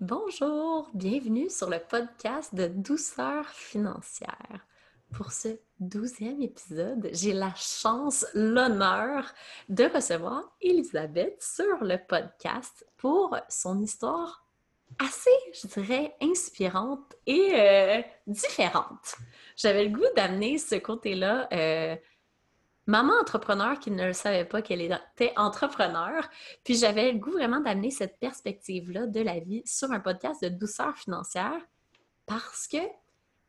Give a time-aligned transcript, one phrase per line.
[0.00, 4.66] Bonjour, bienvenue sur le podcast de Douceur financière.
[5.12, 5.48] Pour ce
[5.78, 9.30] douzième épisode, j'ai la chance, l'honneur
[9.68, 14.46] de recevoir Elisabeth sur le podcast pour son histoire
[14.98, 19.16] assez, je dirais, inspirante et euh, différente.
[19.54, 21.94] J'avais le goût d'amener ce côté-là euh,
[22.90, 26.28] maman entrepreneur qui ne le savait pas qu'elle était entrepreneur.
[26.64, 30.48] Puis j'avais le goût vraiment d'amener cette perspective-là de la vie sur un podcast de
[30.48, 31.60] douceur financière
[32.26, 32.78] parce que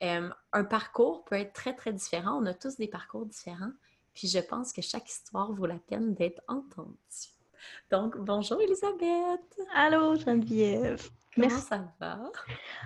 [0.03, 2.39] euh, un parcours peut être très, très différent.
[2.41, 3.71] On a tous des parcours différents.
[4.13, 6.95] Puis je pense que chaque histoire vaut la peine d'être entendue.
[7.91, 9.59] Donc, bonjour Elisabeth!
[9.73, 11.09] Allô Geneviève!
[11.33, 12.19] Comment ça va?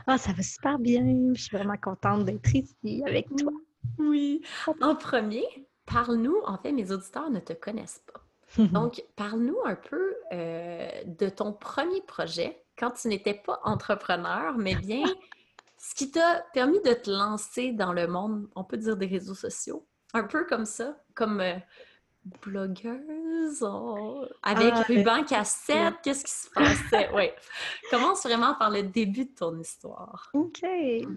[0.08, 1.34] Ah, ça va super bien.
[1.34, 3.52] Je suis vraiment contente d'être ici avec toi.
[3.98, 4.42] Oui.
[4.82, 5.46] En premier,
[5.86, 8.64] parle-nous, en fait, mes auditeurs ne te connaissent pas.
[8.64, 14.76] Donc, parle-nous un peu euh, de ton premier projet quand tu n'étais pas entrepreneur, mais
[14.76, 15.04] bien
[15.86, 19.36] ce qui t'a permis de te lancer dans le monde, on peut dire des réseaux
[19.36, 19.86] sociaux.
[20.14, 21.58] Un peu comme ça, comme euh,
[22.42, 27.10] blogueuse, oh, avec ah, ruban cassette, qu'est-ce qui se passait?
[27.14, 27.30] oui.
[27.92, 30.30] Commence vraiment par le début de ton histoire.
[30.34, 30.62] OK.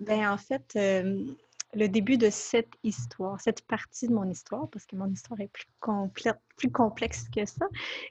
[0.02, 1.24] Ben en fait, euh,
[1.74, 5.48] le début de cette histoire, cette partie de mon histoire, parce que mon histoire est
[5.48, 7.66] plus, complète, plus complexe que ça.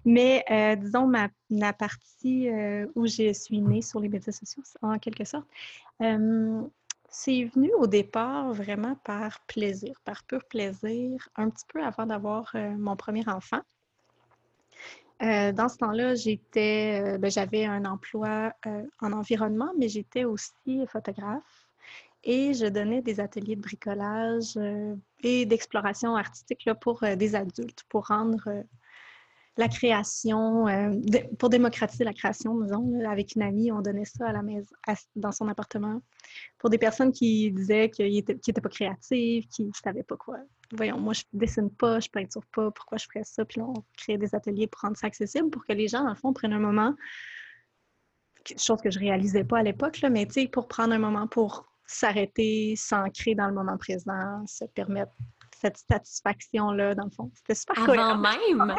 [0.06, 4.64] Mais euh, disons, ma, la partie euh, où je suis née sur les médias sociaux,
[4.82, 5.48] en quelque sorte,
[6.02, 6.62] euh,
[7.10, 12.54] c'est venu au départ vraiment par plaisir, par pur plaisir, un petit peu avant d'avoir
[12.78, 13.62] mon premier enfant.
[15.22, 18.52] dans ce temps-là, j'étais, ben, j'avais un emploi
[19.00, 21.67] en environnement, mais j'étais aussi photographe
[22.28, 27.36] et je donnais des ateliers de bricolage euh, et d'exploration artistique là, pour euh, des
[27.36, 28.64] adultes, pour rendre euh,
[29.56, 30.66] la création,
[31.40, 33.04] pour démocratiser la création, disons.
[33.10, 34.70] avec une amie, on donnait ça à la maison,
[35.16, 36.00] dans son appartement,
[36.60, 40.38] pour des personnes qui disaient qu'ils n'étaient pas créatifs, qui ne savaient pas quoi.
[40.74, 43.46] Voyons, moi, je dessine pas, je peinture pas, pourquoi je ferais ça?
[43.46, 46.12] Puis là, on créait des ateliers pour rendre ça accessible, pour que les gens, dans
[46.12, 46.94] le fond, prennent un moment
[48.58, 51.66] chose que je réalisais pas à l'époque, mais tu sais, pour prendre un moment pour
[51.88, 55.12] s'arrêter, s'ancrer dans le moment présent, se permettre
[55.60, 57.32] cette satisfaction-là, dans le fond.
[57.34, 58.76] C'était super Avant même!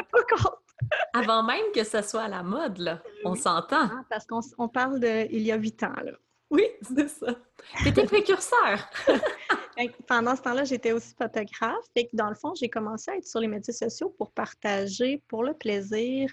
[1.13, 3.03] avant même que ce soit à la mode, là.
[3.25, 3.89] On s'entend.
[3.91, 6.13] Ah, parce qu'on parle de il y a huit ans, là.
[6.51, 7.35] Oui, c'est ça.
[7.83, 8.91] C'était précurseur.
[10.07, 11.85] Pendant ce temps-là, j'étais aussi photographe.
[11.95, 15.23] Et que dans le fond, j'ai commencé à être sur les médias sociaux pour partager,
[15.29, 16.31] pour le plaisir,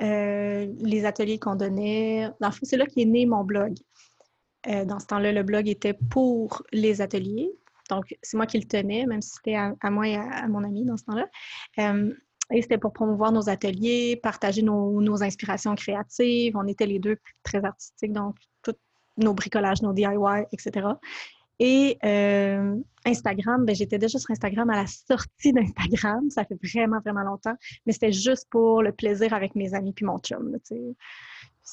[0.00, 2.30] euh, les ateliers qu'on donnait.
[2.40, 3.74] Dans le fond, c'est là qu'est né mon blog.
[4.68, 7.50] Euh, dans ce temps-là, le blog était pour les ateliers.
[7.90, 10.84] Donc, c'est moi qui le tenais, même si c'était à, moi et à, mon ami
[10.84, 11.26] dans ce temps-là.
[11.78, 12.12] Euh,
[12.52, 16.56] et c'était pour promouvoir nos ateliers, partager nos, inspirations créatives.
[16.56, 18.76] On était les deux très artistiques, donc tous
[19.16, 20.88] nos bricolages, nos DIY, etc.
[21.58, 26.28] Et euh, Instagram, ben, j'étais déjà sur Instagram à la sortie d'Instagram.
[26.30, 27.54] Ça fait vraiment, vraiment longtemps.
[27.86, 30.56] Mais c'était juste pour le plaisir avec mes amis puis mon chum.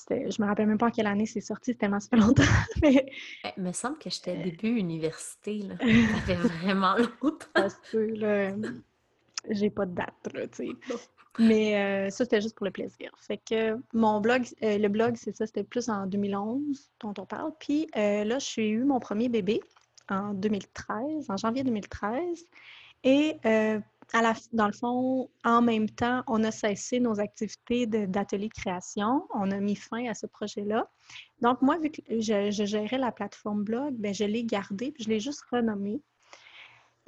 [0.10, 2.44] Je me rappelle même pas en quelle année c'est sorti, c'est tellement ça longtemps.
[2.82, 3.06] mais...
[3.58, 5.60] Il me semble que j'étais début université.
[5.60, 5.76] Là.
[5.80, 7.48] Ça fait vraiment longtemps.
[7.54, 8.56] Parce que
[9.50, 10.96] j'ai pas de date, là, tu sais.
[11.40, 13.12] Mais euh, ça, c'était juste pour le plaisir.
[13.18, 17.26] Fait que mon blog, euh, le blog, c'est ça, c'était plus en 2011 dont on
[17.26, 17.52] parle.
[17.60, 19.62] Puis euh, là, j'ai eu mon premier bébé
[20.10, 22.46] en 2013, en janvier 2013.
[23.06, 23.38] Et
[24.54, 29.28] dans le fond, en même temps, on a cessé nos activités d'atelier de, création.
[29.34, 30.88] On a mis fin à ce projet-là.
[31.42, 35.10] Donc, moi, vu que je, gérais la plateforme blog, bien, je l'ai gardée, puis je
[35.10, 36.02] l'ai juste renommée.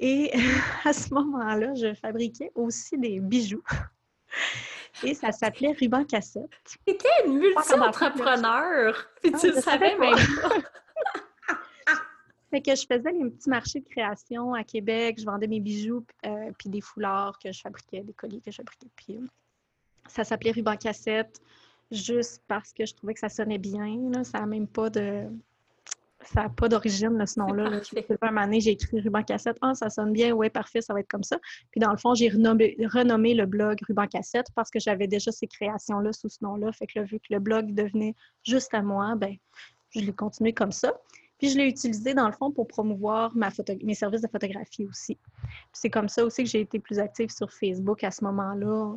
[0.00, 0.32] Et
[0.84, 3.64] à ce moment-là, je fabriquais aussi des bijoux.
[5.02, 6.50] Et ça s'appelait Ruban Cassette.
[6.64, 10.48] Tu étais une multi-entrepreneur, puis tu le savais même pas.
[12.50, 16.04] Fait que je faisais les petits marchés de création à Québec, je vendais mes bijoux,
[16.24, 18.88] euh, puis des foulards que je fabriquais, des colliers que je fabriquais.
[18.94, 19.26] Puis euh,
[20.08, 21.40] ça s'appelait ruban cassette,
[21.90, 24.12] juste parce que je trouvais que ça sonnait bien.
[24.22, 25.24] Ça n'a même pas de.
[26.22, 27.68] Ça n'a pas d'origine, ce nom-là.
[27.68, 27.80] Là.
[28.22, 29.58] Un année, j'ai écrit ruban cassette.
[29.60, 31.38] Ah, ça sonne bien, ouais, parfait, ça va être comme ça.
[31.70, 35.30] Puis dans le fond, j'ai renommé, renommé, le blog ruban cassette parce que j'avais déjà
[35.30, 36.72] ces créations-là sous ce nom-là.
[36.72, 39.36] Fait que là, vu que le blog devenait juste à moi, ben,
[39.90, 40.94] je l'ai continué comme ça.
[41.38, 45.18] Puis je l'ai utilisé dans le fond pour promouvoir mes services de photographie aussi.
[45.72, 48.94] C'est comme ça aussi que j'ai été plus active sur Facebook à ce moment-là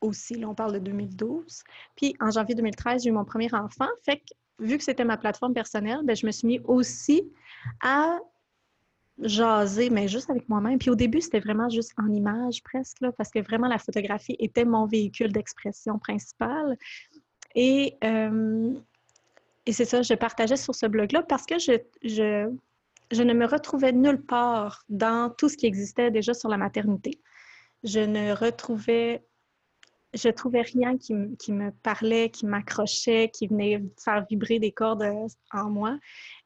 [0.00, 0.34] aussi.
[0.34, 1.62] Là, on parle de 2012.
[1.96, 3.88] Puis en janvier 2013, j'ai eu mon premier enfant.
[4.04, 4.24] Fait que
[4.60, 7.22] vu que c'était ma plateforme personnelle, bien, je me suis mis aussi
[7.82, 8.18] à
[9.18, 10.78] jaser, mais juste avec moi-même.
[10.78, 14.36] Puis au début, c'était vraiment juste en image presque, là, parce que vraiment la photographie
[14.38, 16.76] était mon véhicule d'expression principal.
[17.54, 18.72] Et euh,
[19.66, 21.72] et c'est ça, je partageais sur ce blog-là parce que je,
[22.02, 22.50] je,
[23.10, 27.20] je ne me retrouvais nulle part dans tout ce qui existait déjà sur la maternité.
[27.84, 29.22] Je ne retrouvais
[30.14, 35.28] je trouvais rien qui, me parlait, qui m'accrochait, qui venait faire vibrer des cordes euh,
[35.52, 35.98] en moi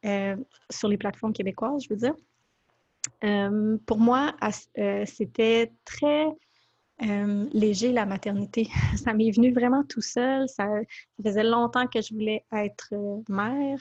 [0.04, 0.36] euh,
[0.70, 2.14] sur les plateformes québécoises, je veux dire.
[3.22, 4.34] Euh, pour moi,
[5.06, 6.26] c'était très
[7.00, 8.68] léger la maternité.
[8.96, 10.48] Ça m'est venu vraiment tout seul.
[10.48, 10.68] Ça,
[11.22, 12.94] faisait longtemps que je voulais être
[13.28, 13.78] mère.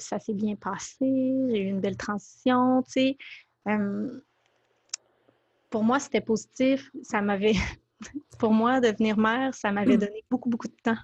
[0.00, 0.96] ça s'est bien passé.
[1.00, 3.16] J'ai eu une belle transition, tu sais.
[5.70, 6.90] pour moi, c'était positif.
[7.02, 7.54] Ça m'avait
[8.38, 10.00] pour moi, devenir mère, ça m'avait mm.
[10.00, 10.98] donné beaucoup, beaucoup de temps.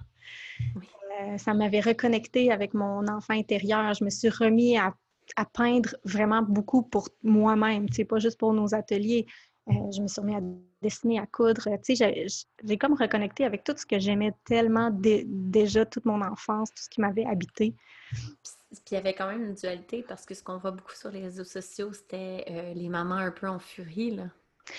[1.21, 3.93] Euh, ça m'avait reconnecté avec mon enfant intérieur.
[3.93, 4.93] Je me suis remis à,
[5.53, 9.25] peindre vraiment beaucoup pour moi-même, tu sais, pas juste pour nos ateliers.
[9.67, 10.41] Euh, je me suis remis à
[10.81, 11.67] dessiner, à coudre.
[11.83, 12.27] Tu sais,
[12.63, 16.89] j'ai comme reconnecté avec tout ce que j'aimais tellement déjà toute mon enfance, tout ce
[16.89, 17.73] qui m'avait habité.
[18.11, 21.09] Puis il y avait quand même une dualité parce que ce qu'on voit beaucoup sur
[21.09, 24.25] les réseaux sociaux, c'était euh, les mamans un peu en furie, là.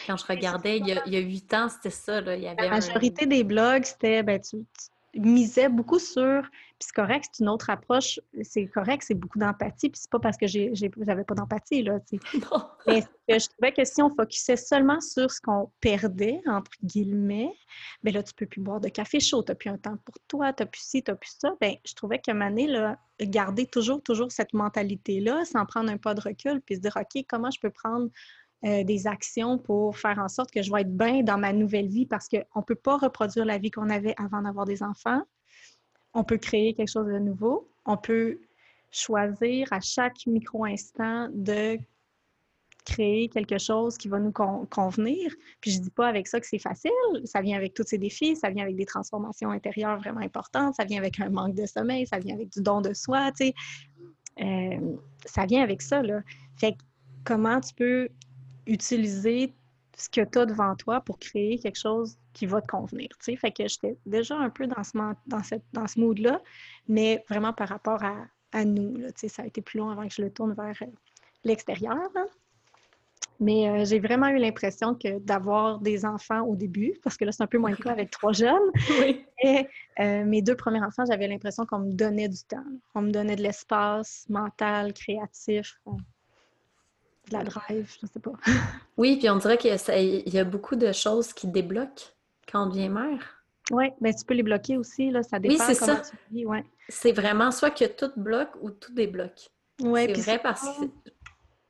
[0.07, 2.21] Quand je regardais, il y a huit ans, c'était ça.
[2.21, 2.35] Là.
[2.35, 4.67] Il y avait La majorité des blogs, c'était, ben, tu,
[5.15, 6.43] misais beaucoup sur,
[6.79, 10.19] puis c'est correct, c'est une autre approche, c'est correct, c'est beaucoup d'empathie, puis c'est pas
[10.19, 11.99] parce que j'avais pas d'empathie, là.
[12.87, 17.55] Mais je trouvais que si on focusait seulement sur ce qu'on perdait, entre guillemets,
[18.03, 20.17] ben là, tu peux plus boire de café chaud, tu n'as plus un temps pour
[20.29, 22.99] toi, tu n'as plus ci, tu n'as plus ça, ben je trouvais qu'à un là,
[23.21, 27.25] garder toujours, toujours cette mentalité-là, sans prendre un pas de recul, puis se dire, OK,
[27.27, 28.11] comment je peux prendre
[28.67, 31.89] euh, des actions pour faire en sorte que je vais être bien dans ma nouvelle
[31.89, 32.05] vie?
[32.05, 35.23] Parce qu'on ne peut pas reproduire la vie qu'on avait avant d'avoir des enfants.
[36.17, 37.69] On peut créer quelque chose de nouveau.
[37.85, 38.41] On peut
[38.91, 41.79] choisir à chaque micro-instant de
[42.87, 45.31] créer quelque chose qui va nous convenir.
[45.61, 46.91] Puis je dis pas avec ça que c'est facile,
[47.25, 50.85] ça vient avec tous ces défis, ça vient avec des transformations intérieures vraiment importantes, ça
[50.85, 53.31] vient avec un manque de sommeil, ça vient avec du don de soi.
[54.41, 54.97] Euh,
[55.27, 56.01] ça vient avec ça.
[56.57, 56.79] Fait que
[57.25, 58.09] comment tu peux
[58.67, 59.53] utiliser
[59.99, 63.09] ce que tu as devant toi pour créer quelque chose qui va te convenir.
[63.21, 63.35] sais.
[63.37, 64.93] Fait que j'étais déjà un peu dans ce,
[65.27, 66.43] dans cette, dans ce mood-là,
[66.87, 68.15] mais vraiment par rapport à,
[68.53, 68.95] à nous.
[68.97, 70.93] Là, ça a été plus long avant que je le tourne vers euh,
[71.45, 71.97] l'extérieur.
[73.41, 77.33] Mais euh, j'ai vraiment eu l'impression que d'avoir des enfants au début, parce que là,
[77.33, 78.71] c'est un peu moins le cas avec trois jeunes.
[79.43, 79.67] Et
[79.99, 82.65] euh, mes deux premiers enfants, j'avais l'impression qu'on me donnait du temps.
[82.95, 85.79] On me donnait de l'espace mental, créatif
[87.29, 88.33] de la drive, je sais pas.
[88.97, 92.13] oui, puis on dirait qu'il y, a beaucoup de choses qui débloquent
[92.51, 93.37] quand on devient mère.
[93.71, 96.03] Oui, mais ben, tu peux les bloquer aussi, là, ça dépend oui, c'est ça.
[96.89, 99.51] C'est vraiment soit que tout bloque ou tout débloque.
[99.81, 100.85] Oui, c'est vrai parce que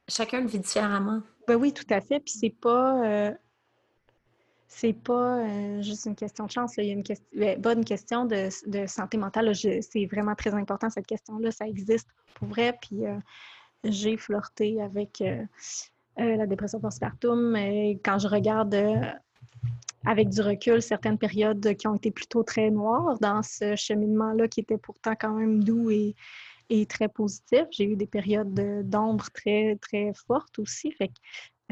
[0.08, 1.22] chacun le vit différemment.
[1.48, 2.20] Ben oui, tout à fait.
[2.20, 3.04] Puis c'est pas.
[3.04, 3.32] Euh,
[4.68, 6.74] c'est pas euh, juste une question de chance.
[6.76, 8.50] Il y a une question, ben, bonne question de,
[8.86, 9.54] santé mentale.
[9.54, 11.50] C'est vraiment très important, cette question-là.
[11.50, 12.76] Ça existe pour vrai.
[12.82, 13.16] Puis euh,
[13.84, 15.22] j'ai flirté avec
[16.18, 17.56] la dépression postpartum.
[18.04, 18.74] quand je regarde
[20.06, 24.60] avec du recul certaines périodes qui ont été plutôt très noires dans ce cheminement-là qui
[24.60, 26.14] était pourtant quand même doux et,
[26.88, 27.64] très positif.
[27.70, 30.90] J'ai eu des périodes d'ombre très, très fortes aussi.
[30.92, 31.14] Fait que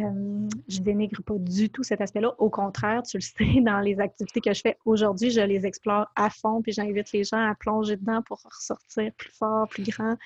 [0.00, 2.34] euh, je dénigre pas du tout cet aspect-là.
[2.38, 6.06] Au contraire, tu le sais, dans les activités que je fais aujourd'hui, je les explore
[6.16, 10.16] à fond, puis j'invite les gens à plonger dedans pour ressortir plus fort, plus grand.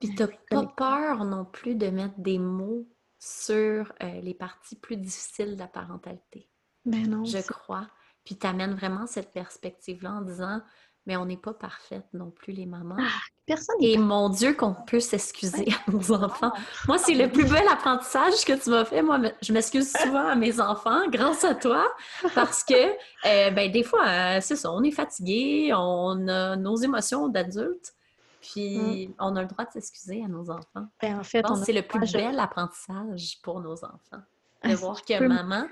[0.00, 2.86] Puis t'as pas peur non plus de mettre des mots
[3.18, 6.48] sur euh, les parties plus difficiles de la parentalité?
[6.86, 7.24] Ben non.
[7.24, 7.86] Je crois.
[8.24, 10.62] Puis t'amènes vraiment cette perspective-là en disant
[11.06, 12.96] mais on n'est pas parfaite non plus, les mamans.
[12.98, 16.50] Ah, personne Et mon Dieu, qu'on peut s'excuser à nos enfants.
[16.88, 19.02] Moi, c'est le plus bel apprentissage que tu m'as fait.
[19.02, 21.86] Moi, je m'excuse souvent à mes enfants grâce à toi
[22.34, 26.76] parce que, euh, ben, des fois, euh, c'est ça, on est fatigué, on a nos
[26.76, 27.94] émotions d'adultes.
[28.40, 29.14] Puis, mm.
[29.20, 30.86] on a le droit de s'excuser à nos enfants.
[31.00, 34.22] Ben, en fait, c'est le plus bel apprentissage pour nos enfants.
[34.64, 35.66] De ah, voir que maman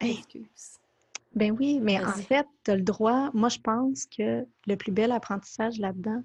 [0.00, 0.78] excuse.
[1.34, 3.30] Ben oui, mais en fait, tu as le droit.
[3.32, 6.22] Moi, je pense que le plus bel apprentissage là-dedans,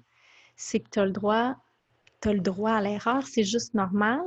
[0.56, 1.56] c'est que tu as le droit,
[2.20, 4.26] tu le droit à l'erreur, c'est juste normal.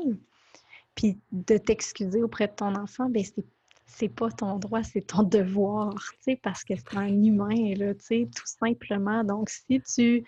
[0.95, 3.45] Puis de t'excuser auprès de ton enfant, ben c'est
[3.93, 7.93] c'est pas ton droit, c'est ton devoir, tu sais, parce que c'est un humain, là,
[7.93, 9.23] tu sais, tout simplement.
[9.23, 10.23] Donc, si tu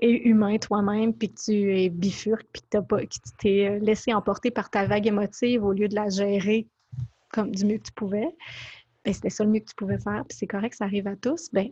[0.00, 4.50] es humain toi-même, puis que tu es bifurque, puis que, tu t'es euh, laissé emporter
[4.50, 6.68] par ta vague émotive au lieu de la gérer
[7.32, 8.28] comme du mieux que tu pouvais,
[9.04, 11.16] ben, c'était ça le mieux que tu pouvais faire, puis c'est correct, ça arrive à
[11.16, 11.68] tous, ben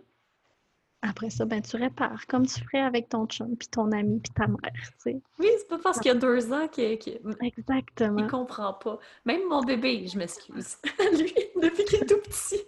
[1.04, 4.32] après ça, ben tu répares, comme tu ferais avec ton chum, puis ton ami, puis
[4.32, 5.23] ta mère, tu sais.
[5.38, 6.99] Oui, c'est pas parce qu'il y a deux ans qu'il
[7.40, 8.18] Exactement.
[8.18, 8.99] Il comprend pas.
[9.25, 10.76] Même mon bébé, je m'excuse.
[11.18, 12.61] Lui, depuis qu'il est tout petit.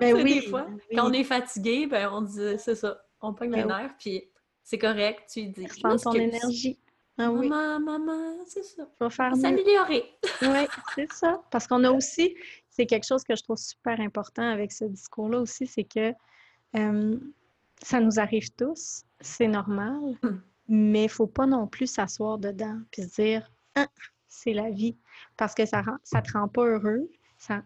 [0.00, 3.50] Ben oui, des fois, quand on est fatigué, ben on dit, c'est ça, on pogne
[3.50, 4.28] les ben nerfs, puis
[4.66, 5.68] C'est correct, tu dis.
[5.68, 6.76] Sens ton énergie.
[7.16, 7.48] Ah oui.
[7.48, 8.84] Maman, maman, c'est ça.
[8.98, 10.04] Faut faire s'améliorer.
[10.42, 11.40] oui, c'est ça.
[11.52, 12.36] Parce qu'on a aussi,
[12.68, 16.12] c'est quelque chose que je trouve super important avec ce discours-là aussi, c'est que
[16.74, 17.16] euh,
[17.80, 20.42] ça nous arrive tous, c'est normal, hum.
[20.66, 23.86] mais il ne faut pas non plus s'asseoir dedans puis se dire ah,
[24.26, 24.96] c'est la vie.
[25.36, 27.08] Parce que ça ne te rend pas heureux,
[27.38, 27.62] ça,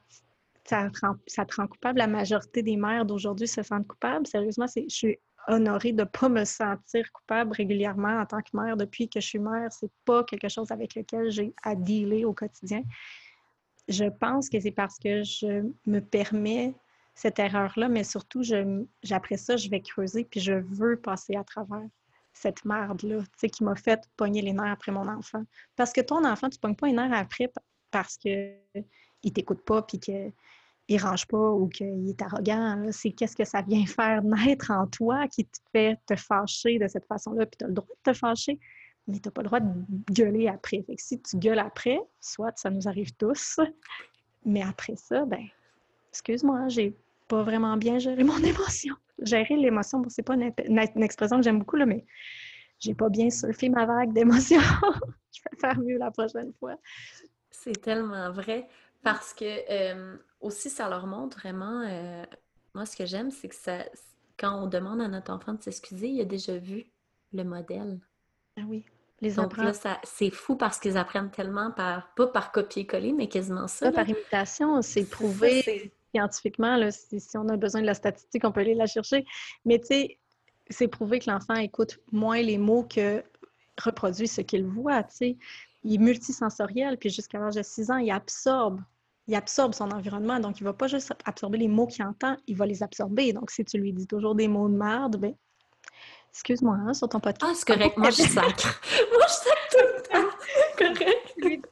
[0.64, 1.98] ça, te rend, coupable.
[1.98, 4.26] La majorité des mères d'aujourd'hui se sentent coupables.
[4.26, 8.76] Sérieusement, je suis honorée de ne pas me sentir coupable régulièrement en tant que mère.
[8.76, 12.32] Depuis que je suis mère, c'est pas quelque chose avec lequel j'ai à dealer au
[12.32, 12.82] quotidien.
[13.88, 16.74] Je pense que c'est parce que je me permets
[17.14, 18.42] cette erreur-là, mais surtout,
[19.10, 21.86] après ça, je vais creuser, puis je veux passer à travers
[22.32, 23.18] cette merde-là,
[23.52, 25.42] qui m'a fait pogner les nerfs après mon enfant.
[25.74, 27.50] Parce que ton enfant, tu ne pognes pas les nerfs après
[27.90, 28.56] parce qu'il
[29.24, 30.32] ne t'écoute pas, puis qu'il
[30.96, 32.86] ne range pas ou qu'il est arrogant.
[32.90, 36.88] C'est qu'est-ce que ça vient faire naître en toi qui te fait te fâcher de
[36.88, 38.58] cette façon-là, puis tu as le droit de te fâcher,
[39.06, 39.72] mais tu n'as pas le droit de
[40.12, 40.82] gueuler après.
[40.82, 43.60] Fait que si tu gueules après, soit ça nous arrive tous,
[44.44, 45.46] mais après ça, ben
[46.10, 46.96] excuse-moi, j'ai
[47.28, 48.94] pas vraiment bien géré mon émotion.
[49.22, 52.04] Gérer l'émotion, bon, c'est pas une, expression que j'aime beaucoup, là, mais
[52.78, 54.60] j'ai pas bien surfé ma vague d'émotion.
[55.32, 56.76] je vais faire mieux la prochaine fois.
[57.50, 58.66] C'est tellement vrai
[59.02, 61.82] parce que euh, aussi, ça leur montre vraiment.
[61.86, 62.24] Euh,
[62.74, 63.84] moi, ce que j'aime, c'est que ça,
[64.38, 66.86] quand on demande à notre enfant de s'excuser, il a déjà vu
[67.32, 68.00] le modèle.
[68.56, 68.84] Ah oui.
[69.20, 73.68] Les Donc là, c'est fou parce qu'ils apprennent tellement par, pas par copier-coller, mais quasiment
[73.68, 73.92] ça.
[73.92, 78.60] par imitation, c'est prouvé scientifiquement, là, si, on a besoin de la statistique, on peut
[78.60, 79.26] aller la chercher.
[79.64, 80.18] Mais tu sais,
[80.68, 83.22] c'est prouvé que l'enfant écoute moins les mots que
[83.78, 85.02] reproduit ce qu'il voit.
[85.04, 85.36] Tu sais.
[85.82, 88.80] Il est multisensoriel, puis jusqu'à l'âge de 6 ans, il absorbe.
[89.30, 92.36] Il absorbe son environnement, donc il ne va pas juste absorber les mots qu'il entend,
[92.48, 93.32] il va les absorber.
[93.32, 95.34] Donc, si tu lui dis toujours des mots de merde, ben,
[96.32, 97.52] excuse-moi, hein, sur ton podcast.
[97.52, 98.80] Ah, c'est correct, moi je sacre.
[99.12, 100.36] moi je sacre tout le temps.
[100.76, 101.30] correct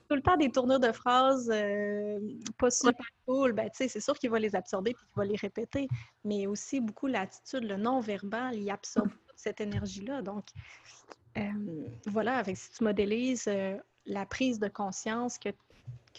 [0.09, 2.19] tout le temps des tournures de phrases euh,
[2.59, 5.89] pas super cool, ben, c'est sûr qu'il va les absorber et qu'il va les répéter,
[6.25, 10.23] mais aussi beaucoup l'attitude, le non-verbal, il absorbe toute cette énergie-là.
[10.23, 10.45] Donc,
[11.37, 11.43] euh,
[12.07, 15.51] voilà, avec, si tu modélises euh, la prise de conscience que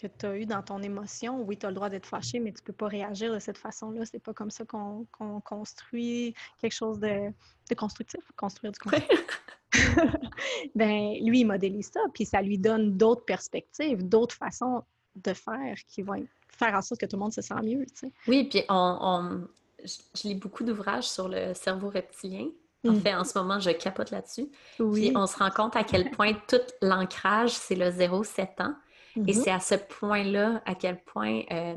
[0.00, 2.52] que tu as eu dans ton émotion, oui, tu as le droit d'être fâché, mais
[2.52, 4.04] tu ne peux pas réagir de cette façon-là.
[4.06, 5.06] C'est pas comme ça qu'on
[5.44, 7.30] construit quelque chose de,
[7.68, 9.26] de constructif, construire du constructif.
[10.74, 14.82] ben, lui, il modélise ça, puis ça lui donne d'autres perspectives, d'autres façons
[15.16, 17.84] de faire qui vont faire en sorte que tout le monde se sent mieux.
[18.26, 19.46] Oui, puis on,
[19.84, 22.46] je, lis beaucoup d'ouvrages sur le cerveau reptilien.
[22.86, 23.00] En mm.
[23.00, 24.48] fait, en ce moment, je capote là-dessus.
[24.76, 28.74] Puis on se rend compte à quel point tout l'ancrage, c'est le 0-7 ans.
[29.16, 29.42] Et mm-hmm.
[29.42, 31.74] c'est à ce point-là, à quel point euh,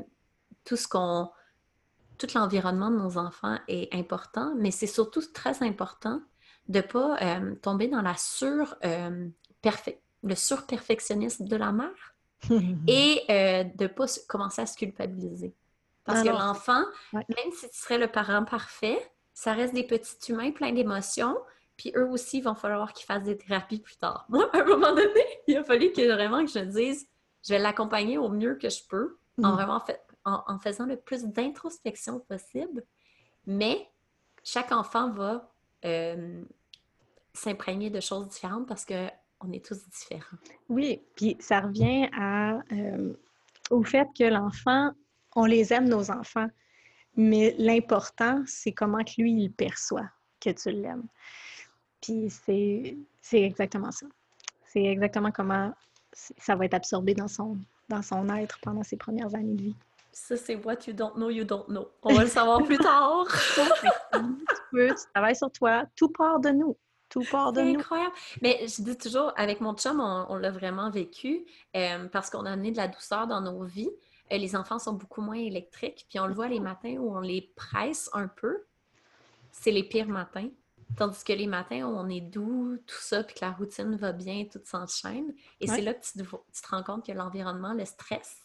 [0.66, 1.30] tout ce qu'on
[2.18, 6.22] tout l'environnement de nos enfants est important, mais c'est surtout très important
[6.70, 9.28] de ne pas euh, tomber dans la sur, euh,
[10.24, 12.16] le surperfectionnisme de la mère
[12.88, 15.54] et euh, de ne pas commencer à se culpabiliser.
[16.06, 19.00] Parce que l'enfant, même si tu serais le parent parfait,
[19.34, 21.38] ça reste des petits humains pleins d'émotions,
[21.78, 24.26] puis eux aussi, il va falloir qu'ils fassent des thérapies plus tard.
[24.30, 27.08] Moi, à un moment donné, il a fallu que vraiment que je dise,
[27.44, 29.56] je vais l'accompagner au mieux que je peux, en mm.
[29.56, 32.84] vraiment fait, en faisant le plus d'introspection possible,
[33.46, 33.90] mais
[34.44, 35.52] chaque enfant va
[35.86, 36.44] euh,
[37.34, 40.38] s'imprégner de choses différentes parce qu'on est tous différents.
[40.70, 43.14] Oui, puis ça revient à, euh,
[43.70, 44.92] au fait que l'enfant,
[45.36, 46.48] on les aime, nos enfants,
[47.16, 50.10] mais l'important, c'est comment que lui, il perçoit
[50.40, 51.08] que tu l'aimes.
[52.02, 52.98] Puis c'est
[53.34, 54.06] exactement ça.
[54.66, 55.74] C'est exactement comment
[56.14, 57.58] ça va être absorbé dans son,
[57.90, 59.76] dans son être pendant ses premières années de vie.
[60.12, 61.90] Ça, c'est what you don't know, you don't know.
[62.04, 63.26] On va le savoir plus tard.
[64.14, 64.20] tu
[64.72, 65.86] peux, tu travailles sur toi.
[65.96, 66.78] Tout part de nous.
[67.10, 67.80] Tout part de nous.
[67.80, 68.14] incroyable.
[68.42, 72.52] Mais je dis toujours, avec mon chum, on, l'a vraiment vécu euh, parce qu'on a
[72.52, 73.90] amené de la douceur dans nos vies.
[74.32, 76.06] Euh, les enfants sont beaucoup moins électriques.
[76.10, 78.64] Puis on le voit les matins où on les presse un peu.
[79.52, 80.50] C'est les pires matins.
[80.98, 84.46] Tandis que les matins on est doux, tout ça, puis que la routine va bien,
[84.52, 85.34] tout s'enchaîne.
[85.60, 88.44] Et c'est là que tu, tu te rends compte que l'environnement, le stress,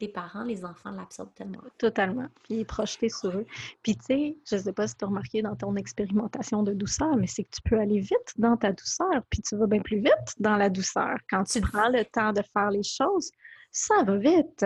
[0.00, 1.60] les parents, les enfants l'absorbent tellement.
[1.78, 2.26] Totalement.
[2.42, 3.46] Puis il est projeté sur eux.
[3.82, 6.72] Puis tu sais, je ne sais pas si tu as remarqué dans ton expérimentation de
[6.72, 9.80] douceur, mais c'est que tu peux aller vite dans ta douceur, puis tu vas bien
[9.80, 11.16] plus vite dans la douceur.
[11.28, 13.30] Quand tu prends le temps de faire les choses,
[13.70, 14.64] ça va vite.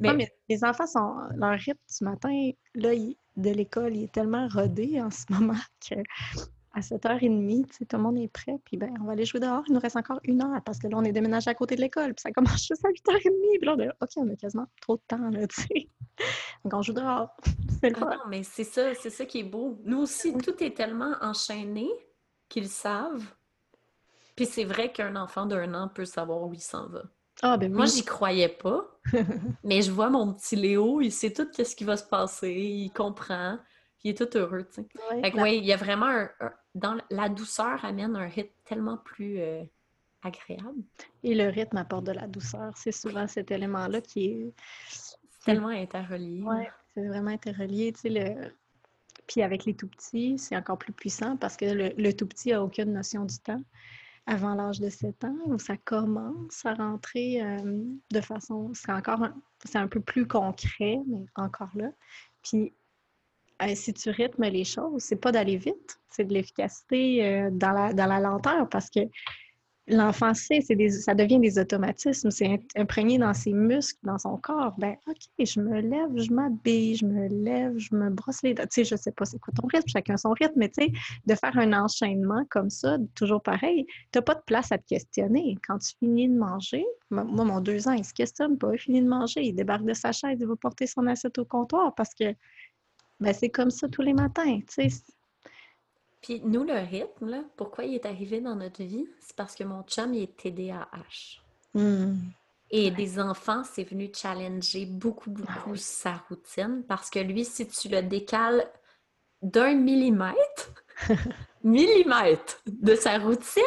[0.00, 1.14] Mais, mais les enfants sont.
[1.36, 2.90] Leur rythme du matin, là,
[3.36, 5.96] de l'école, il est tellement rodé en ce moment que
[6.72, 9.64] à 7h30, tout le monde est prêt, puis ben, on va aller jouer dehors.
[9.66, 11.80] Il nous reste encore une heure parce que là, on est déménagé à côté de
[11.80, 13.58] l'école, puis ça commence juste à 8h30.
[13.58, 15.88] Puis là, on est OK, on a quasiment trop de temps, là, tu sais.
[16.64, 17.34] Donc, on joue dehors.
[17.80, 19.80] c'est ah non, mais c'est ça, c'est ça qui est beau.
[19.84, 21.88] Nous aussi, tout est tellement enchaîné
[22.48, 23.24] qu'ils savent.
[24.36, 27.02] Puis c'est vrai qu'un enfant d'un an peut savoir où il s'en va.
[27.42, 27.90] Ah, ben Moi, oui.
[27.90, 29.00] j'y croyais pas,
[29.64, 32.90] mais je vois mon petit Léo, il sait tout ce qui va se passer, il
[32.92, 33.58] comprend,
[33.98, 34.88] puis il est tout heureux, tu sais.
[35.10, 38.14] Ouais, Fait que la- oui, il y a vraiment un, un- dans la douceur amène
[38.16, 39.62] un rythme tellement plus euh,
[40.22, 40.82] agréable.
[41.22, 42.72] Et le rythme apporte de la douceur.
[42.76, 44.54] C'est souvent cet élément-là qui est.
[45.44, 46.42] Tellement interrelié.
[46.42, 47.92] Ouais, c'est vraiment interrelié.
[47.92, 48.52] Tu sais, le...
[49.26, 52.50] Puis avec les tout petits, c'est encore plus puissant parce que le, le tout petit
[52.50, 53.62] n'a aucune notion du temps
[54.26, 58.70] avant l'âge de 7 ans où ça commence à rentrer euh, de façon.
[58.74, 59.28] C'est encore
[59.64, 61.90] c'est un peu plus concret, mais encore là.
[62.42, 62.72] Puis
[63.74, 67.92] si tu rythmes les choses, c'est pas d'aller vite, c'est de l'efficacité euh, dans, la,
[67.92, 69.00] dans la lenteur parce que
[69.90, 74.18] l'enfant sait, c'est des, ça devient des automatismes, c'est im- imprégné dans ses muscles, dans
[74.18, 74.74] son corps.
[74.78, 78.64] Ben, OK, je me lève, je m'habille, je me lève, je me brosse les dents.
[78.64, 80.92] Tu sais, je sais pas c'est quoi ton rythme, chacun son rythme, mais tu sais,
[81.26, 85.56] de faire un enchaînement comme ça, toujours pareil, tu pas de place à te questionner.
[85.66, 88.78] Quand tu finis de manger, moi, moi, mon deux ans, il se questionne pas, il
[88.78, 91.94] finit de manger, il débarque de sa chaise, il va porter son assiette au comptoir
[91.94, 92.34] parce que
[93.20, 95.02] ben, c'est comme ça tous les matins, tu sais.
[96.22, 99.64] Puis nous, le rythme, là, pourquoi il est arrivé dans notre vie, c'est parce que
[99.64, 101.40] mon chum, il est TDAH.
[101.74, 102.16] Hmm.
[102.70, 105.78] Et des enfants, c'est venu challenger beaucoup, Ah beaucoup oui.
[105.78, 108.70] sa routine parce que lui, si tu le décales
[109.42, 110.72] d'un millimètre,
[111.64, 113.62] millimètre de sa routine,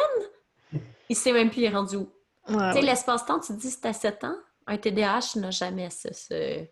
[1.08, 2.08] il sait même plus il est rendu où.
[2.48, 2.82] Ouais, Tu sais, ouais.
[2.82, 6.12] l'espace-temps, tu te dis c'est à 7 ans, un TDAH n'a jamais ça.
[6.12, 6.64] ce-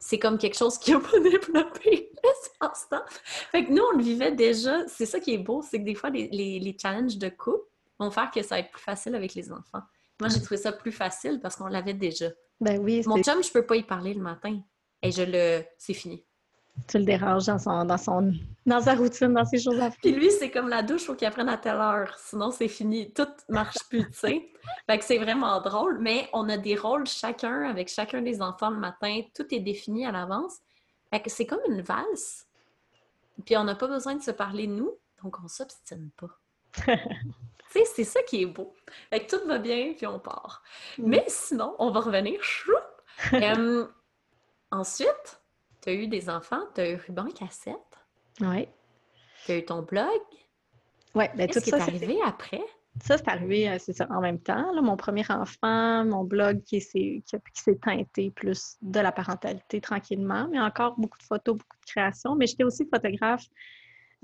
[0.00, 3.04] C'est comme quelque chose qui n'a pas développé l'espace-temps.
[3.52, 4.86] Fait que nous, on le vivait déjà.
[4.88, 7.64] C'est ça qui est beau, c'est que des fois, les, les- les challenges de couple
[7.98, 9.82] vont faire que ça va être plus facile avec les enfants.
[10.20, 12.26] Moi, j'ai trouvé ça plus facile parce qu'on l'avait déjà.
[12.60, 14.60] Ben oui, Mon chum, je peux pas y parler le matin.
[15.02, 15.64] Et je le...
[15.78, 16.24] C'est fini.
[16.88, 18.32] Tu le déranges dans, son, dans, son,
[18.66, 20.18] dans sa routine, dans ses choses à Puis faire.
[20.18, 22.14] lui, c'est comme la douche, faut qu'il apprenne à telle heure.
[22.18, 23.12] Sinon, c'est fini.
[23.12, 24.50] Tout marche plus, tu sais.
[24.88, 25.98] Fait que c'est vraiment drôle.
[26.00, 29.22] Mais on a des rôles chacun avec chacun des enfants le matin.
[29.34, 30.58] Tout est défini à l'avance.
[31.10, 32.46] Fait que c'est comme une valse.
[33.44, 36.38] Puis on n'a pas besoin de se parler nous, donc on s'obstine pas.
[36.86, 36.92] tu
[37.70, 38.74] sais, c'est ça qui est beau.
[39.10, 40.62] Fait que tout va bien, puis on part.
[40.98, 42.40] Mais sinon, on va revenir.
[43.34, 43.86] Euh,
[44.70, 45.39] ensuite,
[45.82, 47.76] tu as eu des enfants, tu as eu ruban cassette,
[48.40, 48.68] Oui.
[49.46, 50.08] tu as eu ton blog?
[51.14, 52.62] Ben, Qu'est-ce tout qui ça, est arrivé après?
[53.02, 54.72] Ça, c'est arrivé, euh, c'est ça, en même temps.
[54.72, 60.48] là, mon premier enfant, mon blog qui s'est qui teinté plus de la parentalité tranquillement,
[60.50, 62.34] mais encore beaucoup de photos, beaucoup de créations.
[62.36, 63.46] Mais j'étais aussi photographe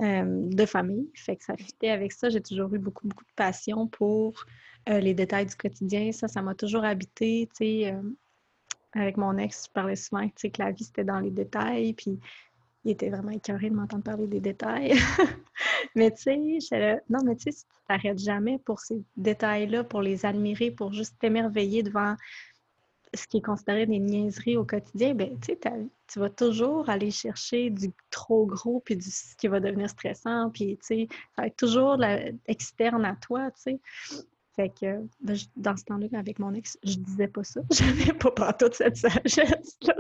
[0.00, 2.28] euh, de famille, fait que ça fitait avec ça.
[2.28, 4.44] J'ai toujours eu beaucoup, beaucoup de passion pour
[4.88, 6.12] euh, les détails du quotidien.
[6.12, 7.92] Ça, ça m'a toujours habité, tu sais.
[7.92, 8.02] euh,
[8.96, 12.18] avec mon ex, je parlais souvent, sais, que la vie, c'était dans les détails, puis
[12.84, 14.92] il était vraiment écœuré de m'entendre parler des détails.
[15.94, 19.84] mais tu sais, là, non, mais tu sais, si tu t'arrêtes jamais pour ces détails-là,
[19.84, 22.16] pour les admirer, pour juste t'émerveiller devant
[23.14, 25.56] ce qui est considéré des niaiseries au quotidien, ben tu
[26.08, 30.50] tu vas toujours aller chercher du trop gros, puis du, ce qui va devenir stressant,
[30.50, 31.98] puis tu sais, ça va être toujours
[32.46, 33.80] externe à toi, tu sais.
[34.56, 37.60] Fait que ben, dans ce temps-là, avec mon ex, je disais pas ça.
[37.70, 39.94] Je n'avais pas toute cette sagesse-là.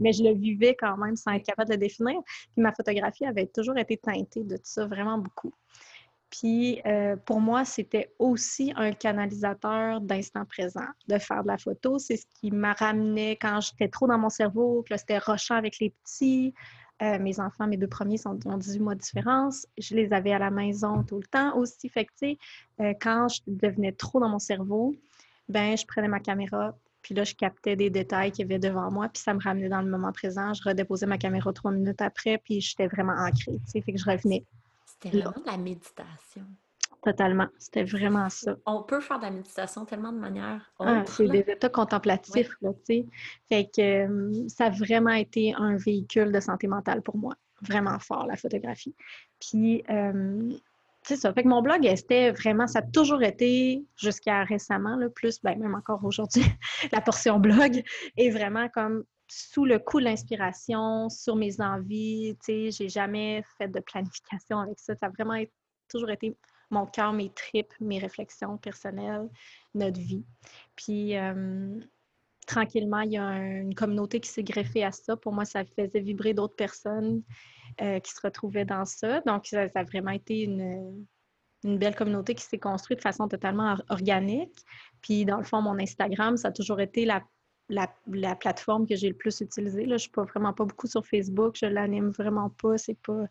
[0.00, 2.20] Mais je le vivais quand même sans être capable de le définir.
[2.24, 5.54] Puis ma photographie avait toujours été teintée de tout ça, vraiment beaucoup.
[6.30, 11.98] Puis euh, pour moi, c'était aussi un canalisateur d'instant présent, de faire de la photo.
[11.98, 15.78] C'est ce qui m'a ramené quand j'étais trop dans mon cerveau, que c'était rochant avec
[15.78, 16.54] les petits.
[17.02, 19.66] Euh, mes enfants, mes deux premiers sont, ont 18 mois de différence.
[19.76, 21.88] Je les avais à la maison tout le temps aussi.
[21.88, 22.38] Fait que, tu sais,
[22.80, 24.94] euh, quand je devenais trop dans mon cerveau,
[25.48, 28.90] ben je prenais ma caméra, puis là, je captais des détails qu'il y avait devant
[28.92, 30.54] moi, puis ça me ramenait dans le moment présent.
[30.54, 33.98] Je redéposais ma caméra trois minutes après, puis j'étais vraiment ancrée, tu sais, fait que
[33.98, 34.44] je revenais
[34.86, 36.46] C'était vraiment de la méditation.
[37.02, 37.48] Totalement.
[37.58, 38.56] C'était vraiment ça.
[38.64, 42.70] On peut faire de la méditation tellement de manières Ah, c'est des états contemplatifs, là,
[42.72, 43.06] tu sais.
[43.48, 47.34] Fait que euh, ça a vraiment été un véhicule de santé mentale pour moi.
[47.62, 48.94] Vraiment fort, la photographie.
[49.40, 50.52] Puis, euh,
[51.02, 51.32] c'est ça.
[51.32, 55.58] Fait que mon blog, c'était vraiment, ça a toujours été, jusqu'à récemment, là, plus, ben,
[55.58, 56.44] même encore aujourd'hui,
[56.92, 57.82] la portion blog
[58.16, 63.42] est vraiment comme sous le coup de l'inspiration, sur mes envies, tu sais, j'ai jamais
[63.56, 64.94] fait de planification avec ça.
[64.94, 65.42] Ça a vraiment
[65.88, 66.36] toujours été
[66.72, 69.28] mon cœur, mes tripes, mes réflexions personnelles,
[69.74, 70.24] notre vie.
[70.74, 71.78] Puis, euh,
[72.46, 75.16] tranquillement, il y a un- une communauté qui s'est greffée à ça.
[75.16, 77.22] Pour moi, ça faisait vibrer d'autres personnes
[77.80, 79.20] euh, qui se retrouvaient dans ça.
[79.22, 81.06] Donc, ça, a vraiment été une,
[81.64, 84.58] belle communauté qui s'est construite de façon totalement or- organique.
[85.00, 87.22] Puis, dans le fond, mon Instagram, ça a toujours été la,
[87.68, 89.82] la, la plateforme que j'ai le plus utilisée.
[89.86, 89.96] Là.
[89.96, 91.56] Je ne suis vraiment pas beaucoup sur Facebook.
[91.58, 92.76] Je l'anime vraiment pas.
[92.76, 93.24] C'est pas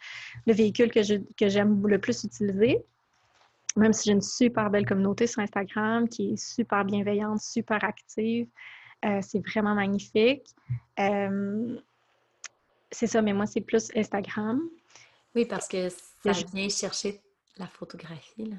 [0.47, 2.83] le véhicule que j'aime le plus utiliser.
[3.75, 8.47] Même si j'ai une super belle communauté sur Instagram qui est super bienveillante, super active,
[9.05, 10.45] euh, c'est vraiment magnifique.
[10.99, 11.79] Euh,
[12.91, 14.61] c'est ça, mais moi, c'est plus Instagram.
[15.35, 17.21] Oui, parce que ça vient chercher
[17.57, 18.45] la photographie.
[18.45, 18.57] Là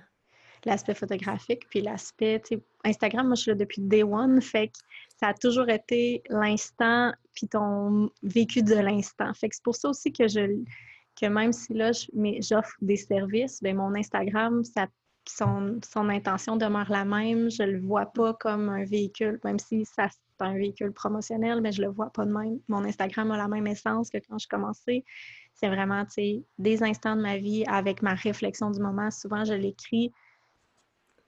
[0.64, 2.40] l'aspect photographique, puis l'aspect,
[2.85, 4.79] Instagram, moi, je suis là depuis day one, fait que
[5.18, 9.33] ça a toujours été l'instant, puis ton vécu de l'instant.
[9.35, 10.62] Fait que c'est pour ça aussi que je,
[11.20, 14.87] que même si là, j'offre des services, bien, mon Instagram, ça,
[15.28, 17.50] son, intention demeure la même.
[17.50, 21.72] Je le vois pas comme un véhicule, même si ça c'est un véhicule promotionnel, mais
[21.72, 22.58] je le vois pas de même.
[22.68, 25.04] Mon Instagram a la même essence que quand je commençais.
[25.54, 26.04] C'est vraiment,
[26.58, 29.11] des instants de ma vie avec ma réflexion du moment.
[29.11, 30.12] Souvent, je l'écris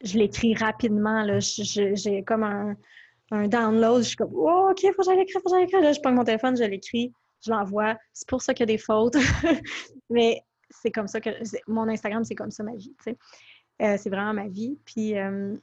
[0.05, 1.27] je l'écris rapidement.
[1.41, 4.03] J'ai comme un, download.
[4.03, 5.93] Je suis comme, oh, OK, faut que j'aille écrire, faut que j'aille écrire.
[5.93, 7.13] Je prends mon téléphone, je l'écris,
[7.45, 7.97] je l'envoie.
[8.13, 9.17] C'est pour ça qu'il y a des fautes.
[10.11, 11.31] Mais c'est comme ça que.
[11.67, 12.95] Mon Instagram, c'est comme ça ma vie.
[13.83, 14.79] Euh, c'est vraiment ma vie.
[14.85, 15.57] Puis, euh,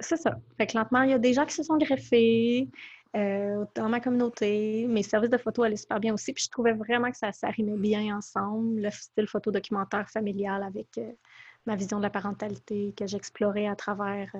[0.00, 0.38] c'est ça.
[0.56, 2.68] Fait que lentement, il y a des gens qui se sont greffés.
[3.14, 4.86] Euh, dans ma communauté.
[4.88, 6.34] Mes services de photo allaient super bien aussi.
[6.34, 11.00] Puis je trouvais vraiment que ça s'arrimait bien ensemble, le style photo documentaire familial avec
[11.64, 14.30] ma vision de la parentalité que j'explorais à travers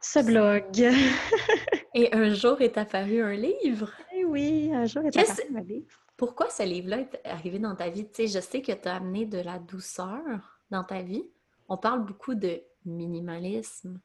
[0.00, 0.64] ce blog.
[1.94, 3.92] Et un jour est apparu un livre.
[4.14, 5.98] Eh oui, un jour est apparu un livre.
[6.16, 8.06] Pourquoi ce livre-là est arrivé dans ta vie?
[8.06, 11.24] Tu sais, je sais que tu as amené de la douceur dans ta vie.
[11.68, 14.00] On parle beaucoup de minimalisme.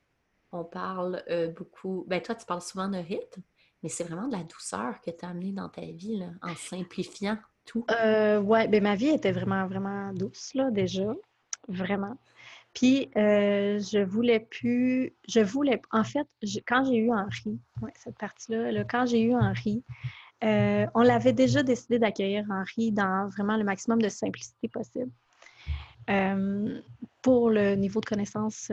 [0.52, 2.06] On parle euh, beaucoup.
[2.08, 3.42] Ben, toi, tu parles souvent de rythme,
[3.82, 6.56] mais c'est vraiment de la douceur que tu as amené dans ta vie, là, en
[6.56, 7.86] simplifiant tout.
[7.92, 11.16] Euh, ouais, ben ma vie était vraiment, vraiment douce, là, déjà
[11.70, 12.18] vraiment.
[12.74, 16.28] Puis, euh, je voulais plus, je voulais, en fait,
[16.68, 19.84] quand j'ai eu Henri, ouais, cette partie-là, quand j'ai eu Henri,
[20.42, 25.12] on l'avait déjà décidé d'accueillir Henri dans vraiment le maximum de simplicité possible
[26.10, 26.82] euh,
[27.22, 28.72] pour le niveau de connaissance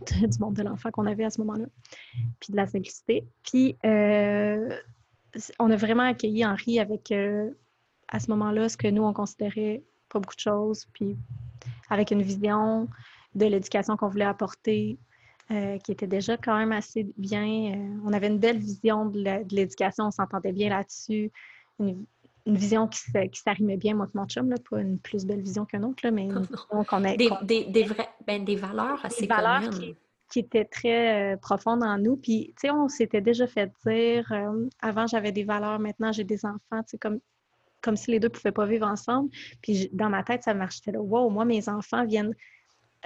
[0.10, 1.66] du monde de l'enfant qu'on avait à ce moment-là,
[2.40, 3.26] puis de la simplicité.
[3.42, 9.82] Puis, on a vraiment accueilli Henri avec, à ce moment-là, ce que nous, on considérait
[10.08, 11.16] pas beaucoup de choses, puis
[11.90, 12.88] avec une vision
[13.34, 14.98] de l'éducation qu'on voulait apporter,
[15.50, 17.74] euh, qui était déjà quand même assez bien.
[17.74, 21.30] Euh, on avait une belle vision de l'éducation, on s'entendait bien là-dessus.
[22.46, 23.00] Vision qui,
[23.40, 26.10] s'arrimait bien, moi et mon chum, là, pas une plus belle vision qu'un autre, là,
[26.10, 26.28] mais
[27.42, 27.86] des, des,
[28.26, 29.96] ben, des, valeurs assez des valeurs qui,
[30.30, 32.16] qui, étaient très euh, profondes en nous.
[32.16, 34.30] Puis, tu sais, on s'était déjà fait dire,
[34.80, 37.20] avant j'avais des valeurs, maintenant j'ai des enfants, tu sais, comme
[37.84, 39.28] comme si les deux ne pouvaient pas vivre ensemble.
[39.60, 41.00] Puis dans ma tête, ça marchait là.
[41.00, 42.34] Wow, moi, mes enfants viennent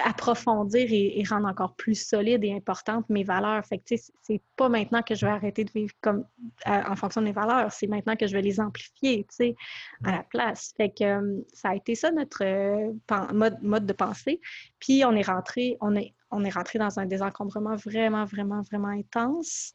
[0.04, 3.64] approfondir et, rendre encore plus solides et importantes mes valeurs.
[3.66, 6.24] Fait que, c'est pas maintenant que je vais arrêter de vivre comme
[6.66, 9.56] en fonction de mes valeurs, c'est maintenant que je vais les amplifier, tu sais,
[10.04, 10.72] à la place.
[10.76, 12.92] Fait que euh, ça a été ça notre euh,
[13.32, 14.40] mode, de pensée.
[14.78, 18.88] Puis on est rentré, on est, on est rentré dans un désencombrement vraiment, vraiment, vraiment
[18.88, 19.74] intense.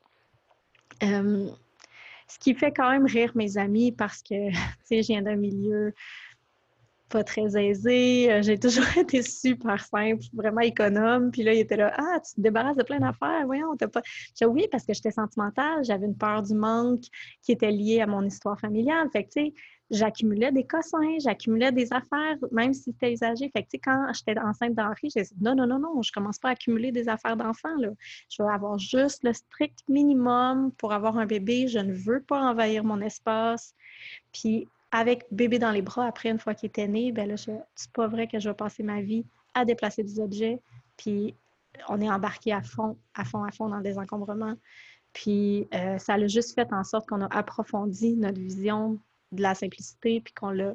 [1.02, 1.50] Euh,
[2.28, 5.36] ce qui fait quand même rire mes amis parce que, tu sais, je viens d'un
[5.36, 5.94] milieu
[7.14, 8.32] pas très aisé.
[8.32, 11.32] Euh, j'ai toujours été super simple, vraiment économe.
[11.32, 13.46] Puis là, il était là, ah, tu te débarrasses de plein d'affaires.
[13.46, 14.02] Voyons, t'as pas.
[14.40, 15.84] Je oui, parce que j'étais sentimentale.
[15.84, 17.04] J'avais une peur du manque
[17.44, 19.08] qui était liée à mon histoire familiale.
[19.12, 19.54] Fait que, tu sais,
[19.92, 23.52] j'accumulais des cossins, j'accumulais des affaires, même si c'était usagé.
[23.56, 26.50] Fait que, quand j'étais enceinte d'Henri, j'ai dit non, non, non, non, je commence pas
[26.50, 27.76] à accumuler des affaires d'enfant.
[28.28, 31.68] Je veux avoir juste le strict minimum pour avoir un bébé.
[31.68, 33.76] Je ne veux pas envahir mon espace.
[34.32, 37.92] Puis, avec bébé dans les bras, après, une fois qu'il était né, ben là, c'est
[37.94, 39.26] pas vrai que je vais passer ma vie
[39.56, 40.62] à déplacer des objets.
[40.98, 41.36] Puis,
[41.90, 44.54] on est embarqué à fond, à fond, à fond dans le désencombrement.
[45.12, 49.00] Puis, euh, ça a juste fait en sorte qu'on a approfondi notre vision
[49.32, 50.74] de la simplicité, puis qu'on l'a.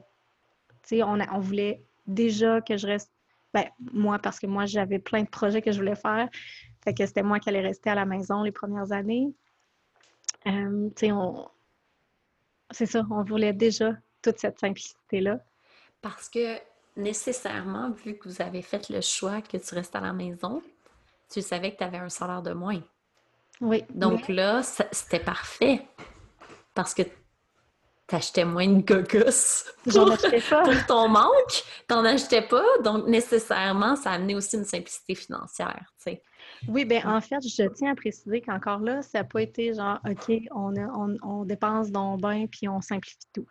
[0.83, 3.13] Tu sais, on, on voulait déjà que je reste.
[3.55, 6.29] Ben, moi, parce que moi, j'avais plein de projets que je voulais faire.
[6.83, 9.33] Fait que c'était moi qui allais rester à la maison les premières années.
[10.49, 11.49] Euh, tu sais, on.
[12.73, 13.93] C'est ça, on voulait déjà
[14.31, 15.39] toute cette simplicité-là?
[16.01, 16.59] Parce que
[16.97, 20.63] nécessairement, vu que vous avez fait le choix que tu restes à la maison,
[21.31, 22.83] tu savais que tu avais un salaire de moins.
[23.61, 23.85] Oui.
[23.91, 25.87] Donc là, c'était parfait.
[26.75, 27.03] Parce que
[28.07, 30.63] t'achetais moins de cocos pour, achetais pas.
[30.65, 35.93] pour ton manque, t'en achetais pas, donc nécessairement, ça a amené aussi une simplicité financière,
[35.99, 36.23] tu sais.
[36.67, 39.99] Oui, bien en fait, je tiens à préciser qu'encore là, ça n'a pas été genre,
[40.09, 43.47] OK, on, on, on dépense dans le bain puis on simplifie tout.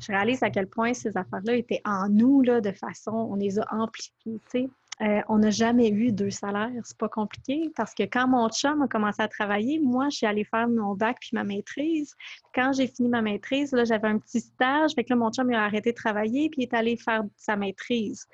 [0.00, 3.58] Je réalise à quel point ces affaires-là étaient en nous, là, de façon, on les
[3.58, 4.70] a amplifiées.
[5.00, 6.70] Euh, on n'a jamais eu deux salaires.
[6.84, 10.26] C'est pas compliqué parce que quand mon chum a commencé à travailler, moi, je suis
[10.26, 12.14] allée faire mon bac puis ma maîtrise.
[12.54, 14.92] Quand j'ai fini ma maîtrise, là, j'avais un petit stage.
[14.94, 17.56] Fait que là, mon chum il a arrêté de travailler puis est allé faire sa
[17.56, 18.28] maîtrise.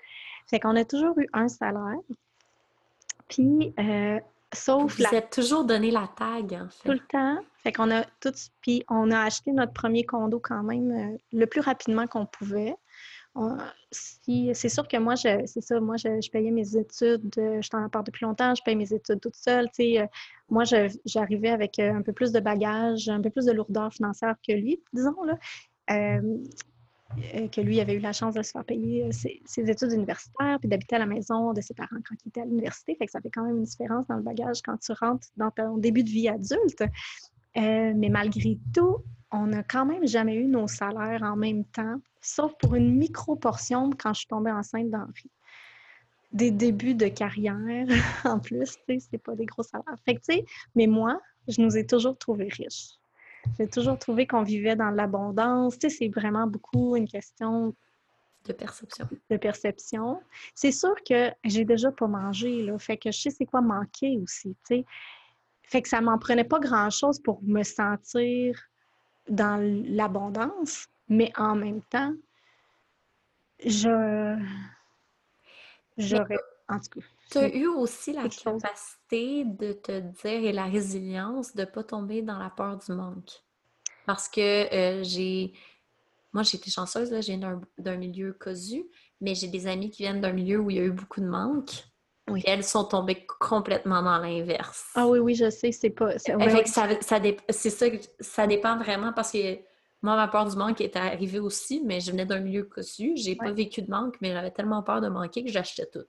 [0.49, 2.01] Fait qu'on a toujours eu un salaire.
[3.29, 4.21] Puis, euh,
[4.55, 7.39] sauf Vous la êtes toujours donné la tag, en tout le temps.
[7.63, 11.47] Fait qu'on a tout, puis on a acheté notre premier condo quand même euh, le
[11.47, 12.75] plus rapidement qu'on pouvait.
[13.35, 13.57] On-
[13.91, 17.61] si, c'est sûr que moi, je, c'est ça, moi, je, je payais mes études, euh,
[17.63, 19.67] je t'en parle depuis longtemps, je paye mes études toute seule.
[19.67, 20.07] tu sais, euh,
[20.49, 24.35] moi, je- j'arrivais avec un peu plus de bagages, un peu plus de lourdeur financière
[24.47, 25.39] que lui, disons, là.
[25.91, 26.39] Euh,
[27.35, 30.59] euh, que lui avait eu la chance de se faire payer euh, ses, études universitaires,
[30.61, 32.95] puis d'habiter à la maison de ses parents quand il était à l'université.
[32.97, 35.51] Fait que ça fait quand même une différence dans le bagage quand tu rentres dans
[35.51, 36.83] ton début de vie adulte.
[37.57, 38.99] Euh, mais malgré tout,
[39.33, 43.91] on n'a quand même jamais eu nos salaires en même temps, sauf pour une micro-portion
[43.99, 45.31] quand je suis tombée enceinte d'Henri.
[46.33, 47.87] Des débuts de carrière,
[48.25, 49.97] en plus, tu sais, c'est pas des gros salaires.
[50.05, 50.45] Fait que,
[50.75, 51.19] mais moi,
[51.49, 52.99] je nous ai toujours trouvés riches.
[53.59, 55.79] J'ai toujours trouvé qu'on vivait dans l'abondance.
[55.79, 57.75] Tu sais, c'est vraiment beaucoup une question
[58.45, 59.09] De perception.
[59.31, 60.21] de perception.
[60.55, 62.79] C'est sûr que j'ai déjà pas mangé, là.
[62.79, 64.85] Fait que je sais c'est quoi manquer aussi, tu sais.
[65.63, 68.59] Fait que ça m'en prenait pas grand-chose pour me sentir
[69.29, 72.15] dans l'abondance, mais en même temps,
[73.65, 74.37] je...
[75.99, 76.39] J'aurais...
[76.69, 81.55] En tout cas, Tu as eu aussi la capacité de te dire et la résilience
[81.55, 83.31] de ne pas tomber dans la peur du manque?
[84.07, 85.53] Parce que euh, j'ai.
[86.33, 87.39] Moi, j'ai été chanceuse, là, j'ai
[87.79, 88.85] d'un milieu cosu,
[89.21, 91.27] mais j'ai des amis qui viennent d'un milieu où il y a eu beaucoup de
[91.27, 91.71] manque.
[92.29, 92.43] Oui.
[92.43, 94.91] Puis elles sont tombées complètement dans l'inverse.
[94.95, 96.19] Ah oui, oui, je sais, c'est pas...
[96.19, 99.59] c'est- ouais, ça, ça dé- ça, que- ça dépend vraiment parce que
[100.03, 103.13] moi, ma peur du manque est arrivée aussi, mais je venais d'un milieu cosu.
[103.17, 103.53] J'ai pas Ouais.
[103.53, 106.05] vécu de manque, mais j'avais tellement peur de manquer que j'achetais tout.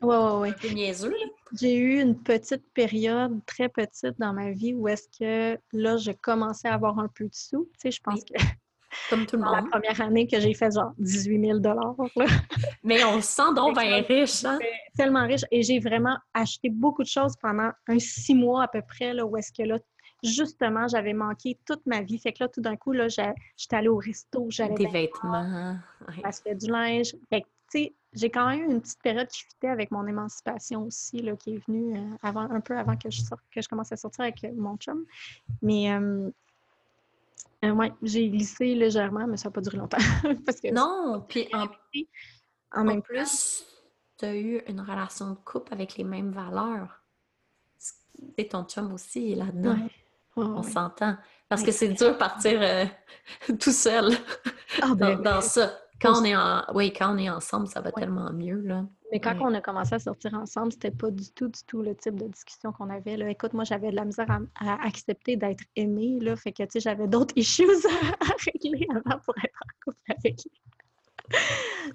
[0.00, 1.26] peu niaiseux, là.
[1.60, 6.12] J'ai eu une petite période, très petite dans ma vie, où est-ce que là, je
[6.12, 7.68] commençais à avoir un peu de sous.
[7.74, 8.24] Tu sais, je pense Oui.
[8.38, 8.42] que
[9.10, 9.70] comme tout le dans la monde.
[9.70, 11.74] première année que j'ai fait genre 18 000 là.
[12.84, 14.58] Mais on se sent donc bien riche, hein?
[14.96, 15.44] tellement riche.
[15.50, 19.26] Et j'ai vraiment acheté beaucoup de choses pendant un six mois à peu près, là,
[19.26, 19.78] où est-ce que là,
[20.24, 22.18] justement, j'avais manqué toute ma vie.
[22.18, 25.76] Fait que là, tout d'un coup, là, j'étais allée au resto, j'allais Des vêtements.
[26.08, 26.20] ouais.
[26.24, 27.14] acheter du linge.
[27.30, 30.06] Fait que, tu sais, j'ai quand même eu une petite période qui fitait avec mon
[30.06, 33.60] émancipation aussi, là, qui est venue euh, avant, un peu avant que je, sorte, que
[33.60, 35.04] je commence à sortir avec euh, mon chum.
[35.62, 36.30] Mais, euh,
[37.64, 39.98] euh, ouais, j'ai glissé légèrement, mais ça n'a pas duré longtemps.
[40.46, 41.68] parce que Non, puis en, en
[42.80, 43.64] en même temps, plus,
[44.18, 47.00] tu as eu une relation de couple avec les mêmes valeurs.
[48.38, 49.74] Et ton chum aussi est là-dedans.
[49.74, 49.90] ouais,
[50.36, 50.70] ouais, On ouais.
[50.70, 51.16] s'entend.
[51.48, 52.84] Parce que c'est dur de partir euh,
[53.60, 54.12] tout seul
[54.82, 55.72] Ah, dans, ben, dans ça.
[56.00, 56.62] Quand on est en...
[56.74, 58.84] Oui, quand on est ensemble, ça va tellement mieux, là.
[59.12, 61.94] Mais quand on a commencé à sortir ensemble, c'était pas du tout, du tout le
[61.94, 63.16] type de discussion qu'on avait.
[63.16, 63.30] Là.
[63.30, 66.34] Écoute, moi, j'avais de la misère à, à accepter d'être aimée, là.
[66.34, 67.68] Fait que, tu sais, j'avais d'autres issues
[68.20, 70.60] à régler avant pour être en couple avec lui.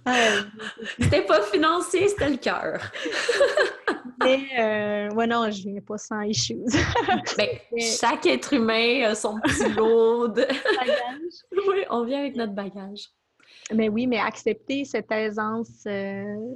[0.07, 0.41] Euh,
[0.99, 2.81] C'était pas financier, c'était le cœur.
[4.23, 6.57] mais, euh, ouais, non, je viens pas sans issues.
[7.37, 10.41] Ben, Mais- chaque être humain a son petit lot de...
[10.41, 11.67] Bagage.
[11.67, 13.09] Oui, on vient avec notre bagage.
[13.73, 16.55] Mais oui, mais accepter cette aisance, euh,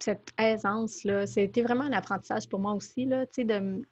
[0.00, 3.82] cette aisance-là, c'était vraiment un apprentissage pour moi aussi, là, tu sais, de,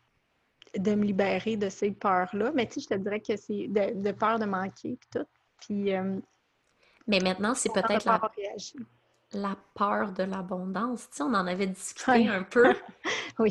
[0.77, 2.53] de me libérer de ces peurs-là.
[2.55, 5.27] Mais tu sais, je te dirais que c'est de, de peur de manquer, puis tout.
[5.61, 6.18] Puis, euh,
[7.07, 8.07] Mais maintenant, c'est peut-être
[9.33, 11.09] la, peur de l'abondance.
[11.11, 12.75] Tu sais, on en avait discuté un peu.
[13.38, 13.51] Oui,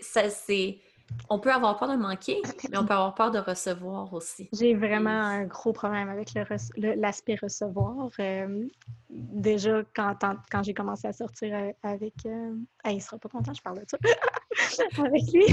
[0.00, 0.80] ça, c'est...
[1.28, 4.48] On peut avoir peur de manquer, mais on peut avoir peur de recevoir aussi.
[4.52, 6.32] j'ai vraiment un gros problème avec
[6.76, 8.10] l'aspect recevoir.
[8.18, 8.66] Euh,
[9.10, 10.16] déjà, quand,
[10.50, 12.14] quand, j'ai commencé à sortir a- avec...
[12.26, 13.98] euh, hey, il sera pas content, je parle de ça.
[15.04, 15.44] avec lui.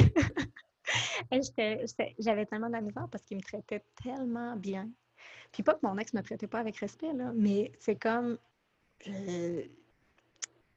[2.20, 4.90] J'avais tellement de la misère parce qu'il me traitait tellement bien.
[5.56, 8.38] Puis pas que mon ex me traitait pas avec respect, là, mais c'est comme...
[9.08, 9.70] et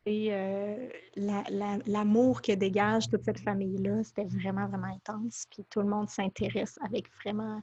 [0.06, 5.46] euh, la- la- l'amour que dégage toute cette famille-là, c'était vraiment, vraiment intense.
[5.50, 7.60] Puis tout le monde s'intéresse avec vraiment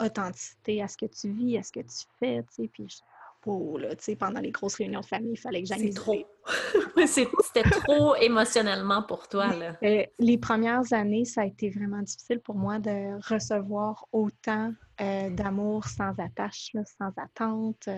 [0.00, 2.68] authenticité à ce que tu vis, à ce que tu fais, tu sais.
[2.68, 3.02] Puis,
[3.46, 6.00] wow, là, tu sais, pendant les grosses réunions de famille, il fallait que j'aille C'est
[6.00, 6.16] trop.
[7.06, 9.76] C'était trop émotionnellement pour toi, là.
[9.82, 15.30] Euh, les premières années, ça a été vraiment difficile pour moi de recevoir autant euh,
[15.30, 17.88] d'amour sans attache, là, sans attente.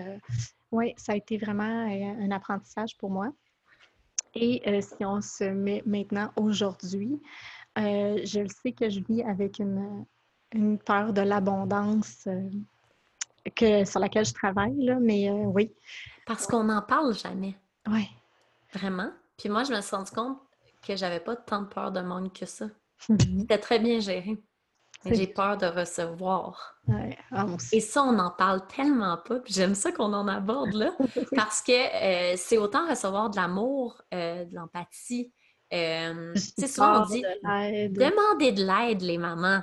[0.71, 3.31] oui, ça a été vraiment euh, un apprentissage pour moi.
[4.39, 7.19] Et euh, si on se met maintenant aujourd'hui,
[7.79, 10.05] euh, je le sais que je vis avec une,
[10.53, 12.49] une peur de l'abondance euh,
[13.55, 15.73] que, sur laquelle je travaille, là, mais euh, oui,
[16.25, 17.55] Parce qu'on n'en parle jamais,
[17.87, 18.07] oui.
[18.73, 19.11] vraiment.
[19.37, 20.37] Puis moi, je me suis rendu compte
[20.85, 22.65] que j'avais pas tant de peur de manque que ça.
[22.99, 24.37] C'était très bien géré.
[25.05, 26.75] J'ai peur de recevoir.
[26.87, 29.39] Ouais, ah, Et ça, on n'en parle tellement pas.
[29.45, 30.91] J'aime ça qu'on en aborde là.
[31.35, 35.31] parce que euh, c'est autant recevoir de l'amour, euh, de l'empathie.
[35.73, 39.61] Euh, souvent on dit demander de l'aide, les mamans.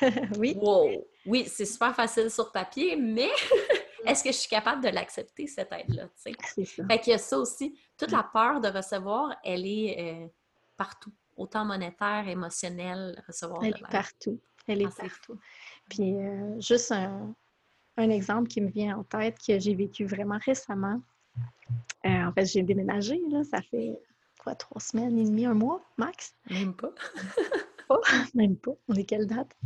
[0.38, 0.56] oui.
[0.60, 1.06] Wow.
[1.26, 3.28] Oui, c'est super facile sur papier, mais
[4.06, 6.08] est-ce que je suis capable de l'accepter, cette aide-là?
[6.16, 6.34] C'est
[6.64, 6.86] ça.
[6.86, 7.78] Fait qu'il y a ça aussi.
[7.98, 10.30] Toute la peur de recevoir, elle est
[10.76, 14.38] partout autant monétaire, émotionnel, recevoir Elle est partout.
[14.66, 15.38] Elle est ah, partout.
[15.88, 17.34] Puis euh, juste un,
[17.96, 21.02] exemple qui me vient en tête que j'ai vécu vraiment récemment.
[22.06, 23.98] Euh, en fait, j'ai déménagé, là, ça fait
[24.38, 26.34] quoi, trois semaines et demie, un mois, max?
[26.48, 26.92] Même pas.
[27.90, 28.00] pas.
[28.34, 28.72] Même pas.
[28.88, 29.56] On est quelle date?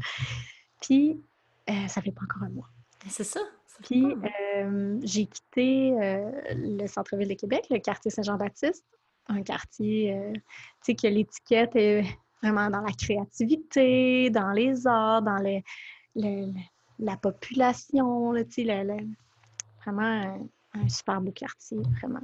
[0.81, 1.21] Puis,
[1.69, 2.69] euh, ça fait pas encore un mois.
[3.09, 3.41] C'est ça.
[3.83, 4.07] Puis,
[5.03, 5.93] j'ai quitté
[6.55, 8.85] le centre-ville de Québec, le quartier Saint-Jean-Baptiste,
[9.29, 10.41] un quartier, euh, tu
[10.83, 12.05] sais, que l'étiquette est
[12.43, 15.43] vraiment dans la créativité, dans les arts, dans
[16.15, 18.87] la population, tu sais,
[19.85, 22.23] vraiment un, super beau quartier, vraiment.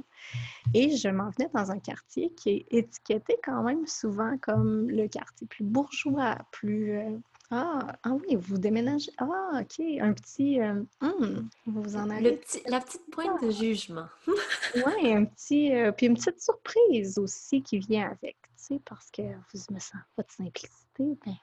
[0.73, 5.07] Et je m'en venais dans un quartier qui est étiqueté quand même souvent comme le
[5.07, 6.97] quartier plus bourgeois, plus...
[6.97, 7.17] Euh,
[7.53, 9.11] ah, ah oui, vous déménagez.
[9.17, 10.61] Ah, OK, un petit...
[10.61, 12.39] Euh, hmm, vous en allez...
[12.67, 14.07] la petite pointe de jugement.
[14.75, 15.73] oui, un petit...
[15.73, 19.79] Euh, puis une petite surprise aussi qui vient avec, tu sais, parce que vous me
[19.79, 21.35] sentez pas de simplicité, ben...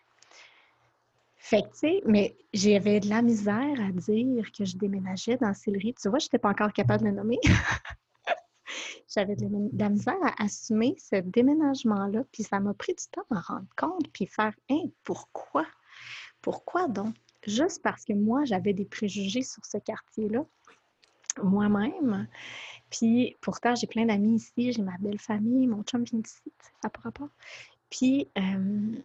[1.39, 5.55] Fait que, tu sais, mais j'avais de la misère à dire que je déménageais dans
[5.55, 5.95] Sillery.
[5.95, 7.39] Tu vois, je n'étais pas encore capable de le nommer.
[9.15, 9.47] j'avais de,
[9.79, 13.69] la misère à assumer ce déménagement-là, puis ça m'a pris du temps à me rendre
[13.77, 15.65] compte, puis faire hein, pourquoi?
[16.43, 17.15] Pourquoi donc?
[17.47, 20.45] Juste parce que moi, j'avais des préjugés sur ce quartier-là,
[21.43, 22.29] moi-même.
[22.91, 27.03] Puis pourtant, j'ai plein d'amis ici, j'ai ma belle famille, mon chum vient ici, par
[27.03, 27.31] rapport.
[27.91, 28.97] Puis euh,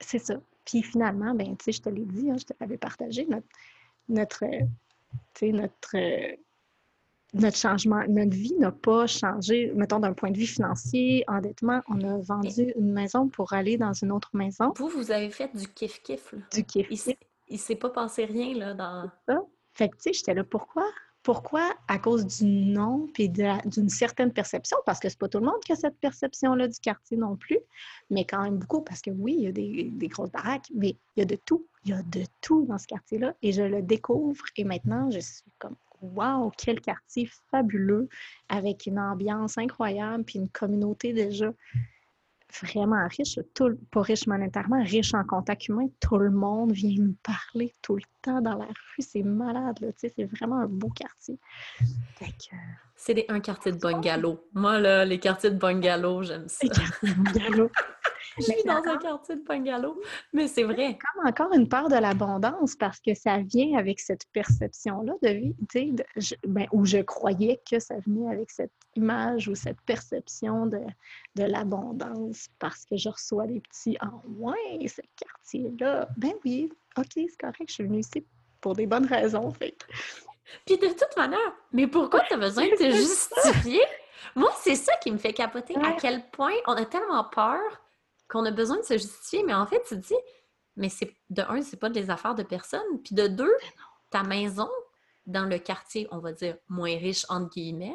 [0.00, 0.40] c'est ça.
[0.64, 3.46] Puis finalement, ben, tu sais, je te l'ai dit, hein, je te l'avais partagé, notre,
[4.08, 4.44] notre,
[5.42, 5.96] notre
[7.32, 11.80] notre changement, notre vie n'a pas changé, mettons d'un point de vue financier, endettement.
[11.88, 14.72] On a vendu une maison pour aller dans une autre maison.
[14.76, 16.34] Vous, vous avez fait du kiff-kiff.
[16.52, 16.88] Du kiff.
[17.48, 19.10] Il ne s'est pas passé rien là, dans.
[19.28, 19.42] Ça.
[19.74, 20.86] Fait que, tu sais, j'étais là, pourquoi?
[21.30, 21.72] Pourquoi?
[21.86, 25.60] À cause du nom puis d'une certaine perception, parce que c'est pas tout le monde
[25.64, 27.60] qui a cette perception-là du quartier non plus,
[28.10, 30.96] mais quand même beaucoup, parce que oui, il y a des, des grosses baraques, mais
[31.14, 31.64] il y a de tout.
[31.84, 35.20] Il y a de tout dans ce quartier-là et je le découvre et maintenant, je
[35.20, 38.08] suis comme Wow, quel quartier fabuleux
[38.48, 41.52] avec une ambiance incroyable puis une communauté déjà
[42.62, 45.86] vraiment riche, tout, pas riche monétairement, riche en contact humain.
[46.00, 49.00] Tout le monde vient nous parler tout le temps dans la rue.
[49.00, 51.38] C'est malade, là, c'est vraiment un beau quartier.
[52.96, 54.46] C'est un quartier de bungalow.
[54.52, 56.58] Moi, là, les quartiers de bungalow, j'aime ça.
[56.62, 57.70] Les quartiers de bungalow.
[58.38, 60.00] Je suis dans un quartier de bungalow,
[60.32, 60.96] mais c'est vrai.
[60.98, 65.56] comme encore une part de l'abondance parce que ça vient avec cette perception-là de vie,
[65.68, 70.66] tu sais, ben, où je croyais que ça venait avec cette image ou cette perception
[70.66, 70.80] de,
[71.36, 77.06] de l'abondance parce que je reçois des petits «Ah ouais, ce quartier-là!» Ben oui, OK,
[77.14, 78.24] c'est correct, je suis venue ici
[78.60, 79.76] pour des bonnes raisons, fait.
[80.66, 83.82] Puis de toute manière, mais pourquoi tu as besoin de te justifier?
[84.34, 87.60] Moi, c'est ça qui me fait capoter, à quel point on a tellement peur
[88.30, 90.14] qu'on a besoin de se justifier, mais en fait, tu te dis,
[90.76, 93.54] mais c'est de un, c'est pas des affaires de personne, puis de deux,
[94.10, 94.68] ta maison
[95.26, 97.94] dans le quartier, on va dire moins riche entre guillemets,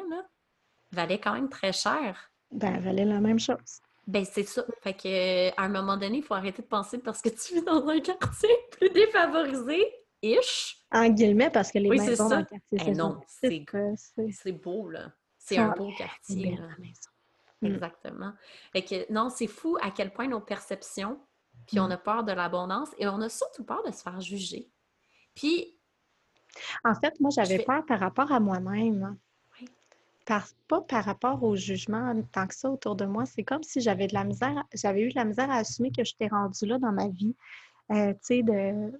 [0.92, 2.30] valait quand même très cher.
[2.50, 3.80] Ben, elle valait la même chose.
[4.06, 4.64] Ben, c'est ça.
[4.82, 7.62] Fait que à un moment donné, il faut arrêter de penser parce que tu vis
[7.62, 10.78] dans un quartier plus défavorisé, ish.
[10.92, 15.12] En guillemets, parce que les maisons dans le quartier, eh non, c'est beau, là.
[15.38, 16.52] C'est un beau quartier.
[16.52, 16.92] Mm.
[17.66, 18.32] Exactement.
[18.72, 21.18] Fait que non, c'est fou à quel point nos perceptions,
[21.66, 21.92] puis on mm.
[21.92, 24.70] a peur de l'abondance et on a surtout peur de se faire juger.
[25.34, 25.74] Puis.
[26.84, 29.16] En fait, moi, j'avais peur par rapport à moi-même.
[29.60, 29.68] Oui.
[30.24, 33.26] Par, pas par rapport au jugement tant que ça autour de moi.
[33.26, 36.04] C'est comme si j'avais de la misère, j'avais eu de la misère à assumer que
[36.04, 37.34] j'étais rendue là dans ma vie.
[37.90, 38.92] Euh, tu sais, de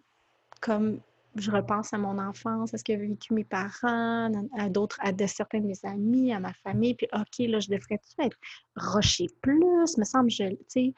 [0.61, 1.00] comme
[1.37, 5.26] je repense à mon enfance, à ce qu'avaient vécu mes parents, à d'autres, à de
[5.26, 8.37] certains de mes amis, à ma famille, puis OK, là, je devrais-tu être
[8.76, 9.96] rocher plus?
[9.98, 10.94] Me semble, je, tu sais,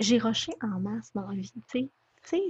[0.00, 1.90] j'ai roché en masse dans la vie, tu
[2.22, 2.42] sais.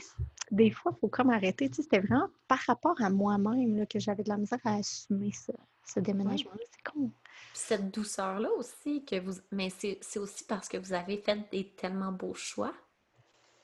[0.51, 1.71] des fois, il faut comme arrêter.
[1.73, 5.53] C'était vraiment par rapport à moi-même que j'avais de la misère à assumer ce,
[5.87, 6.51] ce déménagement.
[6.57, 7.11] C'est con.
[7.55, 9.35] Cette douceur-là aussi, que vous.
[9.53, 12.73] Mais c'est aussi parce que vous avez fait des tellement beaux choix.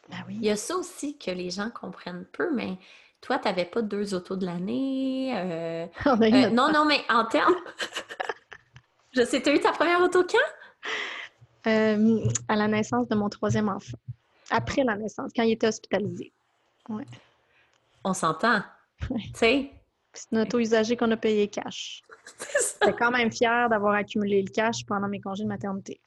[0.08, 0.36] Ben oui.
[0.36, 2.78] Il y a ça aussi que les gens comprennent peu, mais
[3.24, 5.32] toi, tu n'avais pas deux autos de l'année.
[5.34, 7.54] Euh, euh, non, non, mais en termes.
[9.12, 11.70] Je sais, tu as eu ta première auto quand?
[11.70, 13.96] Euh, à la naissance de mon troisième enfant.
[14.50, 16.34] Après la naissance, quand il était hospitalisé.
[16.90, 17.06] Ouais.
[18.04, 18.60] On s'entend.
[19.08, 19.22] Ouais.
[19.32, 19.70] Tu sais,
[20.12, 22.02] C'est une auto usagée qu'on a payé cash.
[22.82, 25.98] J'étais quand même fière d'avoir accumulé le cash pendant mes congés de maternité.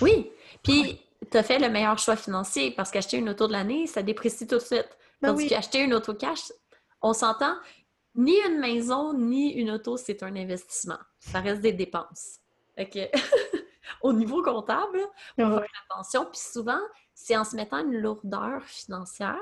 [0.00, 0.30] Oui,
[0.62, 1.00] puis
[1.32, 4.46] tu as fait le meilleur choix financier parce qu'acheter une auto de l'année, ça déprécie
[4.46, 4.96] tout de suite.
[5.22, 5.48] Ben Tandis oui.
[5.48, 6.52] qu'acheter une auto cash,
[7.02, 7.56] on s'entend,
[8.14, 10.98] ni une maison, ni une auto, c'est un investissement.
[11.18, 12.38] Ça reste des dépenses.
[14.02, 15.00] Au niveau comptable,
[15.38, 15.58] faut Ouais.
[15.60, 16.24] faire attention.
[16.26, 16.80] Puis souvent,
[17.14, 19.36] c'est en se mettant une lourdeur financière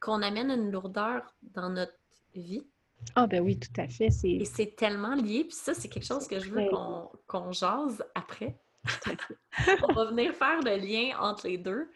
[0.00, 1.94] qu'on amène une lourdeur dans notre
[2.34, 2.66] vie.
[3.14, 4.10] Ah ben oui, tout à fait.
[4.10, 5.44] C'est Et c'est tellement lié.
[5.44, 8.58] Puis ça, c'est quelque chose que je veux qu'on qu'on jase après.
[9.88, 11.90] On va venir faire le lien entre les deux.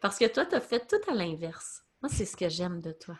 [0.00, 1.83] Parce que toi, tu as fait tout à l'inverse.
[2.04, 3.16] Moi, c'est ce que j'aime de toi.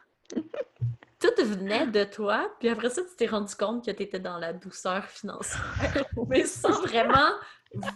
[1.18, 4.36] Tout venait de toi, puis après ça, tu t'es rendu compte que tu étais dans
[4.36, 6.04] la douceur financière.
[6.28, 7.30] Mais sans vraiment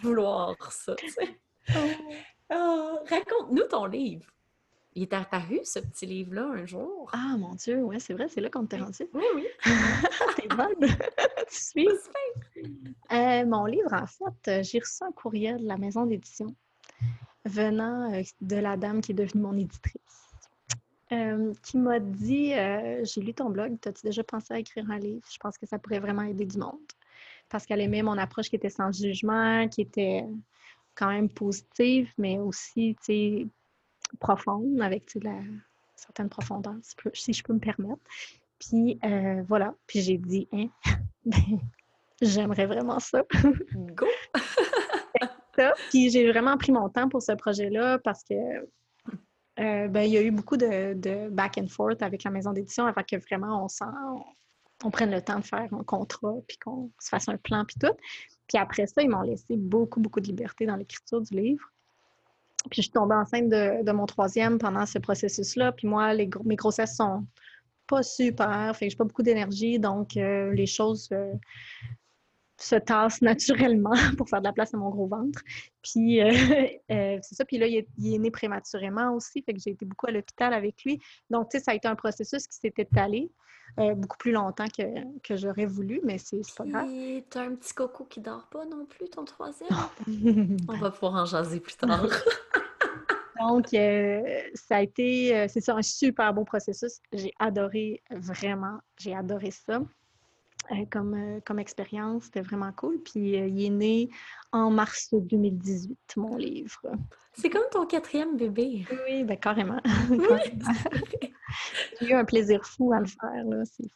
[0.00, 0.94] vouloir ça.
[0.94, 1.38] tu sais.
[2.48, 4.24] Ah, Raconte-nous ton livre.
[4.94, 7.10] Il est apparu, ce petit livre-là, un jour.
[7.12, 9.06] Ah mon Dieu, ouais, c'est vrai, c'est là qu'on t'est rendu.
[9.12, 9.46] Oui, oui.
[10.36, 10.72] T'es bonne.
[11.50, 11.88] tu suis.
[13.12, 16.46] Euh, mon livre, en fait, euh, j'ai reçu un courriel de la maison d'édition
[17.44, 20.27] venant euh, de la dame qui est devenue mon éditrice,
[21.12, 24.98] euh, qui m'a dit euh, J'ai lu ton blog, as-tu déjà pensé à écrire un
[24.98, 25.26] livre?
[25.30, 26.78] Je pense que ça pourrait vraiment aider du monde.
[27.48, 30.24] Parce qu'elle aimait mon approche qui était sans jugement, qui était
[30.94, 32.96] quand même positive, mais aussi,
[34.20, 35.38] profonde, avec de la
[35.94, 38.00] certaine profondeur, si, je peux- si je peux me permettre.
[38.58, 40.66] Puis euh, voilà, puis j'ai dit, hein,
[41.24, 41.60] ben,
[42.20, 43.24] j'aimerais vraiment ça.
[43.74, 44.06] Go!
[45.58, 45.74] ça.
[45.90, 48.34] Puis j'ai vraiment pris mon temps pour ce projet-là parce que
[49.60, 52.86] euh, ben, il y a eu beaucoup de, back and forth avec la maison d'édition
[52.86, 54.24] avant que vraiment on, on,
[54.84, 57.76] on prenne le temps de faire un contrat, puis qu'on se fasse un plan, puis
[57.80, 57.94] tout.
[58.46, 61.64] Puis après ça, ils m'ont laissé beaucoup, beaucoup de liberté dans l'écriture du livre.
[62.70, 65.72] Puis je suis tombée enceinte de, mon troisième pendant ce processus-là.
[65.72, 67.26] Puis moi, les, mes grossesses sont
[67.86, 71.32] pas super, fait que j'ai pas beaucoup d'énergie, donc euh, les choses euh,
[72.58, 75.42] se tassent naturellement pour faire de la place à mon gros ventre.
[75.82, 76.30] Puis euh,
[76.90, 77.44] euh, c'est ça.
[77.44, 80.10] Puis là, il est, il est né prématurément aussi, fait que j'ai été beaucoup à
[80.10, 81.00] l'hôpital avec lui.
[81.30, 83.30] Donc, tu sais, ça a été un processus qui s'est étalé
[83.78, 84.82] euh, beaucoup plus longtemps que,
[85.22, 86.86] que j'aurais voulu, mais c'est pas grave.
[86.86, 89.70] Puis, t'as un petit coco qui dort pas non plus, ton troisième?
[90.68, 92.06] On va pouvoir en jaser plus tard.
[93.40, 94.20] Donc, euh,
[94.54, 97.00] ça a été, euh, c'est ça, un super beau processus.
[97.12, 99.80] J'ai adoré, vraiment, j'ai adoré ça
[100.72, 102.24] euh, comme, euh, comme expérience.
[102.24, 102.98] C'était vraiment cool.
[102.98, 104.10] Puis, euh, il est né
[104.52, 106.80] en mars 2018, mon livre.
[107.32, 108.86] C'est comme ton quatrième bébé.
[109.06, 109.80] Oui, ben carrément.
[112.00, 113.64] J'ai eu un plaisir fou à le faire, là.
[113.64, 113.88] C'est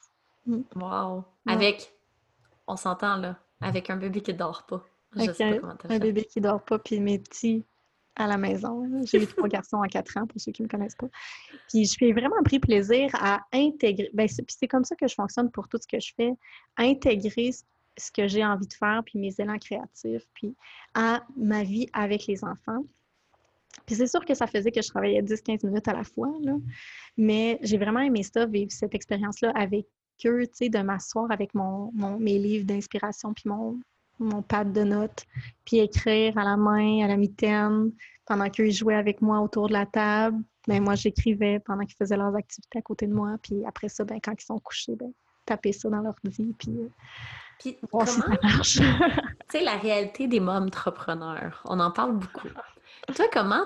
[0.45, 0.64] fou.
[0.77, 1.25] Wow.
[1.47, 1.53] Ouais.
[1.53, 1.95] Avec,
[2.66, 4.85] on s'entend là, avec un bébé qui dort pas.
[5.14, 7.64] Je Avec sais pas comment t'as Un bébé qui dort pas, puis mes petits
[8.17, 8.85] à la maison.
[9.05, 11.09] J'ai eu trois garçons à quatre ans, pour ceux qui ne me connaissent pas.
[11.69, 14.11] Puis je fais vraiment pris plaisir à intégrer.
[14.15, 16.33] Ben, c'est, puis c'est comme ça que je fonctionne pour tout ce que je fais.
[16.77, 20.55] Intégrer ce- que j'ai envie de faire, puis mes élans créatifs, puis
[20.95, 22.85] à ma vie avec les enfants.
[23.87, 26.55] Puis c'est sûr que ça faisait que je travaillais 10-15 minutes à la fois, là.
[27.17, 29.87] mais j'ai vraiment aimé ça, vivre cette expérience-là avec
[30.25, 33.79] eux, tu sais, de m'asseoir avec mon, mon- mes livres d'inspiration, puis mon,
[34.23, 35.25] mon pad de notes,
[35.64, 37.93] puis écrire à la main, à la mitaine,
[38.27, 40.39] pendant qu'eux jouaient avec moi autour de la table.
[40.68, 43.37] Ben, moi, j'écrivais pendant qu'ils faisaient leurs activités à côté de moi.
[43.43, 45.12] Puis après ça, ben, quand ils sont couchés, ben,
[45.45, 46.89] taper ça dans leur vie, puis euh,
[47.59, 48.77] Puis voir si comment, ça marche.
[49.51, 52.49] tu sais, la réalité des mômes entrepreneurs, on en parle beaucoup.
[53.14, 53.64] Toi, comment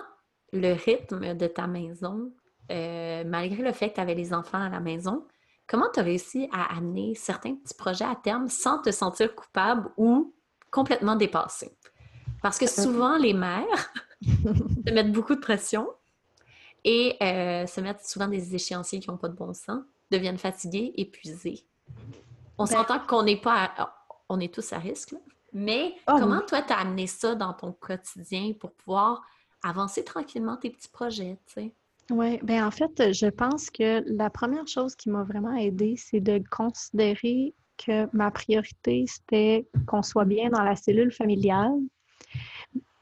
[0.53, 2.33] le rythme de ta maison,
[2.73, 5.27] euh, malgré le fait que tu avais les enfants à la maison,
[5.67, 9.91] comment tu as réussi à amener certains petits projets à terme sans te sentir coupable
[9.97, 10.35] ou
[10.77, 11.73] complètement dépassé?
[12.43, 13.93] Parce que souvent, les mères
[14.87, 15.89] se mettent beaucoup de pression
[16.85, 20.93] et euh, se mettent souvent des échéanciers qui n'ont pas de bon sens, deviennent fatiguées,
[20.97, 21.65] épuisées.
[22.59, 23.97] On Ben- s'entend qu'on n'est pas à-
[24.29, 25.19] on est tous à risque, là.
[25.53, 26.47] mais Ah, comment oui.
[26.47, 29.23] toi tu as amené ça dans ton quotidien pour pouvoir
[29.63, 31.75] avancer tranquillement tes petits projets, tu sais?
[32.11, 36.21] Oui, ben en fait, je pense que la première chose qui m'a vraiment aidée, c'est
[36.21, 41.79] de considérer que ma priorité, c'était qu'on soit bien dans la cellule familiale,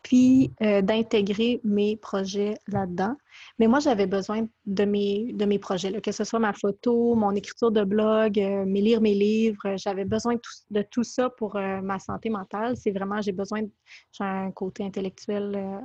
[0.05, 3.17] puis euh, d'intégrer mes projets là-dedans.
[3.59, 7.15] Mais moi, j'avais besoin de mes, de mes projets, là, que ce soit ma photo,
[7.15, 9.77] mon écriture de blog, euh, mes lire mes livres.
[9.77, 10.37] J'avais besoin
[10.71, 12.77] de tout, ça pour euh, ma santé mentale.
[12.77, 13.63] C'est vraiment, j'ai besoin,
[14.13, 15.81] j'ai un côté intellectuel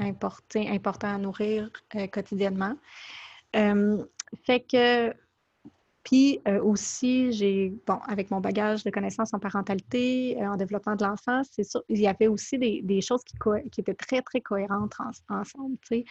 [0.00, 1.70] important, important à nourrir
[2.12, 2.74] quotidiennement.
[3.52, 5.14] Fait que,
[6.48, 11.04] euh, aussi, j'ai, bon, avec mon bagage de connaissances en parentalité, euh, en développement de
[11.04, 13.36] l'enfant, c'est sûr, il y avait aussi des, des choses qui,
[13.70, 16.04] qui étaient très, très cohérentes en- ensemble, sais.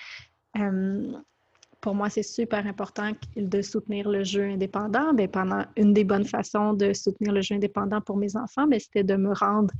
[1.81, 5.13] pour moi, c'est super important de soutenir le jeu indépendant.
[5.13, 8.79] Bien, pendant une des bonnes façons de soutenir le jeu indépendant pour mes enfants, ben,
[8.79, 9.73] c'était de me rendre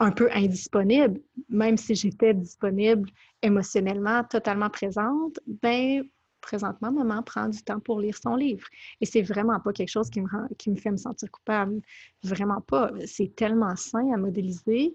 [0.00, 3.08] un peu indisponible, même si j'étais disponible
[3.42, 6.02] émotionnellement, totalement présente, ben
[6.40, 8.66] présentement, maman prend du temps pour lire son livre.
[9.00, 11.80] Et c'est vraiment pas quelque chose qui me, rend, qui me fait me sentir coupable.
[12.22, 12.90] Vraiment pas.
[13.06, 14.94] C'est tellement sain à modéliser,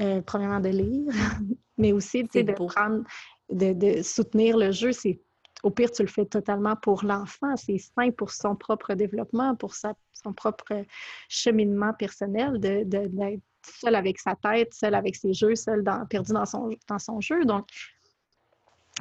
[0.00, 1.12] euh, premièrement de lire,
[1.78, 3.04] mais aussi de prendre,
[3.50, 4.92] de, de, soutenir le jeu.
[4.92, 5.20] C'est
[5.62, 7.56] au pire, tu le fais totalement pour l'enfant.
[7.56, 10.84] C'est sain pour son propre développement, pour sa, son propre
[11.28, 16.32] cheminement personnel, d'être de, seul avec sa tête, seul avec ses jeux, seul dans, perdu
[16.32, 17.44] dans son, dans son jeu.
[17.44, 17.66] Donc,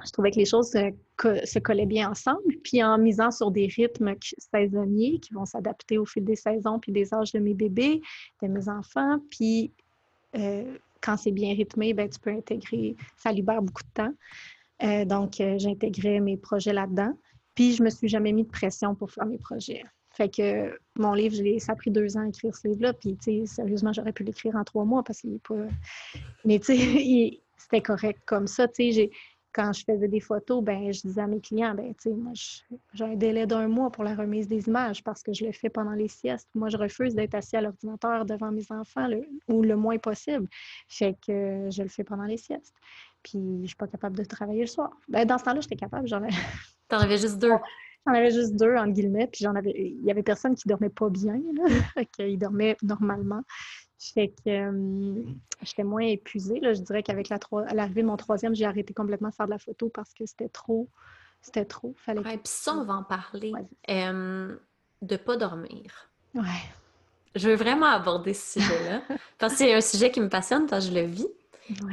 [0.03, 2.57] je trouvais que les choses se, collaient bien ensemble.
[2.63, 4.15] Puis en misant sur des rythmes
[4.53, 8.01] saisonniers qui vont s'adapter au fil des saisons puis des âges de mes bébés,
[8.41, 9.19] de mes enfants.
[9.29, 9.71] Puis
[10.35, 14.13] euh, quand c'est bien rythmé, ben, tu peux intégrer, ça libère beaucoup de temps.
[14.83, 17.13] Euh, donc, euh, j'intégrais mes projets là-dedans.
[17.53, 19.83] Puis je me suis jamais mis de pression pour faire mes projets.
[20.11, 22.93] Fait que mon livre, ça a pris deux ans à écrire ce livre-là.
[22.93, 25.67] Puis, tu sais, sérieusement, j'aurais pu l'écrire en trois mois parce qu'il n'est pas.
[26.43, 28.67] Mais, tu sais, c'était correct comme ça.
[28.67, 29.11] Tu sais,
[29.55, 32.33] quand je faisais des photos, ben je disais à mes clients, ben moi,
[32.93, 35.69] j'ai un délai d'un mois pour la remise des images parce que je le fais
[35.69, 36.49] pendant les siestes.
[36.53, 39.07] Moi, je refuse d'être assis à l'ordinateur devant mes enfants
[39.47, 40.49] ou le moins possible.
[40.89, 42.75] Fait que je le fais pendant les siestes.
[43.23, 44.91] Puis, je suis pas capable de travailler le soir.
[45.07, 46.05] Ben, dans ce temps-là, j'étais capable.
[46.09, 46.21] J'en
[46.89, 47.53] T'en avais juste deux.
[48.05, 50.89] J'en avais juste deux, entre guillemets, puis j'en avais, il y avait personne qui dormait
[50.89, 52.03] pas bien, là.
[52.17, 53.41] fait dormait normalement.
[54.13, 55.23] Fait que euh,
[55.61, 56.73] j'étais moins épuisée, là.
[56.73, 57.39] Je dirais qu'avec la
[57.73, 60.49] l'arrivée de mon troisième, j'ai arrêté complètement de faire de la photo parce que c'était
[60.49, 60.89] trop,
[61.41, 61.93] c'était trop.
[61.97, 63.53] Fallait puis ça, on va en parler.
[63.89, 64.55] Euh,
[65.01, 66.09] de pas dormir.
[66.33, 66.43] Ouais.
[67.35, 69.01] Je veux vraiment aborder ce sujet-là,
[69.37, 71.27] parce que c'est un sujet qui me passionne, que je le vis.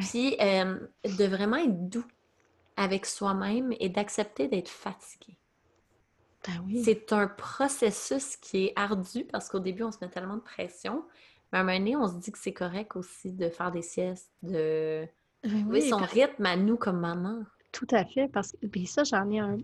[0.00, 2.04] Puis euh, de vraiment être doux
[2.76, 5.36] avec soi-même et d'accepter d'être fatigué.
[6.46, 10.42] Ben c'est un processus qui est ardu parce qu'au début, on se met tellement de
[10.42, 11.04] pression.
[11.52, 13.82] Mais à un moment donné, on se dit que c'est correct aussi de faire des
[13.82, 15.06] siestes, de
[15.44, 17.44] ben oui, son rythme à nous comme maman.
[17.72, 19.58] Tout à fait, parce que puis ça, j'en ai un,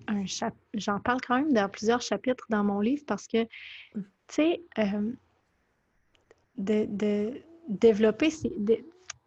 [0.75, 3.47] j'en parle quand même dans plusieurs chapitres dans mon livre parce que, mm.
[3.95, 5.13] tu sais, euh,
[6.57, 8.79] de, de, développer, de,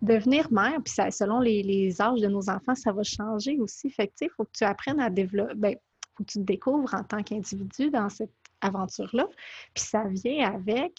[0.02, 3.90] devenir mère, puis ça, selon les, les, âges de nos enfants, ça va changer aussi.
[3.92, 5.76] Fait que, tu sais, il faut que tu apprennes à développer, ben,
[6.18, 9.28] faut que tu te découvres en tant qu'individu dans cette aventure-là.
[9.74, 10.94] Puis ça vient avec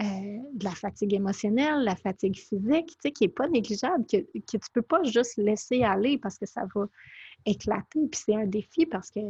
[0.00, 0.04] euh,
[0.54, 4.38] de la fatigue émotionnelle, la fatigue physique, tu sais, qui n'est pas négligeable, que, que
[4.38, 6.86] tu ne peux pas juste laisser aller parce que ça va
[7.46, 8.06] éclater.
[8.10, 9.20] Puis c'est un défi parce que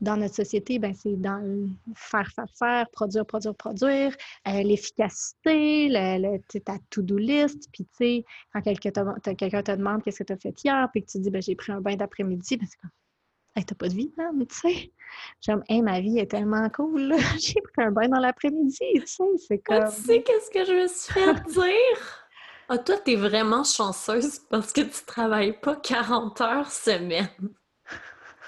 [0.00, 4.16] dans notre société, ben, c'est dans le faire, faire, faire, produire, produire, produire,
[4.48, 7.68] euh, l'efficacité, le, ta to-do list.
[7.72, 11.10] Puis, tu sais, quand quelqu'un te, demande qu'est-ce que tu as fait hier, puis que
[11.10, 12.90] tu dis, ben, j'ai pris un bain d'après-midi, ben, c'est comme,
[13.56, 14.92] hey, t'as pas de vie, mais tu sais.
[15.40, 19.24] J'aime, hey, ma vie est tellement cool, j'ai pris un bain dans l'après-midi, tu sais,
[19.36, 19.94] c'est ah, comme...
[19.94, 22.22] tu sais qu'est-ce que je me suis fait dire?
[22.68, 27.28] Ah, toi, t'es vraiment chanceuse parce que tu travailles pas 40 heures semaine.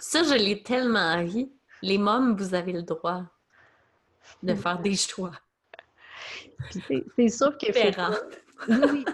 [0.01, 1.53] Ça, je l'ai tellement ri.
[1.83, 3.23] Les mômes, vous avez le droit
[4.43, 5.33] de faire des choix.
[6.71, 7.67] C'est sûr que...
[8.69, 9.05] Oui,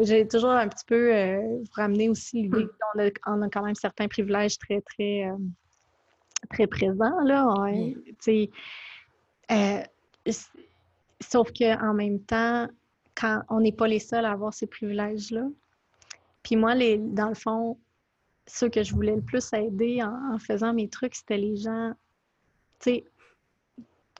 [0.00, 3.10] J'ai toujours un petit peu euh, ramené aussi l'idée hmm.
[3.22, 5.36] qu'on a, quand même certains privilèges très, très, euh,
[6.50, 7.20] très présents.
[7.24, 7.46] Là.
[9.50, 9.82] Euh,
[11.20, 12.68] sauf qu'en même temps,
[13.14, 15.46] quand on n'est pas les seuls à avoir ces privilèges-là.
[16.42, 17.78] Puis moi, les, dans le fond,
[18.46, 21.92] ceux que je voulais le plus aider en, faisant mes trucs, c'était les gens,
[22.80, 23.04] tu sais,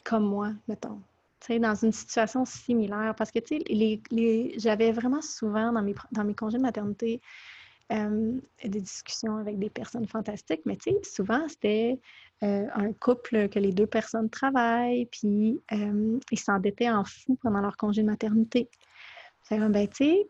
[0.05, 1.01] comme moi, mettons.
[1.49, 3.15] Dans une situation similaire.
[3.17, 3.39] Parce que,
[3.69, 7.21] les, les, j'avais vraiment souvent dans mes, dans mes congés de maternité
[7.93, 11.99] euh, des discussions avec des personnes fantastiques, mais souvent, c'était
[12.45, 17.61] euh, un couple que les deux personnes travaillent, puis euh, ils s'endettaient en fou pendant
[17.61, 18.69] leur congé de maternité.
[19.43, 20.25] C'est ben, tu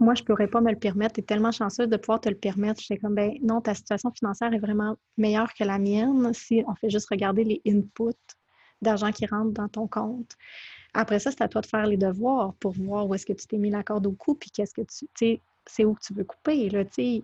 [0.00, 1.14] moi, je ne pourrais pas me le permettre.
[1.14, 2.80] Tu es tellement chanceuse de pouvoir te le permettre.
[2.80, 6.74] J'étais comme, ben non, ta situation financière est vraiment meilleure que la mienne si on
[6.74, 8.16] fait juste regarder les inputs
[8.84, 10.36] d'argent qui rentre dans ton compte.
[10.94, 13.46] Après ça, c'est à toi de faire les devoirs pour voir où est-ce que tu
[13.46, 16.24] t'es mis la corde au cou, puis qu'est-ce que tu, sais, c'est où tu veux
[16.24, 17.22] couper, là, tu sais.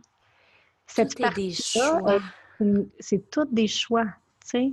[0.87, 2.19] Cette des choix.
[2.99, 4.07] C'est toutes des choix,
[4.41, 4.73] tu sais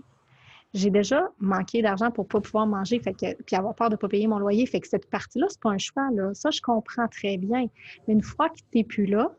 [0.73, 3.95] j'ai déjà manqué d'argent pour ne pas pouvoir manger, fait que, puis avoir peur de
[3.95, 4.65] ne pas payer mon loyer.
[4.65, 6.09] Fait que cette partie-là, c'est pas un choix.
[6.11, 6.33] Là.
[6.33, 7.67] Ça, je comprends très bien.
[8.07, 9.31] Mais une fois que tu n'es plus là,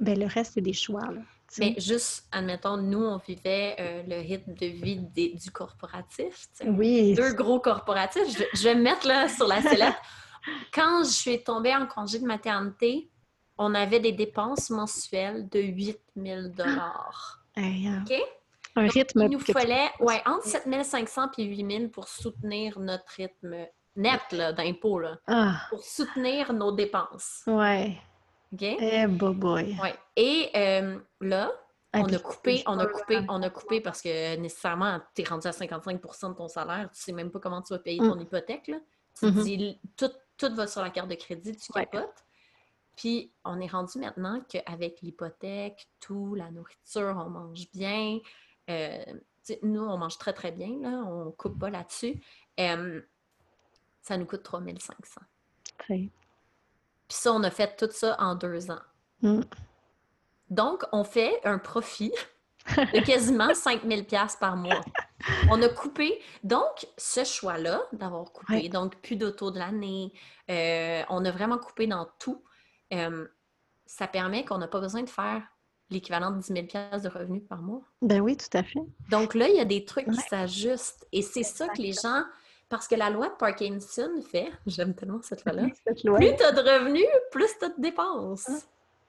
[0.00, 1.10] ben le reste, c'est des choix.
[1.10, 1.22] Là,
[1.58, 4.96] mais juste, admettons, nous, on vivait euh, le rythme de vie
[5.34, 6.48] du corporatif.
[6.64, 7.14] Oui.
[7.14, 8.42] Deux gros corporatifs.
[8.54, 9.94] Je, vais me mettre là sur la sellette.
[10.72, 13.10] Quand je suis tombée en congé de maternité,
[13.58, 17.40] on avait des dépenses mensuelles de 8000 dollars.
[17.58, 18.14] Euh, OK?
[18.76, 19.22] Un rythme.
[19.22, 23.56] Il nous que tu- fallait ouais, entre 7500 et 8000 pour soutenir notre rythme
[23.96, 27.42] net là, d'impôt, là, Ah, pour soutenir nos dépenses.
[27.46, 27.96] ouais.
[28.56, 28.76] OK?
[28.80, 29.76] Eh, boy.
[29.82, 29.94] Ouais.
[30.16, 31.52] Et euh, là,
[31.92, 35.24] Ah, on a coupé, on a coupé, on a coupé parce que nécessairement, tu es
[35.24, 38.08] rendu à 55% de ton salaire, tu sais même pas comment tu vas payer Mm.
[38.12, 38.68] ton hypothèque.
[38.68, 38.78] Là.
[39.18, 39.42] Tu Mhm.
[39.44, 41.86] dis, tout, tout va sur la carte de crédit, tu Ouais.
[41.86, 42.24] capotes.
[42.96, 48.18] Puis, on est rendu maintenant qu'avec l'hypothèque, tout, la nourriture, on mange bien.
[48.70, 49.04] Euh,
[49.62, 52.20] nous, on mange très, très bien, là, on coupe pas là-dessus.
[52.58, 53.00] Euh,
[54.02, 55.20] ça nous coûte 3500.
[55.80, 55.98] Ok.
[57.08, 58.80] Puis ça, on a fait tout ça en deux ans.
[59.22, 59.42] Mm.
[60.50, 62.12] Donc, on fait un profit
[62.76, 64.80] de quasiment 5000 pièces par mois.
[65.50, 66.20] On a coupé.
[66.42, 68.68] Donc, ce choix-là d'avoir coupé, Ouais.
[68.68, 70.12] donc plus d'auto de l'année,
[70.50, 72.42] euh, on a vraiment coupé dans tout.
[72.92, 73.26] Euh,
[73.86, 75.42] ça permet qu'on n'a pas besoin de faire
[75.90, 77.82] l'équivalent de 10 000 pièces de revenus par mois.
[78.02, 78.80] Ben oui, tout à fait.
[79.10, 81.06] Donc là, il y a des trucs qui s'ajustent.
[81.12, 82.24] Et c'est ça que les gens...
[82.68, 85.94] Parce que la loi de Parkinson fait, j'aime tellement cette loi-là, plus
[86.36, 88.50] tu as de revenus, plus tu as de dépenses.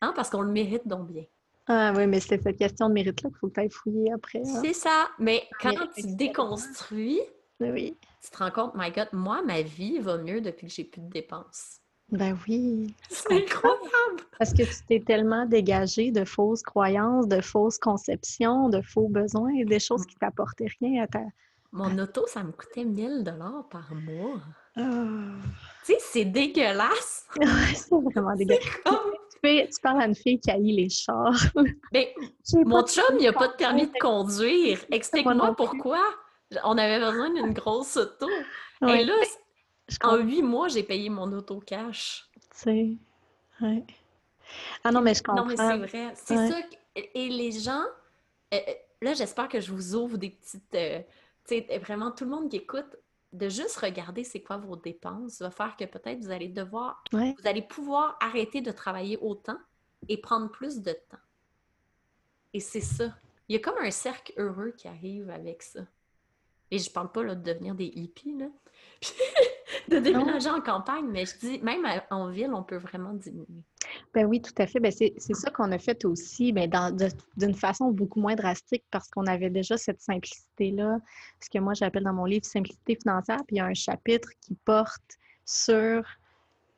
[0.02, 1.24] Hein, parce qu'on le mérite donc bien.
[1.68, 4.40] Ah oui, mais c'est cette question de mérite-là qu'il faut ailles fouiller après.
[4.40, 4.62] hein.
[4.64, 5.10] C'est ça.
[5.20, 7.20] Mais quand Mérite tu déconstruis,
[7.60, 7.98] Oui.
[8.24, 11.02] tu te rends compte, my God, moi, ma vie va mieux depuis que j'ai plus
[11.02, 11.78] de dépenses.
[12.10, 12.96] Ben oui.
[13.10, 14.24] C'est incroyable!
[14.38, 19.52] Parce que tu t'es tellement dégagé de fausses croyances, de fausses conceptions, de faux besoins,
[19.66, 21.20] des choses qui t'apportaient rien à ta.
[21.72, 24.40] Mon auto, ça me coûtait 1000 dollars par mois.
[24.76, 25.36] Ah.
[25.86, 27.26] Tu sais, c'est dégueulasse!
[27.38, 27.46] Ouais,
[27.76, 28.64] c'est vraiment dégueulasse.
[28.86, 31.34] Comme- Tu, fais- tu parles à une fille qui haït les chars.
[31.94, 32.16] Mais
[32.50, 34.78] J'ai mon chum, il a pas de permis de conduire.
[34.80, 36.00] Moi Explique-moi pourquoi.
[36.64, 38.28] On avait besoin d'une grosse auto.
[38.82, 39.14] Ouais, Et là,
[39.90, 42.28] je en huit mois, j'ai payé mon auto cash.
[42.34, 42.90] tu sais.
[43.62, 43.84] Ouais.
[44.84, 45.44] Ah non, mais je comprends.
[45.44, 46.14] Non, mais c'est vrai.
[46.16, 46.62] C'est ça.
[46.62, 47.84] que- Et les gens,
[48.54, 50.74] euh, euh, là, j'espère que je vous ouvre des petites.
[50.76, 51.00] euh,
[51.48, 52.96] sais, vraiment, tout le monde qui écoute,
[53.34, 57.36] de juste regarder c'est quoi vos dépenses va faire que peut-être vous allez devoir, Ouais.
[57.40, 59.58] vous allez pouvoir arrêter de travailler autant
[60.08, 61.18] et prendre plus de temps.
[62.54, 63.14] Et c'est ça.
[63.50, 65.82] Il y a comme un cercle heureux qui arrive avec ça.
[66.72, 68.48] Et je parle pas là, de devenir des hippies, là.
[69.90, 73.64] De déménager en campagne, mais je dis, même en ville, on peut vraiment diminuer.
[74.14, 74.80] Ben oui, tout à fait.
[74.80, 79.10] Ben c'est ça qu'on a fait aussi, mais de- d'une façon beaucoup moins drastique parce
[79.10, 81.00] qu'on avait déjà cette simplicité-là,
[81.42, 84.30] ce que moi j'appelle dans mon livre Simplicité financière, puis il y a un chapitre
[84.42, 86.04] qui porte sur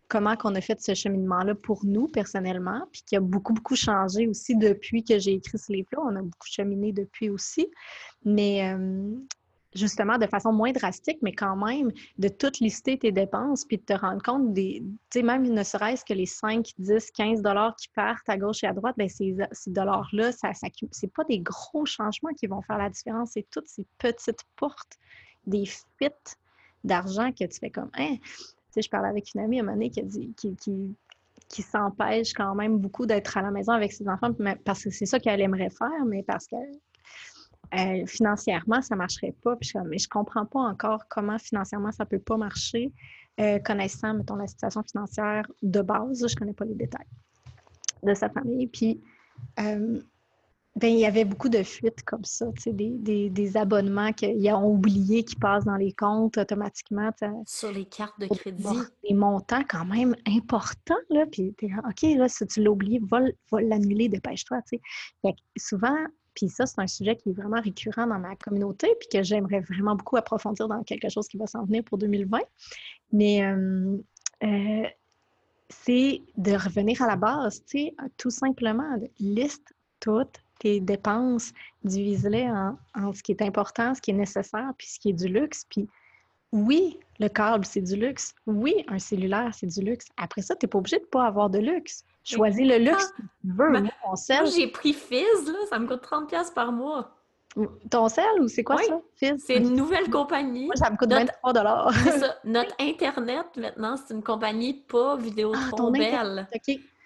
[0.10, 4.28] comment qu'on a fait ce cheminement-là pour nous personnellement, puis qui a beaucoup, beaucoup changé
[4.28, 6.00] aussi depuis que j'ai écrit ce livre-là.
[6.04, 7.70] On a beaucoup cheminé depuis aussi,
[8.26, 9.14] mais euh,
[9.76, 13.84] justement de façon moins drastique, mais quand même de tout lister tes dépenses, puis de
[13.84, 14.58] te rendre compte
[15.22, 18.74] même ne serait-ce que les 5, 10, 15 dollars qui partent à gauche et à
[18.74, 22.78] droite, bien, ces, ces dollars-là, ça, ça, c'est pas des gros changements qui vont faire
[22.78, 24.98] la différence, c'est toutes ces petites portes,
[25.46, 26.38] des fuites
[26.84, 29.66] d'argent que tu fais comme, hein, tu sais, je parlais avec une amie à un
[29.66, 30.96] moment donné qui dit, qui, qui,
[31.48, 34.32] qui s'empêche quand même beaucoup d'être à la maison avec ses enfants,
[34.64, 36.56] parce que c'est ça qu'elle aimerait faire, mais parce que
[37.74, 39.56] euh, financièrement, ça ne marcherait pas.
[39.56, 42.92] Puis je, mais je ne comprends pas encore comment financièrement ça ne peut pas marcher,
[43.40, 46.26] euh, connaissant, mettons, la situation financière de base.
[46.28, 47.06] Je ne connais pas les détails
[48.04, 48.68] de sa famille.
[48.68, 49.02] Puis,
[49.60, 50.02] euh,
[50.76, 54.72] ben, il y avait beaucoup de fuites comme ça, des, des, des abonnements qu'ils ont
[54.72, 57.12] oubliés qui passent dans les comptes automatiquement.
[57.46, 58.64] Sur les cartes de crédit.
[59.08, 63.20] des montants quand même importants, là, puis comme, OK, là, si tu l'as oublié, va,
[63.52, 64.62] va l'annuler, dépêche-toi,
[65.58, 65.98] souvent,
[66.40, 69.60] puis ça, c'est un sujet qui est vraiment récurrent dans ma communauté, puis que j'aimerais
[69.60, 72.40] vraiment beaucoup approfondir dans quelque chose qui va s'en venir pour 2020.
[73.12, 73.98] Mais euh,
[74.44, 74.84] euh,
[75.68, 81.52] c'est de revenir à la base, tu sais, tout simplement, liste toutes tes dépenses,
[81.84, 85.14] divise-les en, en ce qui est important, ce qui est nécessaire, puis ce qui est
[85.14, 85.90] du luxe, puis
[86.52, 88.34] oui, le câble, c'est du luxe.
[88.48, 90.08] Oui, un cellulaire, c'est du luxe.
[90.18, 92.04] Après ça, tu n'es pas obligé de ne pas avoir de luxe.
[92.24, 93.72] Choisis le luxe que tu veux.
[93.72, 96.72] Ben, Moi, ton sel, Moi, j'ai pris Fizz, là, ça me coûte 30$ piastres par
[96.72, 97.16] mois.
[97.90, 99.02] ton sel ou c'est quoi Oui, ça?
[99.16, 99.44] Fizz?
[99.46, 100.66] C'est une nouvelle compagnie.
[100.68, 101.94] Moi, ça me coûte Notre- 23 dollars.
[102.04, 102.36] C'est ça.
[102.44, 106.48] Notre Internet, maintenant, c'est une compagnie pas Ah, Vidéotron ton belle.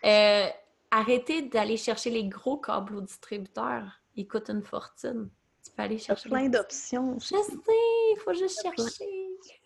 [0.06, 0.46] Euh,
[0.92, 3.84] arrêtez d'aller chercher les gros câbles au distributeur.
[4.16, 5.30] Ils coûtent une fortune.
[5.66, 7.18] Tu peux aller Il y a chercher plein d'options.
[7.20, 9.23] Je sais, il faut juste chercher.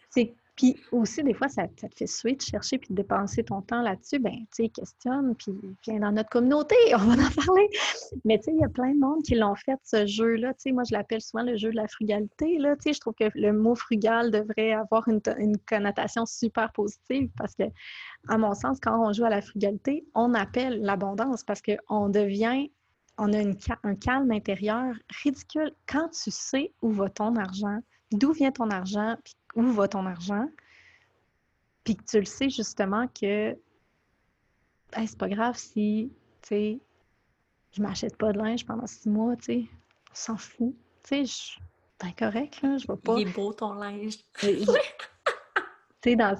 [0.09, 3.61] C'est Puis aussi, des fois, ça, te fait suer de chercher puis de dépenser ton
[3.61, 4.17] temps là-dessus.
[4.17, 5.53] Ben, tu sais, questionne, puis
[5.85, 7.69] viens dans notre communauté, on va en parler.
[8.25, 10.53] Mais tu sais, il y a plein de monde qui l'ont fait, ce jeu-là.
[10.55, 12.57] Tu sais, moi, je l'appelle souvent le jeu de la frugalité.
[12.57, 12.75] Là.
[12.75, 15.21] Tu sais, je trouve que le mot frugal devrait avoir une,
[15.67, 17.63] connotation super positive parce que,
[18.27, 22.69] à mon sens, quand on joue à la frugalité, on appelle l'abondance parce qu'on devient
[23.17, 23.39] on a
[23.83, 24.93] un calme intérieur
[25.23, 25.73] ridicule.
[25.87, 27.79] Quand tu sais où va ton argent,
[28.11, 30.47] d'où vient ton argent, puis où va ton argent,
[31.83, 33.57] puis que tu le sais justement que
[34.95, 36.79] c'est pas grave si, tu sais,
[37.71, 39.65] je m'achète pas de linge pendant six mois, tu sais,
[40.11, 40.75] on s'en fout.
[41.03, 41.59] Tu sais,
[41.99, 43.17] ben correct, là, je vais pas...
[43.17, 44.17] Il est beau ton linge.
[44.39, 44.65] tu
[46.03, 46.35] sais, dans...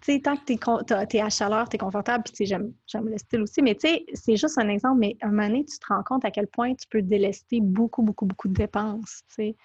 [0.00, 3.40] Tu sais, tant que tu es, à chaleur, tu es confortable, puis j'aime le style
[3.40, 5.86] aussi, mais tu sais, c'est juste un exemple, mais à un moment donné, tu te
[5.86, 9.56] rends compte à quel point tu peux délester beaucoup, beaucoup, beaucoup de dépenses, tu sais.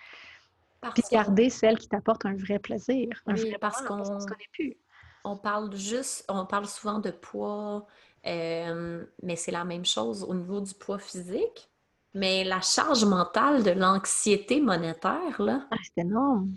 [0.94, 3.10] Puis garder celle qui t'apporte un vrai plaisir.
[3.28, 4.78] Un oui, parce qu'on ne connaît plus.
[5.26, 7.86] On parle juste, on parle souvent de poids,
[8.26, 11.70] euh, mais c'est la même chose au niveau du poids physique.
[12.14, 16.56] Mais la charge mentale de l'anxiété monétaire, là, ah, c'est énorme.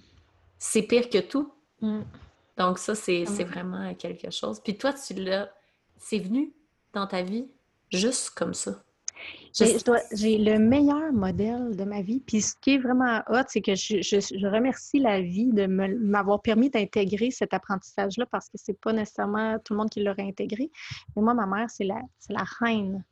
[0.58, 1.52] C'est pire que tout.
[1.80, 2.02] Mm.
[2.56, 4.60] Donc, ça, c'est vraiment quelque chose.
[4.60, 5.50] Puis toi, tu l'as.
[5.98, 6.52] C'est venu
[6.92, 7.48] dans ta vie
[7.92, 8.82] juste comme ça?
[9.54, 12.20] J'ai le meilleur modèle de ma vie.
[12.20, 16.70] Puis ce qui est vraiment hot, c'est que je, remercie la vie de m'avoir permis
[16.70, 20.70] d'intégrer cet apprentissage-là parce que c'est pas nécessairement tout le monde qui l'aurait intégré.
[21.14, 22.00] Mais moi, ma mère, c'est la,
[22.30, 23.04] la reine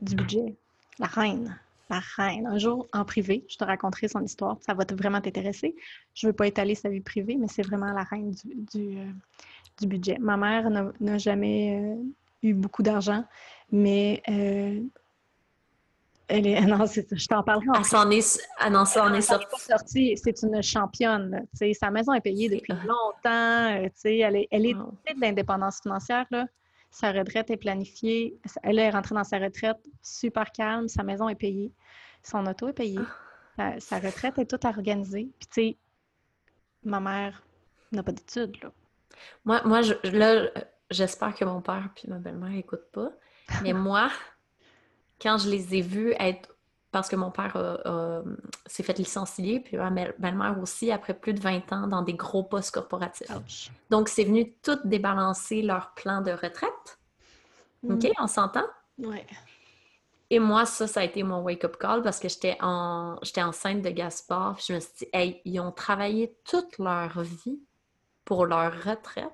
[0.00, 0.56] du budget.
[0.98, 1.58] La reine.
[1.90, 2.46] La reine.
[2.46, 4.56] Un jour, en privé, je te raconterai son histoire.
[4.60, 5.76] Ça va vraiment t'intéresser.
[6.14, 8.98] Je ne veux pas étaler sa vie privée, mais c'est vraiment la reine du, du,
[8.98, 10.18] euh, budget.
[10.18, 12.02] Ma mère n'a jamais euh,
[12.42, 13.24] eu beaucoup d'argent,
[13.70, 14.80] mais euh,
[16.28, 16.60] elle est...
[16.66, 17.66] Non, je t'en parlerai.
[17.76, 20.16] Elle s'en est, ça en est sortie.
[20.16, 21.46] C'est une championne.
[21.78, 23.84] Sa maison est payée depuis longtemps.
[23.84, 26.26] Euh, elle est, elle est de l'indépendance financière.
[26.30, 26.46] Là.
[26.90, 28.38] Sa retraite est planifiée.
[28.62, 30.88] Elle est rentrée dans sa retraite super calme.
[30.88, 31.72] Sa maison est payée.
[32.22, 33.00] Son auto est payée.
[33.58, 33.78] Ah.
[33.78, 35.28] Sa, retraite est toute organisée.
[35.38, 35.76] Puis, tu sais,
[36.84, 37.42] ma mère
[37.92, 38.56] n'a pas d'études.
[39.44, 40.50] Moi, moi je, là,
[40.90, 43.10] j'espère que mon père puis ma belle-mère n'écoutent pas.
[43.62, 44.10] Mais moi,
[45.24, 46.54] quand je les ai vus être
[46.92, 47.56] parce que mon père
[48.66, 52.44] s'est fait licencier, puis ma belle-mère aussi, après plus de 20 ans dans des gros
[52.44, 53.28] postes corporatifs.
[53.90, 57.00] Donc, c'est venu tout débalancer leur plan de retraite.
[57.82, 57.94] Mm.
[57.94, 58.66] OK, on s'entend?
[58.98, 59.18] Oui.
[60.30, 63.16] Et moi, ça, ça a été mon wake-up call parce que j'étais en...
[63.38, 64.54] enceinte de Gaspard.
[64.54, 67.58] Puis je me suis dit, hey, ils ont travaillé toute leur vie
[68.24, 69.32] pour leur retraite.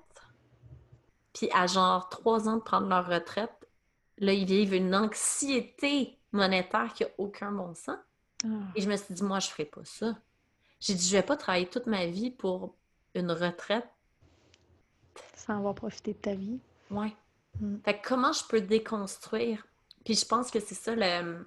[1.35, 3.60] Puis à genre trois ans de prendre leur retraite,
[4.21, 7.99] Là, ils vivent une anxiété monétaire qui n'a aucun bon sens.
[8.45, 8.49] Ah.
[8.77, 10.17] Et je me suis dit, moi, je ne ferai pas ça.
[10.79, 12.75] J'ai dit, je ne vais pas travailler toute ma vie pour
[13.15, 13.89] une retraite.
[15.35, 16.61] Sans avoir profité de ta vie.
[16.91, 17.15] Oui.
[17.61, 17.79] Mm.
[17.85, 19.67] Fait comment je peux déconstruire?
[20.05, 21.47] Puis je pense que c'est ça, le...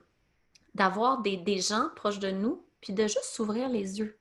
[0.76, 4.17] d'avoir des, des, gens proches de nous, puis de juste s'ouvrir les yeux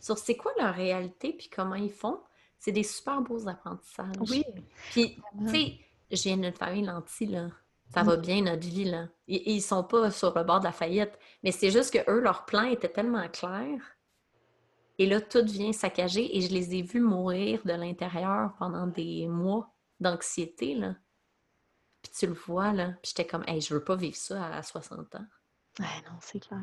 [0.00, 2.20] sur c'est quoi leur réalité, puis comment ils font.
[2.58, 4.16] C'est des super beaux apprentissages.
[4.30, 4.44] Oui.
[4.90, 5.78] Puis, tu sais,
[6.10, 7.48] je viens d'une famille lentille, là
[7.94, 9.06] ça va bien notre vie, là.
[9.28, 12.20] Ils, ne sont pas sur le bord de la faillite, mais c'est juste que eux,
[12.20, 13.80] leur plan était tellement clair.
[14.98, 19.28] Et là, tout vient saccager et je les ai vus mourir de l'intérieur pendant des
[19.28, 20.96] mois d'anxiété, là.
[22.02, 22.94] Puis tu le vois, là.
[23.00, 25.26] Puis j'étais comme, hey, je veux pas vivre ça à 60 ans.
[25.78, 26.60] Ouais, non, c'est clair.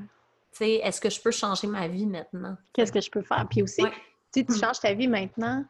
[0.52, 2.58] Tu sais, est-ce que je peux changer ma vie maintenant?
[2.74, 3.48] Qu'est-ce que je peux faire?
[3.50, 3.84] Puis aussi,
[4.34, 5.66] tu changes ta vie maintenant.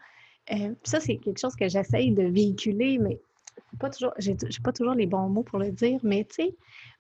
[0.52, 3.22] Euh, ça, c'est quelque chose que j'essaye de véhiculer, mais
[3.80, 6.56] pas toujours, j'ai pas toujours les bons mots pour le dire, mais tu sais,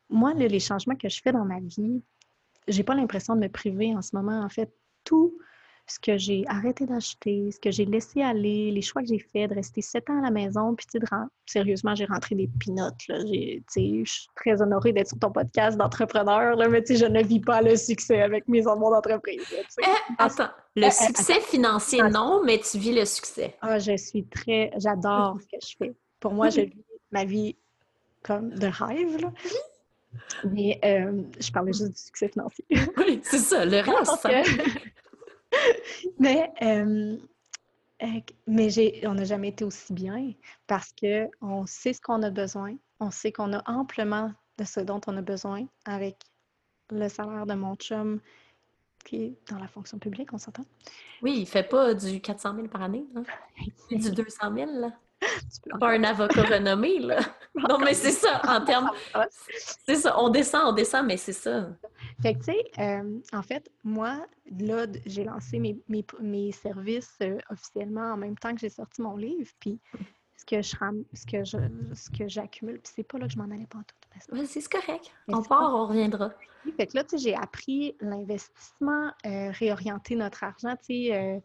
[0.10, 2.04] moi, les changements que je fais dans ma vie,
[2.68, 4.42] j'ai pas l'impression de me priver en ce moment.
[4.42, 4.72] En fait,
[5.04, 5.38] tout
[5.88, 9.50] ce que j'ai arrêté d'acheter, ce que j'ai laissé aller, les choix que j'ai faits,
[9.50, 11.06] de rester sept ans à la maison, puis tu sais,
[11.46, 13.02] sérieusement, j'ai rentré des pinottes.
[13.08, 13.60] Je
[14.06, 17.62] suis très honorée d'être sur ton podcast d'entrepreneur, mais tu sais, je ne vis pas
[17.62, 19.42] le succès avec mes amours d'entreprise.
[19.52, 19.86] Eh,
[20.18, 23.56] attends, le eh, succès financier, non, mais tu vis le succès.
[23.62, 24.72] Ah, je suis très...
[24.78, 25.94] J'adore ce que je fais.
[26.22, 27.58] Pour moi, je vis ma vie
[28.24, 29.20] comme de rêve.
[29.20, 29.34] Là.
[30.46, 32.64] Mais euh, je parlais juste du succès financier.
[32.98, 34.28] Oui, c'est ça, le reste.
[36.20, 37.18] mais euh,
[38.48, 38.70] mais
[39.06, 40.32] on n'a jamais été aussi bien
[40.68, 45.02] parce qu'on sait ce qu'on a besoin, on sait qu'on a amplement de ce dont
[45.08, 46.18] on a besoin avec
[46.90, 48.20] le salaire de mon chum
[49.04, 50.66] qui est dans la fonction publique, on s'entend?
[51.24, 53.24] Oui, il ne fait pas du 400 000 par année, hein?
[53.90, 54.72] du 200 000.
[54.80, 54.92] Là.
[55.80, 57.20] Pas un avocat renommé, là.
[57.54, 58.90] Non, mais c'est ça, en termes.
[59.86, 61.70] C'est ça, on descend, on descend, mais c'est ça.
[62.22, 64.26] Fait que, tu sais, euh, en fait, moi,
[64.58, 69.02] là, j'ai lancé mes, mes, mes services euh, officiellement en même temps que j'ai sorti
[69.02, 69.52] mon livre.
[69.60, 69.82] Puis,
[70.38, 70.76] ce que je
[71.14, 71.58] ce que je,
[71.94, 74.34] ce que j'accumule, puis c'est pas là que je m'en allais pas en tout.
[74.34, 75.12] Ouais, c'est correct.
[75.28, 76.32] on part, on reviendra.
[76.78, 81.42] Fait que là, tu sais, j'ai appris l'investissement, euh, réorienter notre argent, tu sais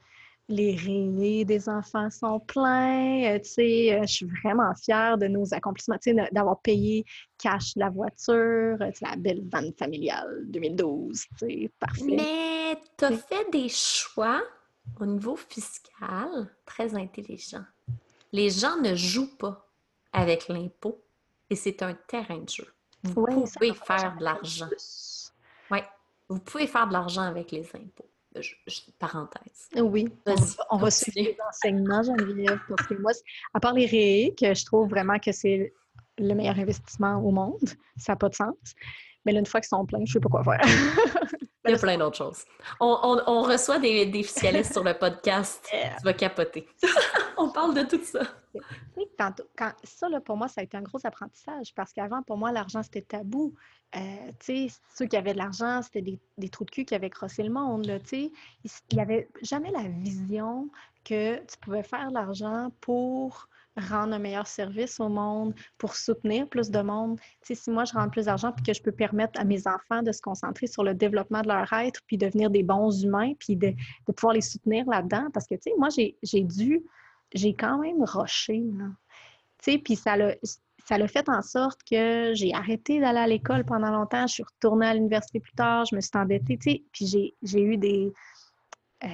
[0.49, 3.35] les rêves des enfants sont pleins.
[3.35, 7.05] Euh, tu sais, euh, je suis vraiment fière de nos accomplissements, tu sais, d'avoir payé
[7.39, 12.05] cash la voiture, euh, la belle vanne familiale 2012, tu sais, parfait.
[12.05, 14.43] Mais tu as fait des choix
[15.01, 17.65] au niveau fiscal très intelligents.
[18.33, 19.69] Les gens ne jouent pas
[20.13, 21.03] avec l'impôt
[21.51, 22.73] et c'est un terrain de jeu.
[23.03, 24.69] Vous pouvez faire de l'argent.
[25.71, 25.79] Oui,
[26.29, 28.09] vous pouvez faire de l'argent avec les impôts
[28.99, 29.69] parenthèse.
[29.77, 30.09] Oui,
[30.71, 33.13] on, va suivre les enseignements, Geneviève, parce que moi,
[33.55, 35.73] à part les ré, que je trouve vraiment que c'est
[36.19, 37.61] le meilleur investissement au monde,
[37.97, 38.75] ça n'a pas de sens.
[39.25, 40.61] Mais là, une fois qu'ils sont pleins, je ne sais pas quoi faire.
[41.67, 42.45] Il y a plein d'autres choses.
[42.81, 45.69] On, reçoit des, des fiscalistes sur le podcast.
[45.99, 46.69] Tu vas capoter.
[47.37, 48.21] on parle de tout ça.
[49.19, 52.37] Quand, quand, ça, là, pour moi, ça a été un gros apprentissage parce qu'avant, pour
[52.37, 53.55] moi, l'argent, c'était tabou.
[53.95, 57.43] Euh, ceux qui avaient de l'argent, c'était des, des, trous de cul qui avaient crossé
[57.43, 57.87] le monde.
[57.87, 58.31] Là, il
[58.93, 60.69] n'y avait jamais la vision
[61.05, 66.71] que tu pouvais faire l'argent pour rendre un meilleur service au monde, pour soutenir plus
[66.71, 67.19] de monde.
[67.43, 70.13] si moi, je rends plus d'argent puis que je peux permettre à mes enfants de
[70.13, 73.69] se concentrer sur le développement de leur être, puis devenir des bons humains, puis de,
[74.07, 75.29] de pouvoir les soutenir là-dedans.
[75.33, 76.83] Parce que, tu sais, moi, j'ai dû,
[77.35, 78.65] j'ai quand même rushé,
[79.59, 80.35] Tu sais, puis ça l'a
[80.87, 84.27] ça l'a fait en sorte que j'ai arrêté d'aller à l'école pendant longtemps.
[84.29, 87.61] Je suis retournée à l'université plus tard, je me suis endettée, tu sais, puis j'ai
[87.61, 88.13] eu des...
[89.03, 89.09] Euh,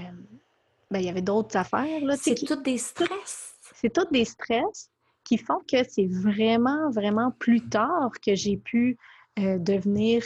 [0.90, 2.00] ben, il y avait d'autres affaires.
[2.18, 3.51] C'est tout des stress.
[3.82, 4.90] C'est tout des stress
[5.24, 8.98] qui font que c'est vraiment, vraiment plus tard que j'ai pu
[9.38, 10.24] euh, devenir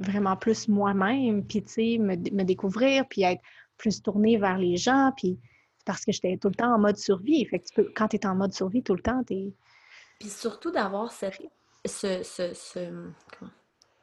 [0.00, 3.42] vraiment plus moi-même, puis, tu sais, me, me, découvrir, puis être
[3.76, 5.38] plus tournée vers les gens, puis
[5.84, 7.44] parce que j'étais tout le temps en mode survie.
[7.46, 9.52] Fait tu peux, quand tu es en mode survie tout le temps, tu es
[10.18, 11.28] puis surtout d'avoir ce,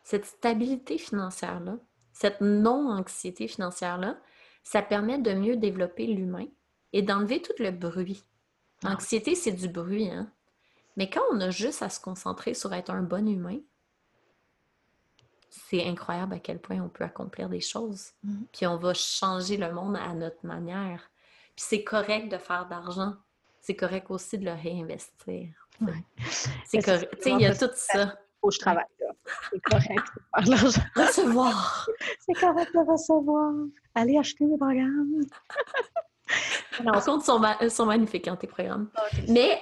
[0.04, 1.78] cette stabilité financière-là,
[2.14, 4.18] cette non-anxiété financière-là,
[4.64, 6.48] ça permet de mieux développer l'humain
[6.94, 8.24] et d'enlever tout le bruit.
[8.90, 10.32] L'anxiété, c'est du bruit, hein?
[10.98, 13.60] Mais quand on a juste à se concentrer sur être un bon humain,
[15.50, 18.12] c'est incroyable à quel point on peut accomplir des choses.
[18.24, 18.44] Mm.
[18.54, 21.10] Puis on va changer le monde à notre manière.
[21.56, 23.16] Puis c'est correct de faire d'argent.
[23.62, 25.50] C'est correct aussi de le réinvestir.
[26.66, 27.12] C'est correct.
[27.18, 28.18] Tu sais, il y a tout ça.
[28.40, 29.08] Faut que je travaille là.
[29.52, 30.82] C'est correct de faire l'argent.
[30.96, 31.90] Recevoir.
[32.20, 33.54] C'est correct de recevoir.
[33.96, 35.22] Allez acheter mes programmes.
[36.84, 38.90] Par contre, sont, ma sont magnifiques, hein, tes programmes.
[39.28, 39.62] Mais...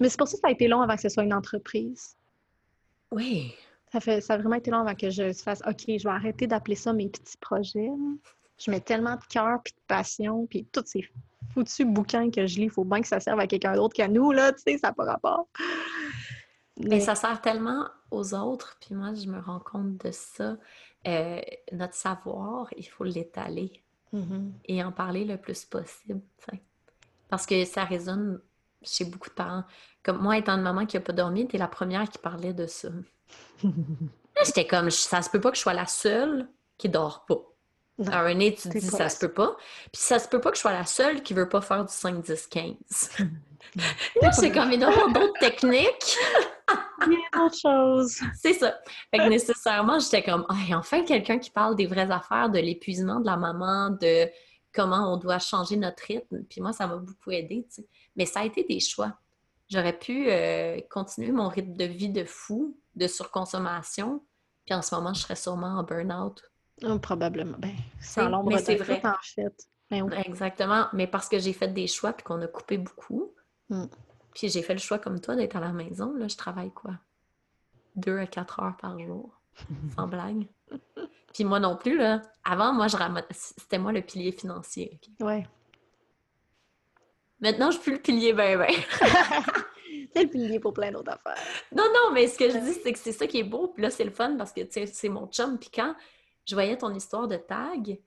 [0.00, 2.16] Mais c'est pour ça que ça a été long avant que ce soit une entreprise.
[3.10, 3.52] Oui.
[3.90, 6.46] Ça, fait, ça a vraiment été long avant que je fasse OK, je vais arrêter
[6.46, 7.90] d'appeler ça mes petits projets.
[8.58, 11.08] Je mets tellement de cœur puis de passion, puis toutes ces
[11.54, 14.08] foutu bouquin que je lis, il faut bien que ça serve à quelqu'un d'autre qu'à
[14.08, 15.48] nous, là, tu sais, ça n'a pas rapport.
[16.76, 17.00] Mais...
[17.00, 20.56] ça sert tellement aux autres, puis moi, je me rends compte de ça.
[21.06, 21.40] Euh,
[21.72, 23.82] notre savoir, il faut l'étaler
[24.12, 24.50] mm-hmm.
[24.66, 26.20] et en parler le plus possible,
[27.28, 28.40] Parce que ça résonne
[28.82, 29.64] chez beaucoup de parents.
[30.02, 32.54] Comme moi, étant une maman qui n'a pas dormi, tu es la première qui parlait
[32.54, 32.88] de ça.
[34.44, 37.42] J'étais comme, ça se peut pas que je sois la seule qui dort pas.
[38.06, 39.56] À un tu dis ça se peut pas.
[39.92, 41.92] Puis ça se peut pas que je sois la seule qui veut pas faire du
[41.92, 42.76] 5, 10, 15.
[44.32, 44.72] c'est comme.
[44.72, 45.40] Il y a d'autres
[47.62, 48.20] choses.
[48.34, 48.78] C'est ça.
[49.10, 53.26] Fait que nécessairement, j'étais comme, enfin, quelqu'un qui parle des vraies affaires, de l'épuisement de
[53.26, 54.28] la maman, de
[54.72, 56.44] comment on doit changer notre rythme.
[56.48, 57.66] Puis moi, ça m'a beaucoup aidé.
[58.16, 59.18] Mais ça a été des choix.
[59.68, 64.24] J'aurais pu euh, continuer mon rythme de vie de fou, de surconsommation.
[64.64, 66.42] Puis en ce moment, je serais sûrement en burn-out
[66.82, 67.58] Hum, probablement.
[67.58, 69.00] Ben, sans l'ombre de vrai.
[69.04, 69.68] en fait.
[69.90, 70.86] Ben Exactement.
[70.92, 73.34] Mais parce que j'ai fait des choix puis qu'on a coupé beaucoup.
[73.70, 73.88] Hum.
[74.38, 76.14] Puis j'ai fait le choix comme toi d'être à la maison.
[76.14, 76.92] Là, je travaille quoi?
[77.96, 79.36] Deux à quatre heures par jour.
[79.96, 80.46] sans blague.
[81.34, 82.22] Puis moi non plus, là.
[82.44, 82.96] Avant, moi, je
[83.32, 85.00] c'était moi le pilier financier.
[85.18, 85.44] Ouais.
[87.40, 88.70] Maintenant, je suis plus le pilier ben ben.
[90.14, 91.42] c'est le pilier pour plein d'autres affaires.
[91.74, 93.66] Non, non, mais ce que je dis, c'est que c'est ça qui est beau.
[93.66, 95.58] Puis là, c'est le fun parce que, c'est mon chum.
[95.58, 95.96] Puis quand
[96.44, 97.98] je voyais ton histoire de tag.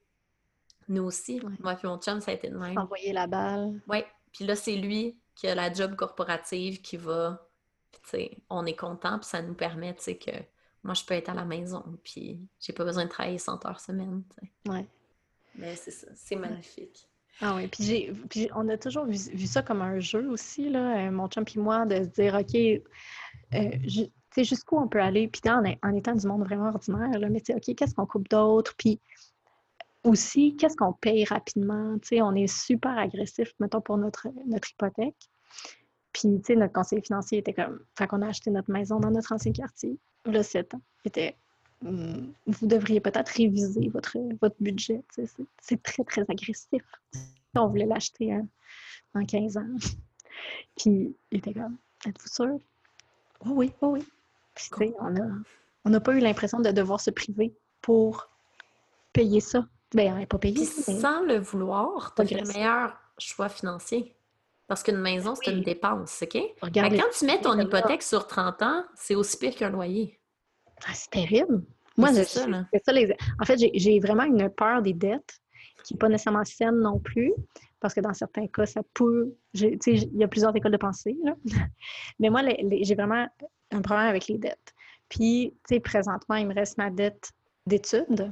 [0.87, 1.41] Nous aussi.
[1.59, 2.77] Moi et mon chum, ça a été de même.
[2.77, 3.81] Envoyer la balle.
[3.89, 4.03] Oui.
[4.31, 5.17] Puis là, c'est lui
[5.47, 7.47] a la job corporative qui va.
[7.91, 10.31] Tu sais, on est content, puis ça nous permet, tu sais, que
[10.83, 13.79] moi, je peux être à la maison, puis j'ai pas besoin de travailler 100 heures
[13.79, 14.71] semaine, tu.
[14.71, 14.87] Ouais.
[15.55, 17.07] Mais c'est ça, c'est magnifique.
[17.41, 21.11] Ah oui, puis, puis on a toujours vu, ça comme un jeu aussi, là, euh,
[21.11, 25.41] mon chum et moi, de se dire, OK, euh, sais, jusqu'où on peut aller, puis
[25.49, 28.29] en, en, étant du monde vraiment ordinaire, là, mais tu sais, OK, qu'est-ce qu'on coupe
[28.29, 28.99] d'autre, puis
[30.03, 35.29] aussi, qu'est-ce qu'on paye rapidement, on est super agressif, mettons, pour notre, notre hypothèque.
[36.13, 39.31] Puis, tu notre conseiller financier était comme, fait qu'on a acheté notre maison dans notre
[39.31, 41.35] ancien quartier, là, 7 ans, était,
[41.81, 45.03] hmm, vous devriez peut-être réviser votre, votre budget,
[45.61, 46.83] c'est très, très agressif.
[47.55, 48.37] On voulait l'acheter
[49.13, 49.67] en 15 ans.
[50.77, 51.77] Puis, il était comme,
[52.07, 52.59] êtes-vous sûr?
[53.45, 54.05] Oh oui, oh oui.
[54.55, 54.93] Puis,
[55.85, 58.29] on n'a pas eu l'impression de devoir se priver pour
[59.13, 59.67] payer ça.
[59.93, 60.65] Ben, pas payé.
[60.65, 64.15] Sans le vouloir, tu as le meilleur choix financier.
[64.67, 66.41] Parce qu'une maison, c'est une dépense, OK?
[66.61, 70.17] Regarde quand tu mets ton hypothèque sur 30 ans, c'est aussi pire qu'un loyer.
[70.87, 71.61] Ah, c'est terrible.
[71.97, 72.45] Moi, c'est ça,
[72.85, 73.13] ça les...
[73.39, 75.41] En fait, j'ai vraiment une peur des dettes
[75.83, 77.33] qui n'est pas nécessairement saine non plus,
[77.81, 79.35] parce que dans certains cas, ça peut.
[79.55, 79.77] Il
[80.13, 81.17] y a plusieurs écoles de pensée.
[81.23, 81.35] Là.
[82.19, 82.41] Mais moi,
[82.81, 83.27] j'ai vraiment
[83.71, 84.73] un problème avec les dettes.
[85.09, 87.31] Puis, tu sais, présentement, il me reste ma dette
[87.65, 88.31] d'études.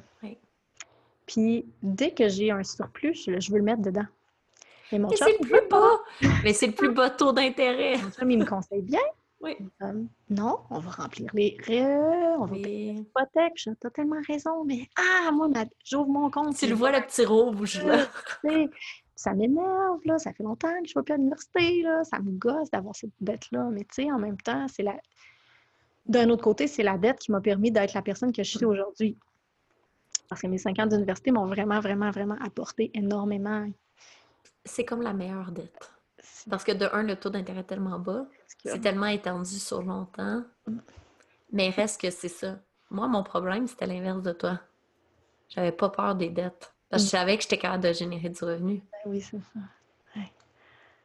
[1.30, 4.08] Puis, dès que j'ai un surplus, je veux le mettre dedans.
[4.92, 6.00] Mais, c'est le plus bas!
[6.44, 7.98] Mais c'est le plus bas taux d'intérêt.
[7.98, 9.00] Mon chum, il me conseille bien.
[9.42, 9.56] Oui.
[10.30, 13.54] non, on va remplir les rêves, on va payer l'hypothèque.
[13.56, 15.48] Tu as tellement raison, mais ah, moi,
[15.86, 16.58] j'ouvre mon compte.
[16.58, 18.08] Tu le vois, le petit rouge, là.
[19.16, 20.18] ça m'énerve, là.
[20.18, 22.04] Ça fait longtemps que je ne vais plus à l'université, là.
[22.04, 23.70] Ça me gosse d'avoir cette dette-là.
[23.72, 24.96] Mais tu sais, en même temps, c'est la.
[26.08, 28.66] D'un autre côté, c'est la dette qui m'a permis d'être la personne que je suis
[28.66, 29.16] aujourd'hui.
[30.30, 33.68] Parce que mes cinq ans d'université m'ont vraiment, vraiment, vraiment apporté énormément
[34.66, 35.92] c'est comme la meilleure dette.
[36.50, 38.26] Parce que de un, le taux d'intérêt est tellement bas,
[38.64, 40.44] c'est tellement étendu sur longtemps.
[40.68, 40.78] Mm.
[41.52, 42.60] Mais reste que c'est ça.
[42.90, 44.60] Moi, mon problème, c'était l'inverse de toi.
[45.50, 46.74] J'avais pas peur des dettes.
[46.90, 47.20] Parce que je mm.
[47.20, 48.84] savais que j'étais capable de générer du revenu.
[48.92, 49.60] Ben oui, c'est ça.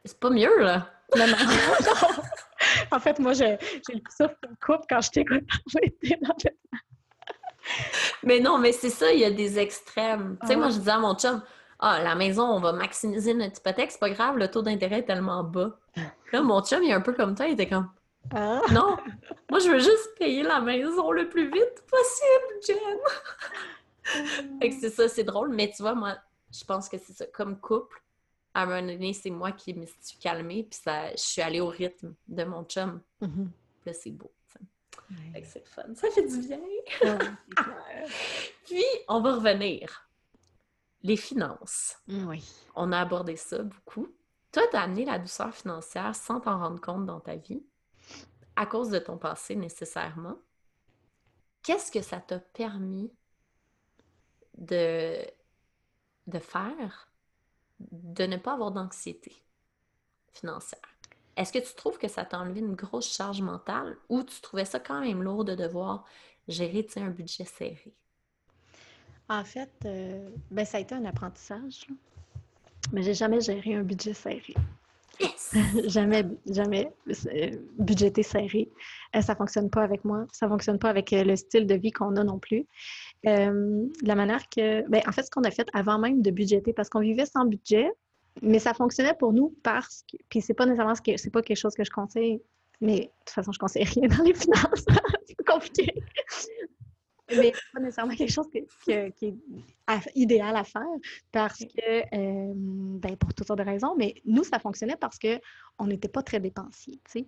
[0.03, 0.87] C'est pas mieux, là.
[1.17, 1.35] Non, non.
[2.91, 3.57] en fait, moi, j'ai
[3.89, 5.49] le souffle de coupe quand je t'écoute
[8.23, 10.37] Mais non, mais c'est ça, il y a des extrêmes.
[10.41, 11.41] Tu sais, moi, je disais à mon chum,
[11.79, 15.05] ah, la maison, on va maximiser notre hypothèque, c'est pas grave, le taux d'intérêt est
[15.05, 15.77] tellement bas.
[16.31, 17.89] Là, mon chum, il est un peu comme toi, il était comme
[18.33, 18.61] ah.
[18.71, 18.97] Non,
[19.49, 24.37] moi, je veux juste payer la maison le plus vite possible, Jen.
[24.59, 26.17] fait que c'est ça, c'est drôle, mais tu vois, moi,
[26.51, 27.25] je pense que c'est ça.
[27.27, 28.01] Comme couple,
[28.53, 31.61] à un moment donné, c'est moi qui me suis calmée, puis ça, je suis allée
[31.61, 33.01] au rythme de mon chum.
[33.21, 33.47] Mm-hmm.
[33.85, 34.31] Là, c'est beau.
[35.43, 35.93] C'est fun.
[35.95, 36.59] Ça fait du bien.
[38.65, 40.09] puis, on va revenir
[41.03, 41.97] les finances.
[42.07, 42.43] Oui.
[42.75, 44.07] On a abordé ça beaucoup.
[44.51, 47.63] Toi, tu as amené la douceur financière sans t'en rendre compte dans ta vie,
[48.55, 50.37] à cause de ton passé nécessairement.
[51.61, 53.11] Qu'est-ce que ça t'a permis
[54.57, 55.17] de,
[56.27, 57.11] de faire,
[57.79, 59.35] de ne pas avoir d'anxiété
[60.31, 60.94] financière?
[61.37, 64.65] Est-ce que tu trouves que ça t'a enlevé une grosse charge mentale ou tu trouvais
[64.65, 66.05] ça quand même lourd de devoir
[66.47, 67.93] gérer un budget serré?
[69.27, 71.87] En fait, euh, ben, ça a été un apprentissage.
[72.93, 74.53] Mais j'ai jamais géré un budget serré.
[75.87, 78.69] jamais, jamais euh, budgété serré.
[79.13, 80.27] Ça euh, ça fonctionne pas avec moi.
[80.31, 82.65] Ça fonctionne pas avec le style de vie qu'on a non plus.
[83.23, 86.89] la manière que, ben, en fait, ce qu'on a fait avant même de budgéter, parce
[86.89, 87.91] qu'on vivait sans budget,
[88.41, 91.41] mais ça fonctionnait pour nous parce que, puis c'est pas nécessairement ce que, c'est pas
[91.41, 92.41] quelque chose que je conseille,
[92.81, 94.85] mais de toute façon, je conseille rien dans les finances.
[95.27, 95.93] c'est compliqué
[97.29, 99.33] mais pas nécessairement quelque chose qui est
[100.15, 100.81] idéal à faire
[101.31, 105.87] parce que, euh, ben, pour toutes sortes de raisons, mais nous, ça fonctionnait parce qu'on
[105.87, 107.27] n'était pas très dépensiers, tu sais.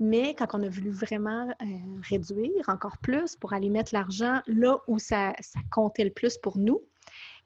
[0.00, 1.64] Mais quand on a voulu vraiment euh,
[2.08, 6.56] réduire encore plus pour aller mettre l'argent là où ça, ça, comptait le plus pour
[6.56, 6.80] nous,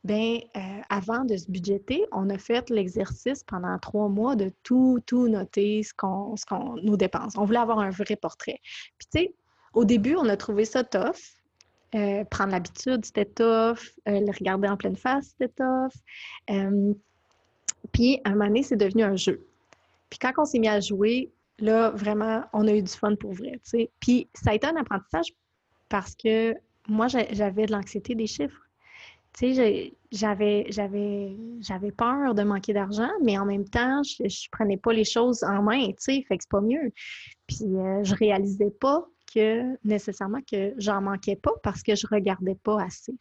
[0.04, 5.00] ben euh, avant de se budgéter, on a fait l'exercice pendant trois mois de tout,
[5.06, 7.36] tout noter ce qu'on, ce qu'on nous dépense.
[7.36, 8.58] On voulait avoir un vrai portrait.
[8.98, 9.34] Puis tu sais,
[9.74, 11.16] au début, on a trouvé ça tough
[11.94, 13.78] euh, prendre l'habitude, c'était tough.
[14.08, 15.92] Euh, le regarder en pleine face, c'était tough.
[17.92, 19.46] Puis, à un moment donné, c'est devenu un jeu.
[20.08, 23.32] Puis, quand on s'est mis à jouer, là, vraiment, on a eu du fun pour
[23.32, 23.90] vrai, sais.
[24.00, 25.34] Puis, ça a été un apprentissage
[25.88, 26.54] parce que
[26.88, 28.61] moi, j'avais de l'anxiété des chiffres.
[29.38, 34.48] Tu sais, j'avais, j'avais, j'avais peur de manquer d'argent, mais en même temps, je, je
[34.50, 36.92] prenais pas les choses en main, tu sais, fait que c'est pas mieux.
[37.46, 42.82] Puis, je réalisais pas que nécessairement que j'en manquais pas parce que je regardais pas
[42.82, 43.14] assez.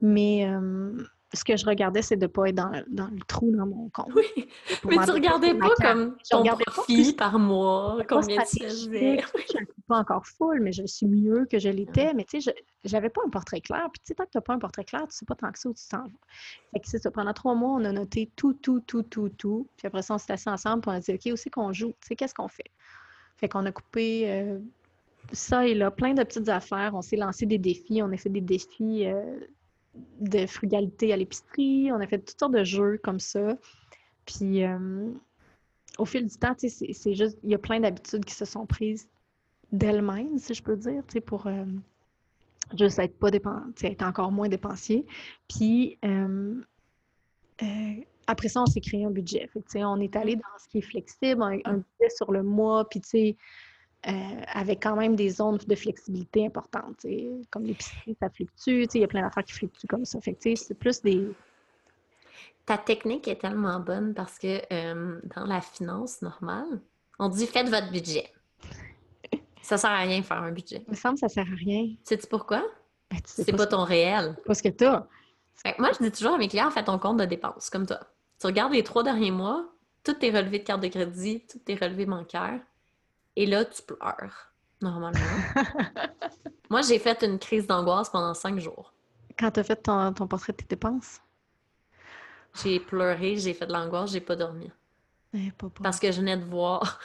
[0.00, 1.02] Mais euh,
[1.34, 4.12] ce que je regardais, c'est de ne pas être dans, le trou dans mon compte.
[4.14, 4.48] Oui,
[4.84, 9.18] mais tu regardais pas comme ton profit par mois, combien tu faisais.
[9.18, 12.14] Je ne suis pas encore full, mais je suis mieux que je l'étais.
[12.14, 12.54] Mais tu sais,
[12.84, 13.88] j'avais pas un portrait clair.
[13.92, 15.50] Puis tu sais, tant que tu n'as pas un portrait clair, tu sais pas tant
[15.50, 16.10] que ça où tu t'en vas.
[16.72, 17.10] Fait que c'est ça.
[17.10, 19.66] Pendant trois mois, on a noté tout, tout, tout, tout, tout.
[19.76, 21.72] Puis après ça, on s'est assis ensemble et on a dit, OK, où c'est qu'on
[21.72, 21.92] joue?
[22.00, 22.70] Tu sais, qu'est-ce qu'on fait?
[23.36, 24.30] Fait qu'on a coupé...
[24.30, 24.58] Euh,
[25.32, 26.92] ça et là, plein de petites affaires.
[26.94, 28.00] On s'est lancé des défis.
[28.00, 29.40] On a fait des défis euh,
[30.20, 31.90] de frugalité à l'épicerie.
[31.92, 33.56] On a fait toutes sortes de jeux comme ça.
[34.24, 35.10] Puis, euh,
[35.98, 39.08] au fil du temps, c'est juste, il y a plein d'habitudes qui se sont prises
[39.72, 41.64] d'elles-mêmes, si je peux dire, pour euh,
[42.78, 45.06] juste être pas être encore moins dépensier.
[45.48, 45.98] Puis,
[48.26, 49.48] après ça, on s'est créé un budget.
[49.76, 53.08] on est allé dans ce qui est flexible, un, budget sur le mois, puis tu
[53.08, 53.36] sais,
[54.06, 54.12] euh,
[54.52, 57.04] avec quand même des zones de flexibilité importantes.
[57.50, 60.20] Comme l'épicerie, ça fluctue, il y a plein d'affaires qui fluctuent comme ça.
[60.20, 61.28] Fait c'est plus des.
[62.64, 66.80] Ta technique est tellement bonne parce que euh, dans la finance normale,
[67.18, 68.30] on dit faites votre budget.
[69.62, 70.82] Ça sert à rien de faire un budget.
[70.86, 71.88] Il me semble que ça sert à rien.
[72.04, 72.62] Sais-tu pourquoi?
[73.10, 74.36] Ben, c'est pas, ton réel.
[74.46, 75.08] Parce que toi.
[75.78, 77.98] Moi, je dis toujours à mes clients, fais ton compte de dépenses, comme toi.
[78.40, 79.66] Tu regardes les trois derniers mois,
[80.04, 82.60] tous tes relevés de carte de crédit, tous tes relevés bancaires,
[83.36, 85.20] et là, tu pleures, normalement.
[86.70, 88.92] Moi, j'ai fait une crise d'angoisse pendant cinq jours.
[89.38, 91.20] Quand tu as fait ton, portrait de tes dépenses?
[92.62, 94.70] J'ai pleuré, j'ai fait de l'angoisse, j'ai pas dormi.
[95.34, 96.98] Eh, Parce que je venais de voir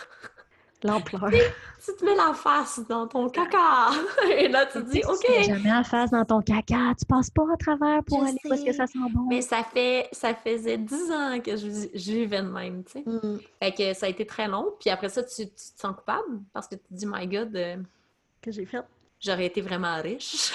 [0.83, 1.29] L'ampleur.
[1.29, 3.91] tu te mets la face dans ton caca.
[4.37, 5.25] Et là, tu te dis, OK.
[5.25, 6.93] Tu jamais la face dans ton caca.
[6.97, 9.27] Tu passes pas à travers pour aller parce que ça sent bon.
[9.29, 11.67] Mais ça fait, ça faisait dix ans que je,
[12.11, 13.03] vivais de même, tu sais.
[13.05, 13.39] Mm.
[13.61, 14.73] Fait que ça a été très long.
[14.79, 17.55] Puis après ça, tu, te sens coupable parce que tu te dis, my God.
[17.55, 17.77] Euh,
[18.41, 18.83] que j'ai fait?
[19.19, 20.51] J'aurais été vraiment riche.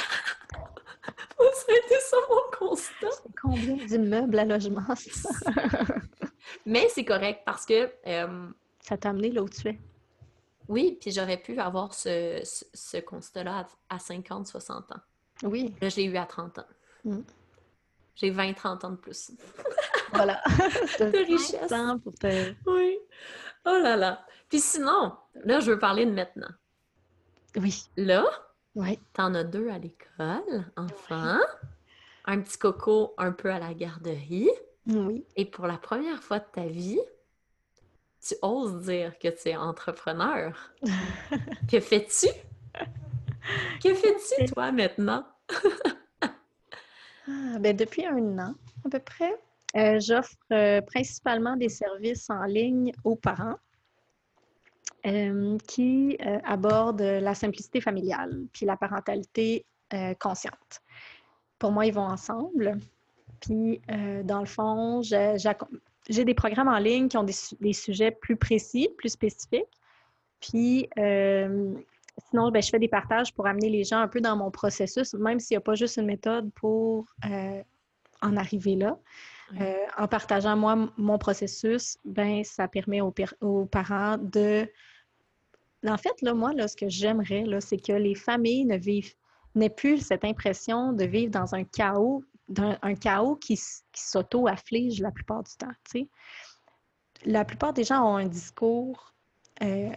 [1.39, 3.23] ça a été ça mon constat?
[3.41, 5.31] Combien d'immeubles à logement, ça?
[6.67, 7.91] Mais c'est correct parce que.
[8.07, 8.49] Euh,
[8.81, 9.79] ça t'a amené là où tu es.
[10.69, 15.01] Oui, puis j'aurais pu avoir ce, ce, constat-là à, 50, 60 ans.
[15.43, 15.75] Oui.
[15.81, 16.67] Là, je l'ai eu à 30 ans.
[17.05, 17.21] Mm.
[18.17, 19.33] J'ai 20, 30 ans de plus.
[20.13, 20.43] voilà.
[20.99, 21.73] de richesse.
[22.03, 22.55] Pour te...
[22.67, 22.99] Oui.
[23.65, 24.27] Oh là là.
[24.49, 25.15] Puis sinon,
[25.45, 26.51] là, je veux parler de maintenant.
[27.57, 27.85] Oui.
[27.97, 28.25] Là,
[28.75, 28.99] oui.
[29.13, 31.39] t'en as deux à l'école, enfant.
[32.25, 34.51] Un petit coco un peu à la garderie.
[34.87, 35.25] Oui.
[35.37, 37.01] Et pour la première fois de ta vie,
[38.27, 40.53] tu oses dire que tu es entrepreneur?
[41.71, 42.29] que fais-tu?
[43.83, 45.25] Que fais-tu, toi, maintenant?
[47.29, 48.55] Ah, ben, depuis un an,
[48.85, 49.35] à peu près,
[49.77, 53.59] euh, j'offre euh, principalement des services en ligne aux parents
[55.07, 59.65] euh, qui abordent la simplicité familiale puis la parentalité
[60.19, 60.81] consciente.
[61.59, 62.79] Pour moi, ils vont ensemble.
[63.41, 63.81] Puis,
[64.25, 68.89] dans le fond, j'accompagne j'ai des programmes en ligne qui ont des, sujets plus précis,
[68.97, 69.65] plus spécifiques.
[70.41, 71.75] Puis, euh,
[72.29, 75.15] sinon, ben, je fais des partages pour amener les gens un peu dans mon processus,
[75.15, 77.63] même s'il n'y a pas juste une méthode pour euh,
[78.23, 78.99] en arriver là.
[79.61, 84.69] Euh, en partageant, moi, mon processus, ben, ça permet aux, aux, parents de...
[85.87, 89.15] En fait, là, moi, là, ce que j'aimerais, c'est que les familles ne vivent
[89.57, 93.59] n'aient plus cette impression de vivre dans un chaos d'un chaos qui,
[93.95, 96.09] s'auto-afflige la plupart du temps.
[97.25, 99.15] La plupart des gens ont un discours
[99.63, 99.91] euh,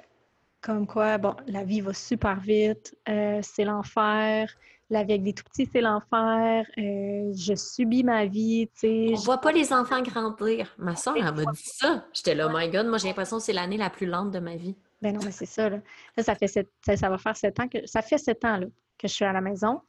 [0.61, 4.53] comme quoi, bon, la vie va super vite, euh, c'est l'enfer,
[4.89, 9.13] la vie avec des tout-petits, c'est l'enfer, euh, je subis ma vie, tu sais.
[9.13, 10.73] On voit pas les enfants grandir.
[10.77, 12.05] Ma soeur, elle m'a dit ça.
[12.11, 14.39] J'étais là, oh my God, moi j'ai l'impression que c'est l'année la plus lente de
[14.39, 14.75] ma vie.
[15.01, 15.79] Ben non, mais c'est ça, là.
[16.17, 17.85] ça, fait ça, va faire sept ans que...
[17.85, 19.79] Ça fait sept ans, là, que je suis à la maison.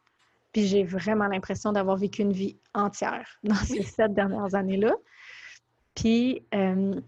[0.52, 4.94] Puis j'ai vraiment l'impression d'avoir vécu une vie entière dans ces sept dernières années-là.
[5.94, 7.00] Puis euh,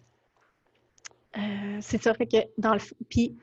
[1.38, 3.38] euh, c'est fait que dans le puis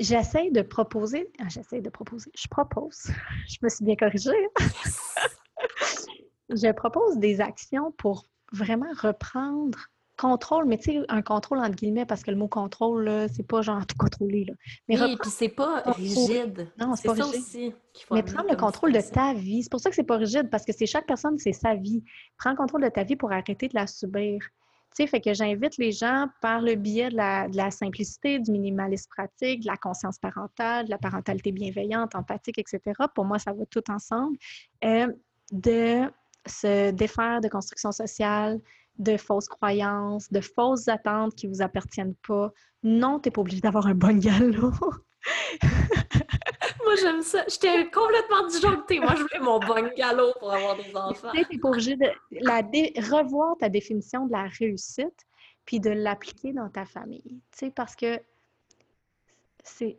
[0.00, 3.10] j'essaie de proposer, ah, j'essaie de proposer, je propose,
[3.48, 4.48] je me suis bien corrigée.
[6.50, 9.78] je propose des actions pour vraiment reprendre
[10.18, 13.62] contrôle, mais tu sais, un contrôle entre guillemets, parce que le mot contrôle, c'est pas
[13.62, 14.44] genre tout contrôler.
[14.44, 14.54] Là.
[14.88, 16.70] Mais oui, puis c'est pas rigide.
[16.78, 17.40] Non, c'est pas ça rigide.
[17.40, 17.74] Aussi
[18.10, 19.62] mais prendre le contrôle de ta vie.
[19.62, 22.02] C'est pour ça que c'est pas rigide, parce que c'est chaque personne, c'est sa vie.
[22.38, 24.40] Prends le contrôle de ta vie pour arrêter de la subir.
[24.96, 29.08] Tu sais, fait que j'invite les gens par le biais de la, simplicité, du minimalisme
[29.10, 32.80] pratique, de la conscience parentale, de la parentalité bienveillante, empathique, etc.
[33.14, 34.36] Pour moi, ça va tout ensemble.
[34.84, 35.08] Euh,
[35.52, 36.10] de
[36.46, 38.60] se défaire de construction sociale,
[38.98, 42.52] de fausses croyances, de fausses attentes qui ne vous appartiennent pas.
[42.82, 44.72] Non, tu n'es pas obligé d'avoir un bon galop.
[46.84, 47.44] Moi, j'aime ça.
[47.48, 48.98] J'étais complètement disjonctée.
[48.98, 51.30] Moi, je voulais mon bon galop pour avoir des enfants.
[51.32, 52.06] Tu n'es pas obligé de
[52.40, 55.26] la revoir ta définition de la réussite
[55.64, 57.42] puis de l'appliquer dans ta famille.
[57.52, 58.18] Tu sais, parce que
[59.62, 59.98] c'est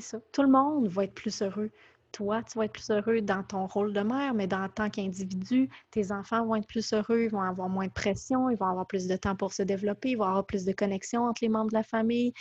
[0.00, 0.18] ça.
[0.32, 1.70] Tout le monde va être plus heureux
[2.14, 5.68] toi, tu vas être plus heureux dans ton rôle de mère, mais dans tant qu'individu,
[5.90, 8.86] tes enfants vont être plus heureux, ils vont avoir moins de pression, ils vont avoir
[8.86, 11.70] plus de temps pour se développer, ils vont avoir plus de connexion entre les membres
[11.70, 12.32] de la famille,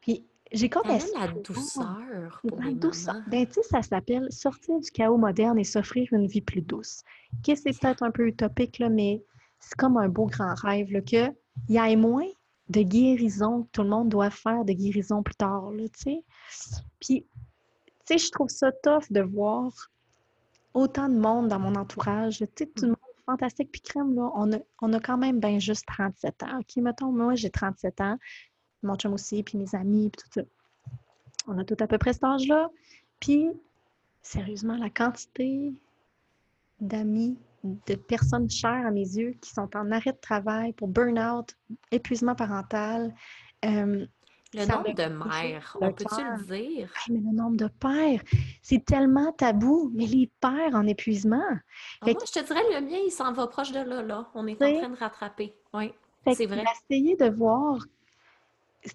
[0.00, 3.22] puis j'ai comme la douceur pour la douceur.
[3.28, 7.02] Ben, tu sais, ça s'appelle sortir du chaos moderne et s'offrir une vie plus douce.
[7.44, 9.24] Que c'est peut-être un peu utopique, là, mais
[9.58, 11.34] c'est comme un beau grand rêve, là, que
[11.68, 12.28] il y ait moins
[12.68, 16.24] de guérison que tout le monde doit faire de guérison plus tard, tu sais.
[17.00, 17.26] Puis,
[18.10, 19.72] je trouve ça tough de voir
[20.74, 22.38] autant de monde dans mon entourage.
[22.38, 22.96] Tu sais, tout le monde
[23.26, 23.70] fantastique.
[23.72, 26.58] Puis crème, là, on a, on a quand même bien juste 37 ans.
[26.58, 28.18] OK, mettons, moi, j'ai 37 ans.
[28.82, 30.46] Mon chum aussi, puis mes amis, puis tout ça.
[31.46, 32.68] On a tout à peu près cet âge-là.
[33.20, 33.50] Puis,
[34.22, 35.72] sérieusement, la quantité
[36.80, 41.56] d'amis, de personnes chères à mes yeux qui sont en arrêt de travail pour burn-out,
[41.92, 43.14] épuisement parental.
[43.64, 44.04] euh,
[44.54, 46.92] Le ça nombre de mères, on peut-tu le dire?
[46.94, 48.22] Hey, mais le nombre de pères,
[48.60, 51.40] c'est tellement tabou, mais les pères en épuisement.
[52.00, 54.30] Ah, Fait moi, je te dirais, le mien, il s'en va proche de là, là.
[54.34, 55.54] On est en train de rattraper.
[55.72, 55.92] Oui,
[56.34, 56.64] c'est vrai.
[56.90, 57.78] d'essayer de voir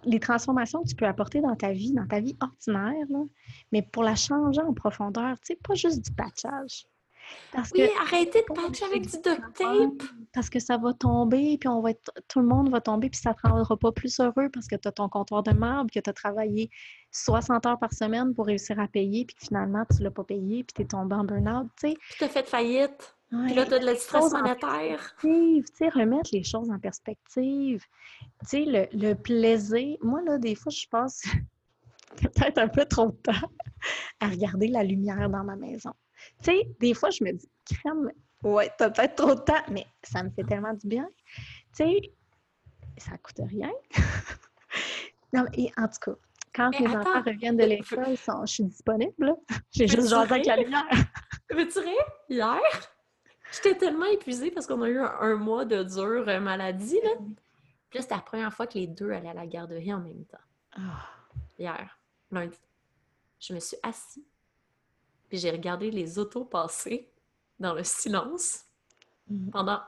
[0.04, 3.24] les transformations que tu peux apporter dans ta vie, dans ta vie ordinaire, là,
[3.72, 6.86] mais pour la changer en profondeur, tu sais, pas juste du patchage.
[7.52, 10.08] Parce Oui, que arrêtez de pas patcher avec du du duct tape.
[10.34, 13.20] Parce que ça va tomber, puis on va être, tout le monde va tomber, puis
[13.20, 15.90] ça ne te rendra pas plus heureux parce que tu as ton comptoir de marbre,
[15.92, 16.70] que tu as travaillé
[17.12, 20.24] 60 heures par semaine pour réussir à payer, puis que finalement, tu ne l'as pas
[20.24, 21.94] payé, puis tu es tombé en burn-out, tu sais.
[22.10, 23.16] Puis t'as fait faillite.
[23.30, 25.16] Puis là, t'as de la stress monétaire.
[25.20, 27.84] tu sais, remettre les choses en perspective.
[28.40, 29.98] Tu sais, le, le plaisir.
[30.02, 31.24] Moi, là, des fois, je passe
[32.22, 33.50] peut-être un peu trop de temps
[34.22, 35.92] à regarder la lumière dans ma maison.
[36.44, 38.12] Tu sais, des fois, je me dis, crème,
[38.44, 41.08] ouais, t'as peut-être trop de temps, mais ça me fait tellement du bien.
[41.76, 42.02] Tu sais,
[42.98, 43.72] ça coûte rien.
[45.34, 46.18] non, et en tout cas,
[46.54, 49.36] quand Mais attends, enfants reviennent de l'école, ils sont- je suis disponible.
[49.72, 50.86] J'ai juste jasé avec la lumière.
[51.52, 52.06] Veux-tu rire?
[52.30, 52.60] Hier,
[53.52, 57.12] j'étais tellement épuisée parce qu'on a eu un, un mois de dure euh, maladie, là.
[57.90, 60.26] Puis là, c'était la première fois que les deux allaient à la garderie en même
[60.26, 60.38] temps.
[60.76, 61.08] Ah.
[61.58, 62.00] Hier,
[62.32, 62.58] lundi.
[63.40, 64.24] Je me suis assise,
[65.30, 67.10] puis j'ai regardé les autos passer
[67.60, 68.66] dans le silence
[69.30, 69.50] Mhm.
[69.52, 69.80] pendant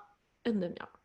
[0.45, 0.99] une demi-heure.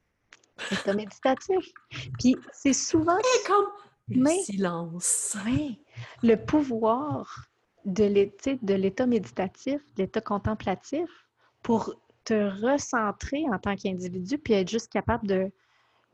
[0.84, 1.72] C'est méditatif.
[2.18, 3.66] Puis c'est souvent Et comme
[4.08, 5.36] le Mais- silence.
[5.44, 5.80] Oui,
[6.22, 7.48] le pouvoir
[7.84, 11.08] de l'état, méditatif, de l'état contemplatif,
[11.62, 11.94] pour
[12.24, 12.34] te
[12.64, 15.50] recentrer en tant qu'individu, puis être juste capable de,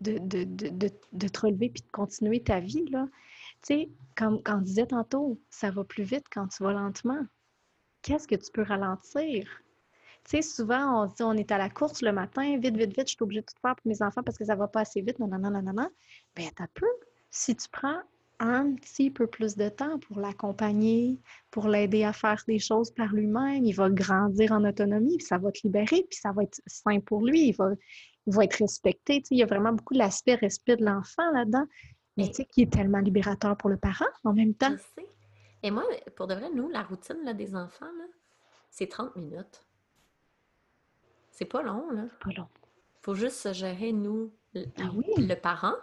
[0.00, 2.84] de, de, de, de- de te relever puis de continuer ta vie.
[2.90, 3.06] Là.
[3.62, 7.24] Tu sais, comme, comme on disait tantôt, ça va plus vite quand tu vas lentement.
[8.02, 9.46] Qu'est-ce que tu peux ralentir?
[10.24, 13.08] Tu sais, souvent, on dit on est à la course le matin, vite, vite, vite,
[13.08, 15.00] je suis obligée de tout faire pour mes enfants parce que ça va pas assez
[15.00, 15.88] vite, non, non, non, non, non.
[16.36, 16.86] Bien, t'as peu.
[17.30, 18.00] Si tu prends
[18.38, 21.18] un petit peu plus de temps pour l'accompagner,
[21.50, 25.38] pour l'aider à faire des choses par lui-même, il va grandir en autonomie, puis ça
[25.38, 27.70] va te libérer, puis ça va être sain pour lui, il va,
[28.26, 29.20] il va être respecté.
[29.20, 31.66] Tu sais, il y a vraiment beaucoup de l'aspect respect de l'enfant là-dedans,
[32.16, 34.72] mais tu sais, qui est tellement libérateur pour le parent en même temps.
[34.72, 35.08] Je sais.
[35.62, 35.84] Et moi,
[36.16, 37.90] pour de vrai, nous, la routine là, des enfants,
[38.70, 39.64] c'est 30 minutes.
[41.30, 42.04] C'est pas long, là.
[42.22, 42.48] Pas long.
[43.00, 45.06] faut juste se gérer, nous, le, Ah oui.
[45.16, 45.74] le parent,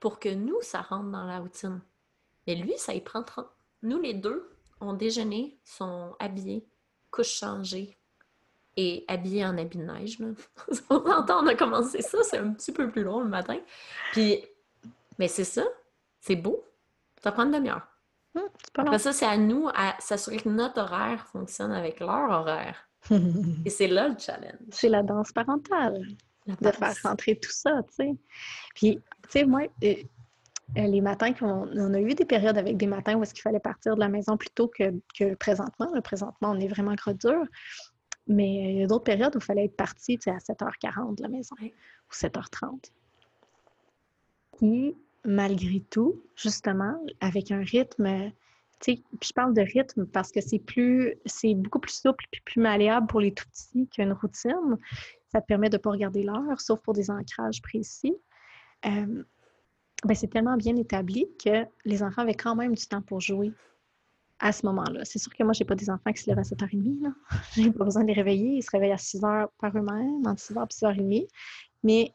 [0.00, 1.80] pour que nous, ça rentre dans la routine.
[2.46, 3.46] Mais lui, ça y prend 30.
[3.82, 4.50] Nous, les deux,
[4.80, 6.66] on déjeuné, sont habillés,
[7.10, 7.96] couche changée
[8.76, 10.18] et habillés en habit de neige.
[10.18, 10.28] Là.
[10.90, 13.58] on entend, on a commencé ça, c'est un petit peu plus long le matin.
[14.12, 14.44] Puis,
[15.18, 15.64] mais c'est ça,
[16.20, 16.64] c'est beau.
[17.22, 17.86] Ça prend une demi-heure.
[18.36, 18.42] Hum,
[18.74, 18.82] pas.
[18.82, 22.88] Après ça, c'est à nous à s'assurer que notre horaire fonctionne avec leur horaire.
[23.64, 24.58] Et c'est là le challenge.
[24.70, 26.06] C'est la danse parentale.
[26.46, 28.14] La de faire rentrer tout ça, tu sais.
[28.74, 29.94] Puis, tu sais, moi, euh,
[30.76, 33.42] euh, les matins qu'on on a eu des périodes avec des matins où est-ce qu'il
[33.42, 35.90] fallait partir de la maison plus tôt que, que présentement.
[35.92, 37.42] Là, présentement, on est vraiment gros dur.
[38.28, 41.16] Mais il y a d'autres périodes où il fallait être parti tu sais, à 7h40
[41.16, 42.90] de la maison ou 7h30.
[44.58, 44.96] Puis,
[45.26, 48.32] malgré tout, justement, avec un rythme,
[48.80, 52.60] puis je parle de rythme parce que c'est plus, c'est beaucoup plus souple et plus
[52.60, 54.78] malléable pour les tout petits qu'une routine.
[55.32, 58.14] Ça te permet de ne pas regarder l'heure, sauf pour des ancrages précis.
[58.84, 59.24] Euh,
[60.04, 63.52] ben, c'est tellement bien établi que les enfants avaient quand même du temps pour jouer
[64.38, 65.04] à ce moment-là.
[65.04, 67.02] C'est sûr que moi, je n'ai pas des enfants qui se lèvent à 7h30.
[67.02, 67.10] Là.
[67.54, 68.58] Je n'ai pas besoin de les réveiller.
[68.58, 71.28] Ils se réveillent à 6h par eux-mêmes, entre 6h et 6h30.
[71.82, 72.14] Mais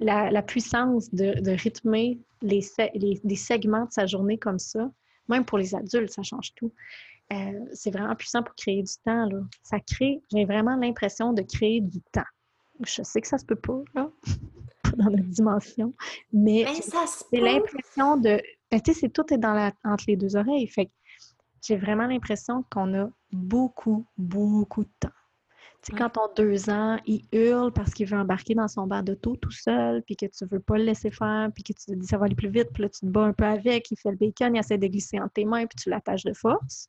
[0.00, 4.58] la, la puissance de, de rythmer les, se- les- des segments de sa journée comme
[4.58, 4.90] ça,
[5.28, 6.72] même pour les adultes, ça change tout.
[7.32, 9.26] Euh, c'est vraiment puissant pour créer du temps.
[9.28, 9.40] Là.
[9.62, 12.22] Ça crée, j'ai vraiment l'impression de créer du temps.
[12.84, 14.10] Je sais que ça se peut pas, là,
[14.96, 15.92] dans notre dimension,
[16.32, 16.64] mais
[17.32, 17.44] Mais peut.
[17.46, 18.40] l'impression de.
[18.70, 20.68] Ben, tu sais, c'est tout est dans la, entre les deux oreilles.
[20.68, 20.90] Fait
[21.62, 25.08] j'ai vraiment l'impression qu'on a beaucoup, beaucoup de temps.
[25.86, 25.98] Sais, Ouais.
[26.00, 29.52] quand ton deux ans, il hurle parce qu'il veut embarquer dans son bar d'auto tout
[29.52, 32.18] seul, puis que tu veux pas le laisser faire, puis que tu te dis ça
[32.18, 34.16] va aller plus vite, puis là, tu te bats un peu avec, il fait le
[34.16, 36.88] bacon, il essaie de glisser entre tes mains, puis tu l'attaches de force.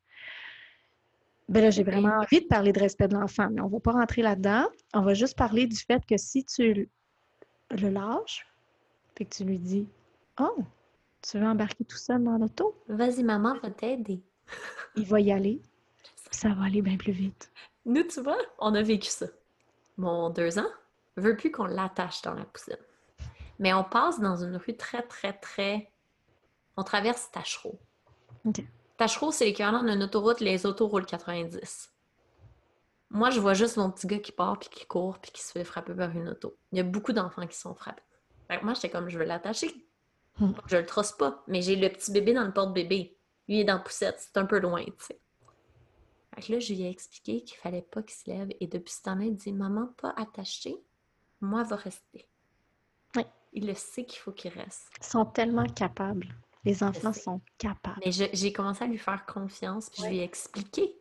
[1.48, 3.92] Ben là, j'ai vraiment envie de parler de respect de l'enfant, mais on va pas
[3.92, 4.66] rentrer là-dedans.
[4.96, 6.90] On va juste parler du fait que si tu
[7.70, 8.48] le lâches,
[9.14, 9.88] puis que tu lui dis
[10.40, 10.58] Oh,
[11.22, 12.76] tu veux embarquer tout seul dans l'auto?
[12.88, 14.22] Vas-y, maman va t'aider.
[14.96, 15.62] Il va y aller,
[16.32, 17.52] ça va aller bien plus vite.
[17.88, 19.28] Nous, tu vois, on a vécu ça.
[19.96, 20.70] Mon deux ans
[21.16, 22.78] veut plus qu'on l'attache dans la poussine.
[23.60, 25.90] Mais on passe dans une rue très, très, très...
[26.76, 27.80] On traverse Tachereau.
[28.46, 28.62] OK.
[28.98, 31.94] Tachereau, c'est l'équivalent d'une autoroute, les autos roulent 90.
[33.10, 35.54] Moi, je vois juste mon petit gars qui part, puis qui court, puis qui se
[35.54, 36.58] fait frapper par une auto.
[36.74, 38.04] Il y a beaucoup d'enfants qui sont frappés.
[38.50, 39.74] Fait que moi, j'étais comme, je veux l'attacher.
[40.40, 40.52] Hmm.
[40.66, 43.18] Je le trosse pas, mais j'ai le petit bébé dans le porte-bébé.
[43.48, 45.20] Lui il est dans la poussette, c'est un peu loin, tu sais.
[46.38, 48.50] Fait que là, je lui ai expliqué qu'il fallait pas qu'il se lève.
[48.60, 50.78] Et depuis ce temps-là, il dit Maman, pas attaché,
[51.42, 52.28] moi, va rester.
[53.16, 53.24] Oui.
[53.54, 54.88] Il le sait qu'il faut qu'il reste.
[55.02, 56.28] Ils sont tellement capables.
[56.64, 58.00] Les enfants sont capables.
[58.06, 60.96] Mais j'ai commencé à lui faire confiance, puis je lui ai expliqué.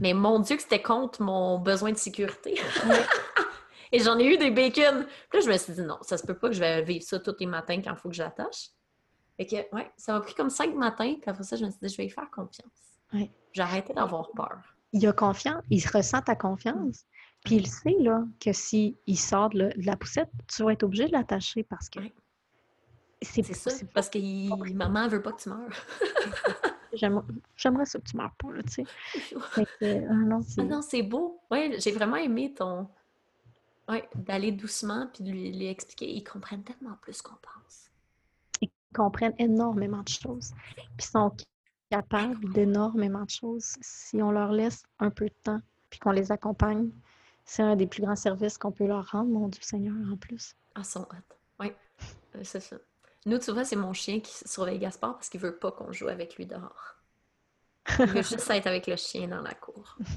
[0.00, 2.58] Mais mon Dieu, que c'était contre mon besoin de sécurité.
[3.92, 5.06] Et j'en ai eu des bacon.
[5.28, 7.04] Puis là, je me suis dit non, ça se peut pas que je vais vivre
[7.04, 8.70] ça tous les matins quand il faut que j'attache.
[9.36, 11.78] Fait que, ouais, ça m'a pris comme cinq matins, puis après ça, je me suis
[11.80, 12.89] dit, je vais y faire confiance.
[13.12, 13.30] Ouais.
[13.52, 14.60] J'ai arrêté d'avoir peur.
[14.92, 17.04] Il a confiance, il ressent ta confiance.
[17.44, 20.82] Puis il sait là, que s'il sort de la, de la poussette, tu vas être
[20.82, 22.12] obligé de l'attacher parce que Ouais.
[23.22, 25.70] c'est ça, parce que il- maman veut pas que tu meurs.
[26.92, 27.22] j'aime-
[27.56, 28.84] J'aimerais ça que tu meurs pas, là, tu sais.
[29.80, 31.40] Que, ah non, c'est- Ah non, c'est beau.
[31.50, 32.88] Ouais, j'ai vraiment aimé ton.
[33.88, 36.10] Ouais, d'aller doucement puis de lui, lui expliquer.
[36.12, 37.90] Ils comprennent tellement plus qu'on pense.
[38.60, 40.52] ils comprennent énormément de choses.
[40.76, 41.34] Puis ils sont
[41.90, 45.60] capables d'énormément de choses si on leur laisse un peu de temps
[45.90, 46.90] puis qu'on les accompagne.
[47.44, 50.54] C'est un des plus grands services qu'on peut leur rendre, mon Dieu Seigneur, en plus.
[50.76, 51.36] Ah, son hot.
[51.58, 51.72] Oui,
[52.36, 52.76] euh, c'est ça.
[53.26, 56.08] Nous, tu vois, c'est mon chien qui surveille Gaspard parce qu'il veut pas qu'on joue
[56.08, 56.96] avec lui dehors.
[57.98, 59.98] Il veut juste être avec le chien dans la cour.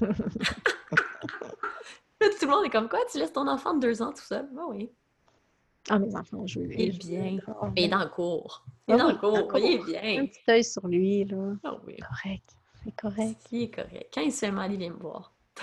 [2.20, 3.00] Tout le monde est comme quoi?
[3.10, 4.48] Tu laisses ton enfant de deux ans tout seul?
[4.52, 4.90] Ben oui.
[5.90, 6.74] Ah, mes enfants joué.
[6.78, 7.38] Il est bien.
[7.74, 8.64] Mais il est dans la cour.
[8.88, 9.32] Il est Ah dans oui, la cour.
[9.32, 10.22] dans la Il est bien.
[10.22, 11.52] Un petit œil sur lui, là.
[11.64, 11.96] Ah oui.
[11.96, 12.56] Correct.
[12.84, 13.40] C'est correct.
[13.52, 14.10] Il est correct?
[14.14, 15.32] Quand il se fait mal, il vient me voir.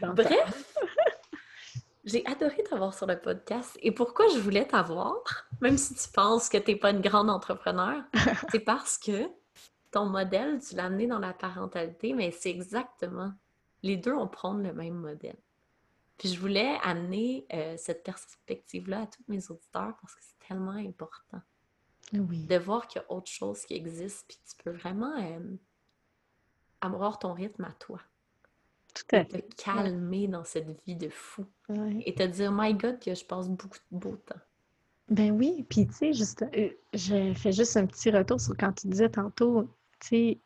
[0.00, 0.76] Bandes Bref,
[2.04, 3.78] j'ai adoré t'avoir sur le podcast.
[3.82, 5.14] Et pourquoi je voulais t'avoir,
[5.60, 8.02] même si tu penses que tu n'es pas une grande entrepreneur,
[8.50, 9.28] c'est parce que
[9.90, 13.32] ton modèle, tu l'as amené dans la parentalité, mais c'est exactement.
[13.82, 15.36] Les deux, on prend le même modèle.
[16.22, 20.70] Puis je voulais amener euh, cette perspective-là à tous mes auditeurs parce que c'est tellement
[20.70, 21.40] important
[22.12, 22.46] Oui.
[22.46, 25.40] de voir qu'il y a autre chose qui existe, puis tu peux vraiment euh,
[26.80, 28.00] avoir ton rythme à toi
[28.94, 29.54] Tout à et te fait.
[29.56, 32.02] calmer dans cette vie de fou Ouais.
[32.06, 34.38] et te dire, my God, que je passe beaucoup de beau temps.
[35.08, 38.72] Ben oui, puis tu sais, juste, euh, je fais juste un petit retour sur quand
[38.72, 39.64] tu disais tantôt,
[40.00, 40.40] tu sais,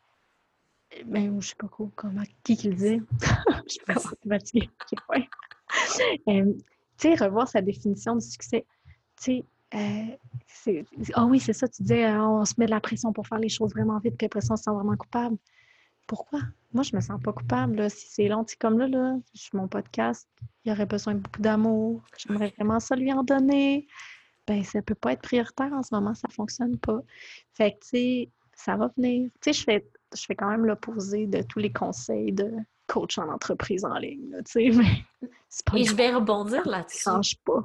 [1.05, 3.01] ben je sais pas quoi, comment, qui qui le dit?
[3.67, 3.81] Je suis
[4.27, 4.69] fatiguée.
[6.27, 6.53] Euh,
[6.97, 8.65] tu sais, revoir sa définition du succès.
[9.21, 9.45] Tu sais,
[9.75, 10.73] euh,
[11.13, 13.37] ah oui, c'est ça, tu disais, euh, on se met de la pression pour faire
[13.37, 15.37] les choses vraiment vite, puis après ça, on se sent vraiment coupable.
[16.07, 16.39] Pourquoi?
[16.73, 18.45] Moi, je me sens pas coupable, là, si c'est long.
[18.59, 20.27] Comme là, là, je suis mon podcast,
[20.65, 22.01] il aurait besoin de beaucoup d'amour.
[22.17, 23.87] J'aimerais vraiment ça lui en donner
[24.47, 27.01] ben ça peut pas être prioritaire en ce moment, ça fonctionne pas.
[27.53, 29.29] Fait que, tu sais, ça va venir.
[29.41, 32.51] Tu sais, je fais, je fais quand même l'opposé de tous les conseils de
[32.87, 35.03] coach en entreprise en ligne, tu sais, mais
[35.65, 37.01] pas Et je vais rebondir ça là-dessus.
[37.03, 37.63] change pas.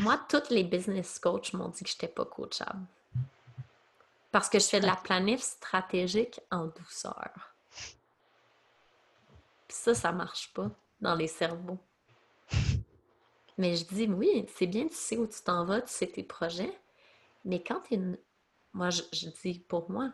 [0.00, 2.86] Moi, tous les business coachs m'ont dit que je n'étais pas coachable.
[4.30, 7.30] Parce que je fais de la planif stratégique en douceur.
[9.68, 10.70] Puis ça, ça marche pas
[11.00, 11.78] dans les cerveaux.
[13.56, 16.24] Mais je dis, oui, c'est bien, tu sais où tu t'en vas, tu sais tes
[16.24, 16.76] projets.
[17.44, 18.18] Mais quand tu es une...
[18.72, 20.10] Moi, je, je dis pour moi,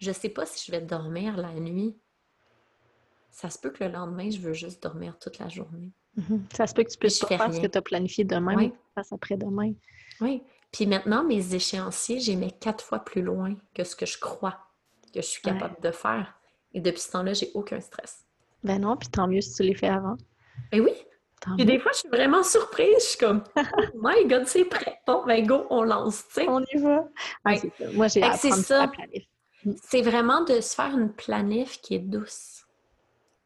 [0.00, 1.98] je sais pas si je vais dormir la nuit.
[3.30, 5.92] Ça se peut que le lendemain, je veux juste dormir toute la journée.
[6.16, 6.44] Mhm.
[6.52, 9.12] Ça se peut que tu puisses pas faire ce que tu as planifié demain, fasses
[9.12, 9.72] après-demain.
[10.20, 10.42] Oui.
[10.72, 14.58] Puis maintenant, mes échéanciers, j'ai mets quatre fois plus loin que ce que je crois
[15.14, 15.52] que je suis Ouais.
[15.52, 16.34] capable de faire.
[16.74, 18.24] Et depuis ce temps-là, j'ai aucun stress.
[18.64, 20.16] Ben non, puis tant mieux si tu les fais avant.
[20.72, 20.92] Et oui.
[21.40, 21.72] Tant Puis mieux.
[21.72, 22.96] des fois, je suis vraiment surprise.
[22.98, 23.62] Je suis comme, oh
[24.02, 24.98] my God, c'est prêt.
[25.06, 26.26] Bon, ben go, on lance.
[26.28, 26.48] tu sais.
[26.48, 27.08] On y va.
[27.44, 27.72] Ah, Ouais.
[27.94, 28.90] Moi, j'ai apprendre ça.
[29.84, 32.64] C'est vraiment de se faire une planif qui est douce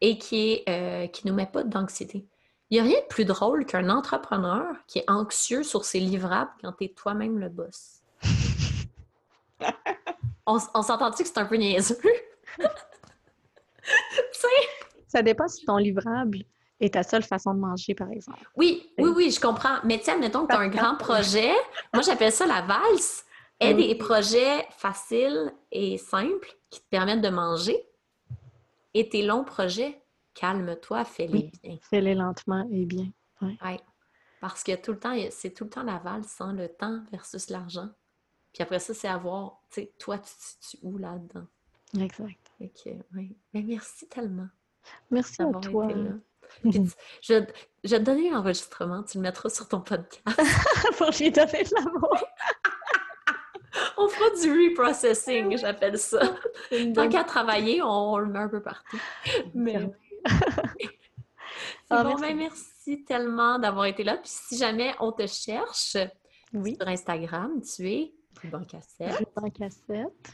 [0.02, 2.26] et qui est euh, qui nous met pas d'anxiété.
[2.68, 6.50] Il n'y a rien de plus drôle qu'un entrepreneur qui est anxieux sur ses livrables
[6.60, 8.02] quand tu es toi-même le boss.
[10.46, 11.96] on on s'entend-tu que c'est un peu niaiseux?
[15.12, 16.38] Ça dépend si ton livrable
[16.80, 18.42] est ta seule façon de manger, par exemple.
[18.56, 19.76] Oui, oui, oui, je comprends.
[19.84, 21.52] Mais tiens, mettons que tu as un grand projet.
[21.92, 23.24] Moi, j'appelle ça la valse.
[23.60, 27.76] Aie des projets faciles et simples qui te permettent de manger.
[28.94, 30.02] Et tes longs projets,
[30.34, 31.78] calme-toi, fais-les bien.
[31.90, 33.08] Fais-les lentement et bien.
[33.40, 33.58] Oui.
[33.64, 33.80] Ouais.
[34.40, 37.48] Parce que tout le temps, c'est tout le temps la valse, sans le temps versus
[37.50, 37.88] l'argent.
[38.52, 41.46] Puis après ça, c'est à voir, tu sais, toi, tu te situes où là-dedans?
[41.98, 42.50] Exact.
[42.60, 43.36] Ok, oui.
[43.54, 44.48] Mais merci tellement.
[45.10, 45.84] Merci à toi.
[45.86, 46.10] été là.
[46.62, 46.72] Puis
[47.22, 47.52] je, vais te-
[47.84, 50.22] je vais te donner l'enregistrement, tu le mettras sur ton podcast.
[50.98, 52.16] Pour lui donner de l'amour.
[54.04, 56.20] On fera du reprocessing, j'appelle ça.
[56.94, 59.00] Tant qu'à travailler, on, on le met un peu partout.
[59.54, 59.78] Mais
[61.90, 62.22] Ah, bon, merci.
[62.22, 64.16] ben, merci tellement d'avoir été là.
[64.16, 65.96] Puis si jamais on te cherche
[66.54, 66.76] Oui.
[66.76, 68.12] sur Instagram, tu es
[68.42, 69.28] Ruban Cassette.
[69.58, 70.32] Cassette.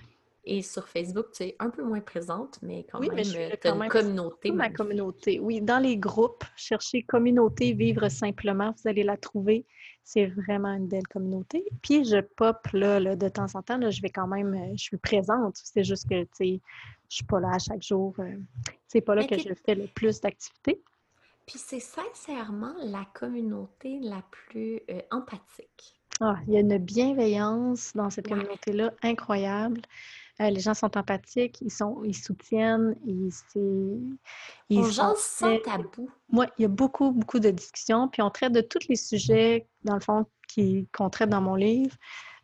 [0.50, 3.38] Et sur Facebook, tu es un peu moins présente, mais quand Oui, même, je suis
[3.60, 4.50] tu as une même communauté.
[4.50, 5.38] ma communauté.
[5.40, 9.66] Oui, dans les groupes, cherchez communauté vivre simplement, vous allez la trouver.
[10.04, 11.66] C'est vraiment une belle communauté.
[11.82, 14.72] Puis je pop là, là, de temps en temps, là, je vais quand même, euh,
[14.74, 15.56] je suis présente.
[15.62, 16.60] C'est juste que tu sais,
[17.10, 18.14] je suis pas là à chaque jour.
[18.20, 18.36] euh,
[18.86, 20.80] c'est pas là Mais que je fais le plus d'activités.
[21.46, 25.94] Puis c'est sincèrement la communauté la plus euh, empathique.
[26.20, 28.32] Ah, il y a une bienveillance dans cette Ouais.
[28.38, 29.82] communauté-là incroyable.
[30.40, 33.31] Euh, les gens sont empathiques, ils sont, ils soutiennent, ils,
[34.69, 36.09] ils On sont sans tabou.
[36.31, 39.66] Moi, il y a beaucoup, beaucoup de discussions, puis on traite de tous les sujets,
[39.85, 40.27] dans le fond,
[40.93, 41.94] qu'on traite dans mon livre.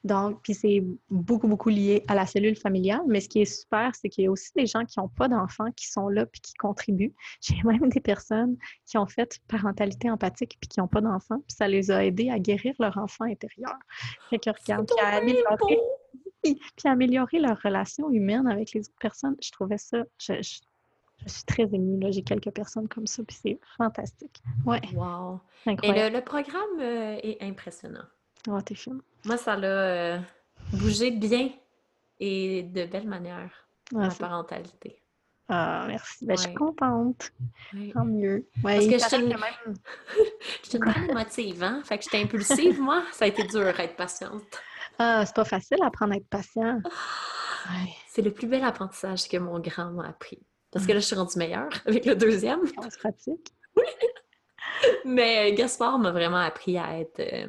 [0.05, 3.01] Donc, puis c'est beaucoup, beaucoup lié à la cellule familiale.
[3.09, 5.29] Mais ce qui est super, c'est qu'il y a aussi des gens qui n'ont pas
[5.29, 7.15] d'enfants qui sont là puis qui contribuent.
[7.41, 11.57] J'ai même des personnes qui ont fait parentalité empathique puis qui n'ont pas d'enfants, puis
[11.57, 13.77] ça les a aidés à guérir leur enfant intérieur.
[14.29, 14.91] Fait que regarde,
[16.77, 19.37] puis améliorer, leur relation humaine avec les autres personnes.
[19.43, 20.61] Je trouvais ça, je, je-
[21.27, 21.99] je suis très émue.
[22.01, 22.11] là.
[22.11, 24.43] J'ai quelques personnes comme ça, puis c'est fantastique.
[24.67, 25.41] Ouais, Wow.
[25.67, 26.13] Et incroyable.
[26.13, 28.05] le, le programme euh, est impressionnant.
[28.49, 29.01] Oh, t'es fine.
[29.25, 30.19] Moi, ça l'a euh,
[30.73, 31.51] bougé bien
[32.21, 33.51] et de belle manière,
[33.95, 35.01] Ah, ma c'est- parentalité.
[35.49, 36.27] ah, merci.
[36.27, 37.33] Ben, Je suis contente.
[37.95, 38.47] Tant mieux.
[38.63, 39.77] Ouais, Parce que je te- que même-
[40.65, 41.81] Je suis une émotive, hein?
[41.85, 43.03] Fait que j'étais impulsive, moi.
[43.13, 44.43] Ça a été dur à être patiente.
[44.99, 46.81] Ah, c'est pas facile d'apprendre à être patient.
[47.71, 50.41] Ouais, C'est le plus bel apprentissage que mon grand m'a appris.
[50.71, 52.61] Parce que là, je suis rendue meilleure avec le deuxième.
[52.79, 53.55] on se pratique.
[55.05, 57.49] Mais euh, Gaspard m'a vraiment appris à être euh,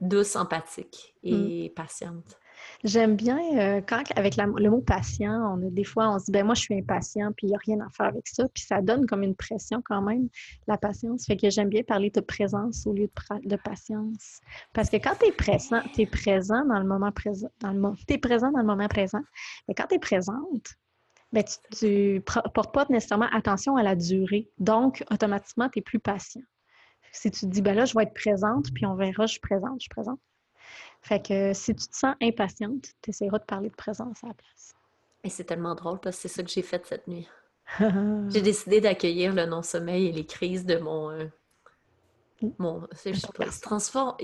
[0.00, 1.74] douce, empathique et Mm.
[1.74, 2.38] patiente.
[2.84, 6.32] J'aime bien euh, quand, avec le mot patient, on a des fois, on se dit,
[6.32, 8.48] ben moi, je suis impatient, puis il n'y a rien à faire avec ça.
[8.48, 10.28] Puis ça donne comme une pression quand même,
[10.66, 11.26] la patience.
[11.26, 13.08] Fait que j'aime bien parler de présence au lieu
[13.44, 14.40] de, patience.
[14.72, 18.18] Parce que quand tu es présent, tu es présent dans le moment présent, dans t'es
[18.18, 19.22] présent dans le moment présent.
[19.68, 20.74] Mais quand tu es présente,
[21.32, 24.50] ben, tu ne portes pas nécessairement attention à la durée.
[24.58, 26.42] Donc, automatiquement, tu es plus patient.
[27.12, 29.40] Si tu te dis, ben là, je vais être présente, puis on verra, je suis
[29.40, 30.18] présente, je suis présente.
[31.02, 34.34] Fait que si tu te sens impatiente, tu essaieras de parler de présence à la
[34.34, 34.74] place.
[35.24, 37.28] Et c'est tellement drôle parce que c'est ça que j'ai fait cette nuit.
[38.28, 41.10] J'ai décidé d'accueillir le non-sommeil et les crises de mon.
[41.10, 41.26] euh,
[42.58, 44.16] mon je sais pas, il se transforme.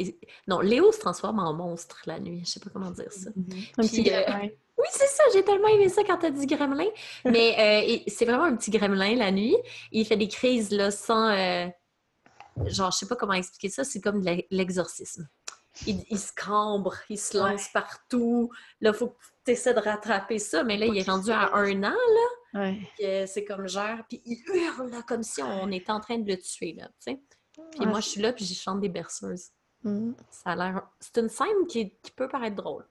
[0.48, 2.42] Non, Léo se transforme en monstre la nuit.
[2.44, 3.30] Je sais pas comment dire ça.
[3.30, 4.48] Un petit Puis, euh, gremlin.
[4.78, 6.86] Oui, c'est ça, j'ai tellement aimé ça quand t'as dit gremlin.
[7.24, 9.56] Mais euh, c'est vraiment un petit gremlin la nuit.
[9.90, 11.30] Il fait des crises là sans.
[11.30, 11.66] euh,
[12.66, 15.28] Genre, je sais pas comment expliquer ça, c'est comme de l'e- l'exorcisme.
[15.86, 18.50] Il, il se cambre, il se lance partout.
[18.80, 21.82] Là, faut que tu essaies de rattraper ça, mais là, il est rendu à un
[21.84, 21.94] an,
[22.55, 22.78] Ouais.
[23.02, 26.26] euh, c'est comme genre, puis il hurle là, comme si on était en train de
[26.30, 27.20] le tuer, là, tu sais.
[27.72, 29.50] Puis Ouais, moi, je suis là, puis je chante des berceuses.
[29.84, 30.12] Mm.
[30.30, 30.88] Ça a l'air...
[30.98, 32.84] C'est une scène qui, qui peut paraître drôle.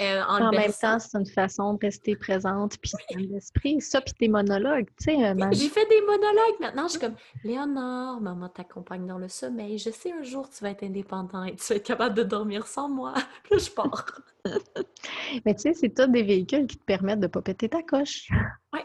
[0.00, 3.80] Euh, en, même temps, c'est une façon de rester présente, puis dans l'esprit.
[3.80, 6.84] Ça, puis tes monologues, tu sais, euh, ma- J'ai fait des monologues maintenant.
[6.86, 9.78] Je suis comme Léonore, maman t'accompagne dans le sommeil.
[9.78, 12.66] Je sais un jour tu vas être indépendant et tu vas être capable de dormir
[12.66, 13.14] sans moi.
[13.50, 14.06] Puis je pars.
[15.44, 17.82] Mais tu sais, c'est tous des véhicules qui te permettent de ne pas péter ta
[17.82, 18.28] coche.
[18.72, 18.84] Ouais.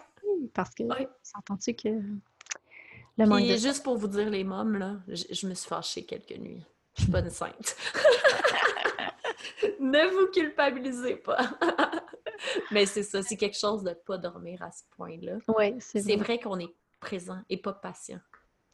[0.54, 1.08] Parce que, Ouais.
[1.22, 3.56] s'entends-tu que le Puis de...
[3.58, 6.66] juste pour vous dire les mômes, là, je, je me suis fâchée quelques nuits.
[7.04, 7.76] Je suis pas une sainte.
[9.80, 11.38] ne vous culpabilisez pas.
[12.72, 15.34] Mais c'est ça, c'est quelque chose de pas dormir à ce point-là.
[15.50, 16.24] Oui, c'est C'est vrai.
[16.24, 18.20] vrai qu'on est présent et pas patient.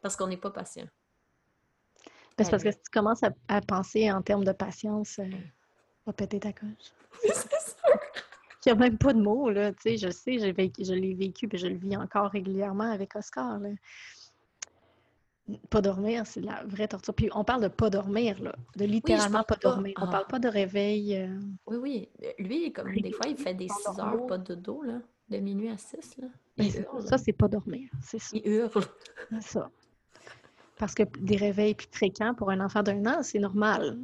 [0.02, 0.88] Parce qu'on n'est pas patient.
[2.38, 5.26] Ben, c'est parce que si tu commences à, à penser en termes de patience, euh,
[6.06, 6.94] va péter ta coche.
[7.24, 7.50] c'est.
[8.66, 9.72] Il n'y a même pas de mots, là.
[9.72, 12.92] Tu sais, je sais, j'ai vécu- je l'ai vécu, puis je le vis encore régulièrement
[12.92, 13.70] avec Oscar, là.
[15.70, 17.14] Pas dormir, c'est la vraie torture.
[17.14, 18.54] Puis on parle de pas dormir, là.
[18.76, 19.94] De littéralement pas dormir.
[20.00, 20.12] On Ah.
[20.12, 21.16] parle pas de réveil.
[21.16, 22.10] euh, Oui, oui.
[22.40, 24.14] Lui, comme des fois, il fait des 6 Endormi.
[24.22, 25.00] heures, pas de dos, là.
[25.30, 26.28] De minuit à 6, là.
[26.58, 27.08] ben, hurle.
[27.08, 27.90] ça, c'est pas dormir.
[28.02, 28.30] C'est ça.
[28.36, 28.84] Il hurle.
[29.32, 29.70] c'est ça.
[30.78, 33.98] Parce que des réveils plus fréquents pour un enfant d'un an, c'est normal.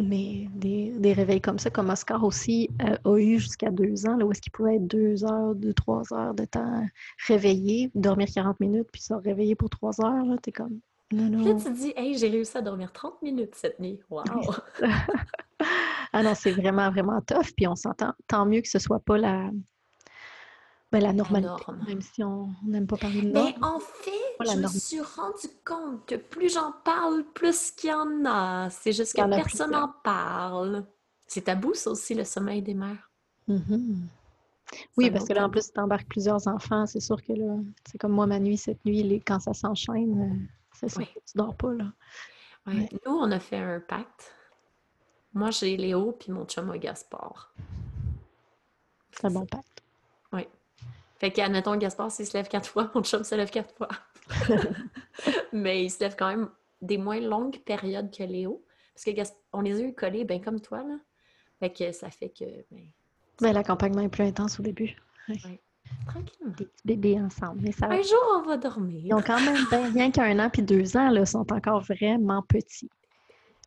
[0.00, 4.16] Mais des, des réveils comme ça, comme Oscar aussi euh, a eu jusqu'à deux ans,
[4.16, 6.86] là, où est-ce qu'il pouvait être deux heures, deux, trois heures de temps
[7.26, 10.80] réveillé, dormir 40 minutes, puis se réveiller pour trois heures, là, t'es comme,
[11.12, 11.58] non, Puis là, non.
[11.58, 14.00] tu te dis, hey, j'ai réussi à dormir 30 minutes cette nuit.
[14.08, 14.22] Wow!
[16.12, 19.18] ah non, c'est vraiment, vraiment tough, puis on s'entend, tant mieux que ce soit pas
[19.18, 19.50] la,
[20.92, 21.84] ben, la normalité, norme.
[21.86, 23.64] même si on n'aime pas parler de Mais norme.
[23.76, 24.10] en fait,
[24.40, 24.74] je me norme.
[24.74, 28.70] suis rendu compte que plus j'en parle, plus qu'il y en a.
[28.70, 30.84] C'est juste que personne n'en parle.
[31.26, 33.10] C'est tabou, ça aussi, le sommeil des mères.
[33.46, 34.08] Mhm.
[34.72, 36.86] C'est Oui, parce que là, en plus, tu embarques plusieurs enfants.
[36.86, 37.54] C'est sûr que là,
[37.88, 41.18] c'est comme moi, ma nuit, cette nuit, les- quand ça s'enchaîne, euh, c'est sûr que
[41.18, 41.92] tu dors pas, là.
[42.66, 42.88] Ouais.
[43.06, 44.32] Nous, on a fait un pacte.
[45.34, 47.52] Moi, j'ai Léo, puis mon chum a Gaspard.
[49.12, 49.82] C'est un bon pacte.
[51.20, 53.88] Fait qu'admettons, Gaspard, s'il se lève quatre fois, mon chum se lève quatre fois.
[55.52, 56.48] Mais il se lève quand même
[56.80, 58.64] des moins longues périodes que Léo.
[58.94, 60.96] Parce que on les a eu collés, ben comme toi, là.
[61.58, 62.86] Fait que ça fait que, ben,
[63.40, 64.96] Ben, l'accompagnement est plus intense au début.
[66.06, 66.54] tranquillement.
[66.56, 67.60] Des petits bébés ensemble.
[67.62, 67.94] Mais ça va.
[67.94, 69.16] Un jour, on va Ils dormir.
[69.16, 72.88] ont quand même ben, rien qu'un an puis deux ans, là, sont encore vraiment petits.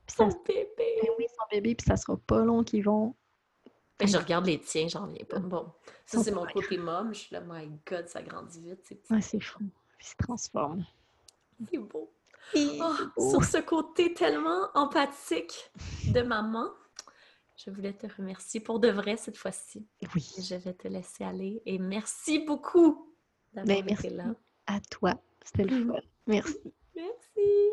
[0.07, 0.65] Puis ça, Son bébé.
[0.77, 3.15] ben oui, ils sont bébés, puis ça sera pas long qu'ils vont.
[3.99, 5.39] Ben, je regarde les tiens, j'en reviens pas.
[5.39, 5.71] Bon,
[6.05, 7.13] ça, c'est mon côté mom.
[7.13, 9.13] Je suis là, my God, ça grandit vite, c'est petit.
[9.13, 9.59] Ouais, c'est fou.
[10.01, 10.85] Ils se transforment.
[11.71, 12.11] C'est beau.
[12.53, 13.29] Et Oh, c'est beau.
[13.29, 15.71] sur ce côté tellement empathique
[16.11, 16.69] de maman,
[17.55, 19.87] je voulais te remercier pour de vrai cette fois-ci.
[20.13, 21.61] Oui, je vais te laisser aller.
[21.65, 23.13] Et merci beaucoup
[23.53, 24.25] d'avoir Ben, été là.
[24.67, 25.13] à toi.
[25.45, 25.87] C'était le Mhm.
[25.93, 25.99] fun.
[26.27, 26.73] Merci.
[26.95, 27.71] Merci.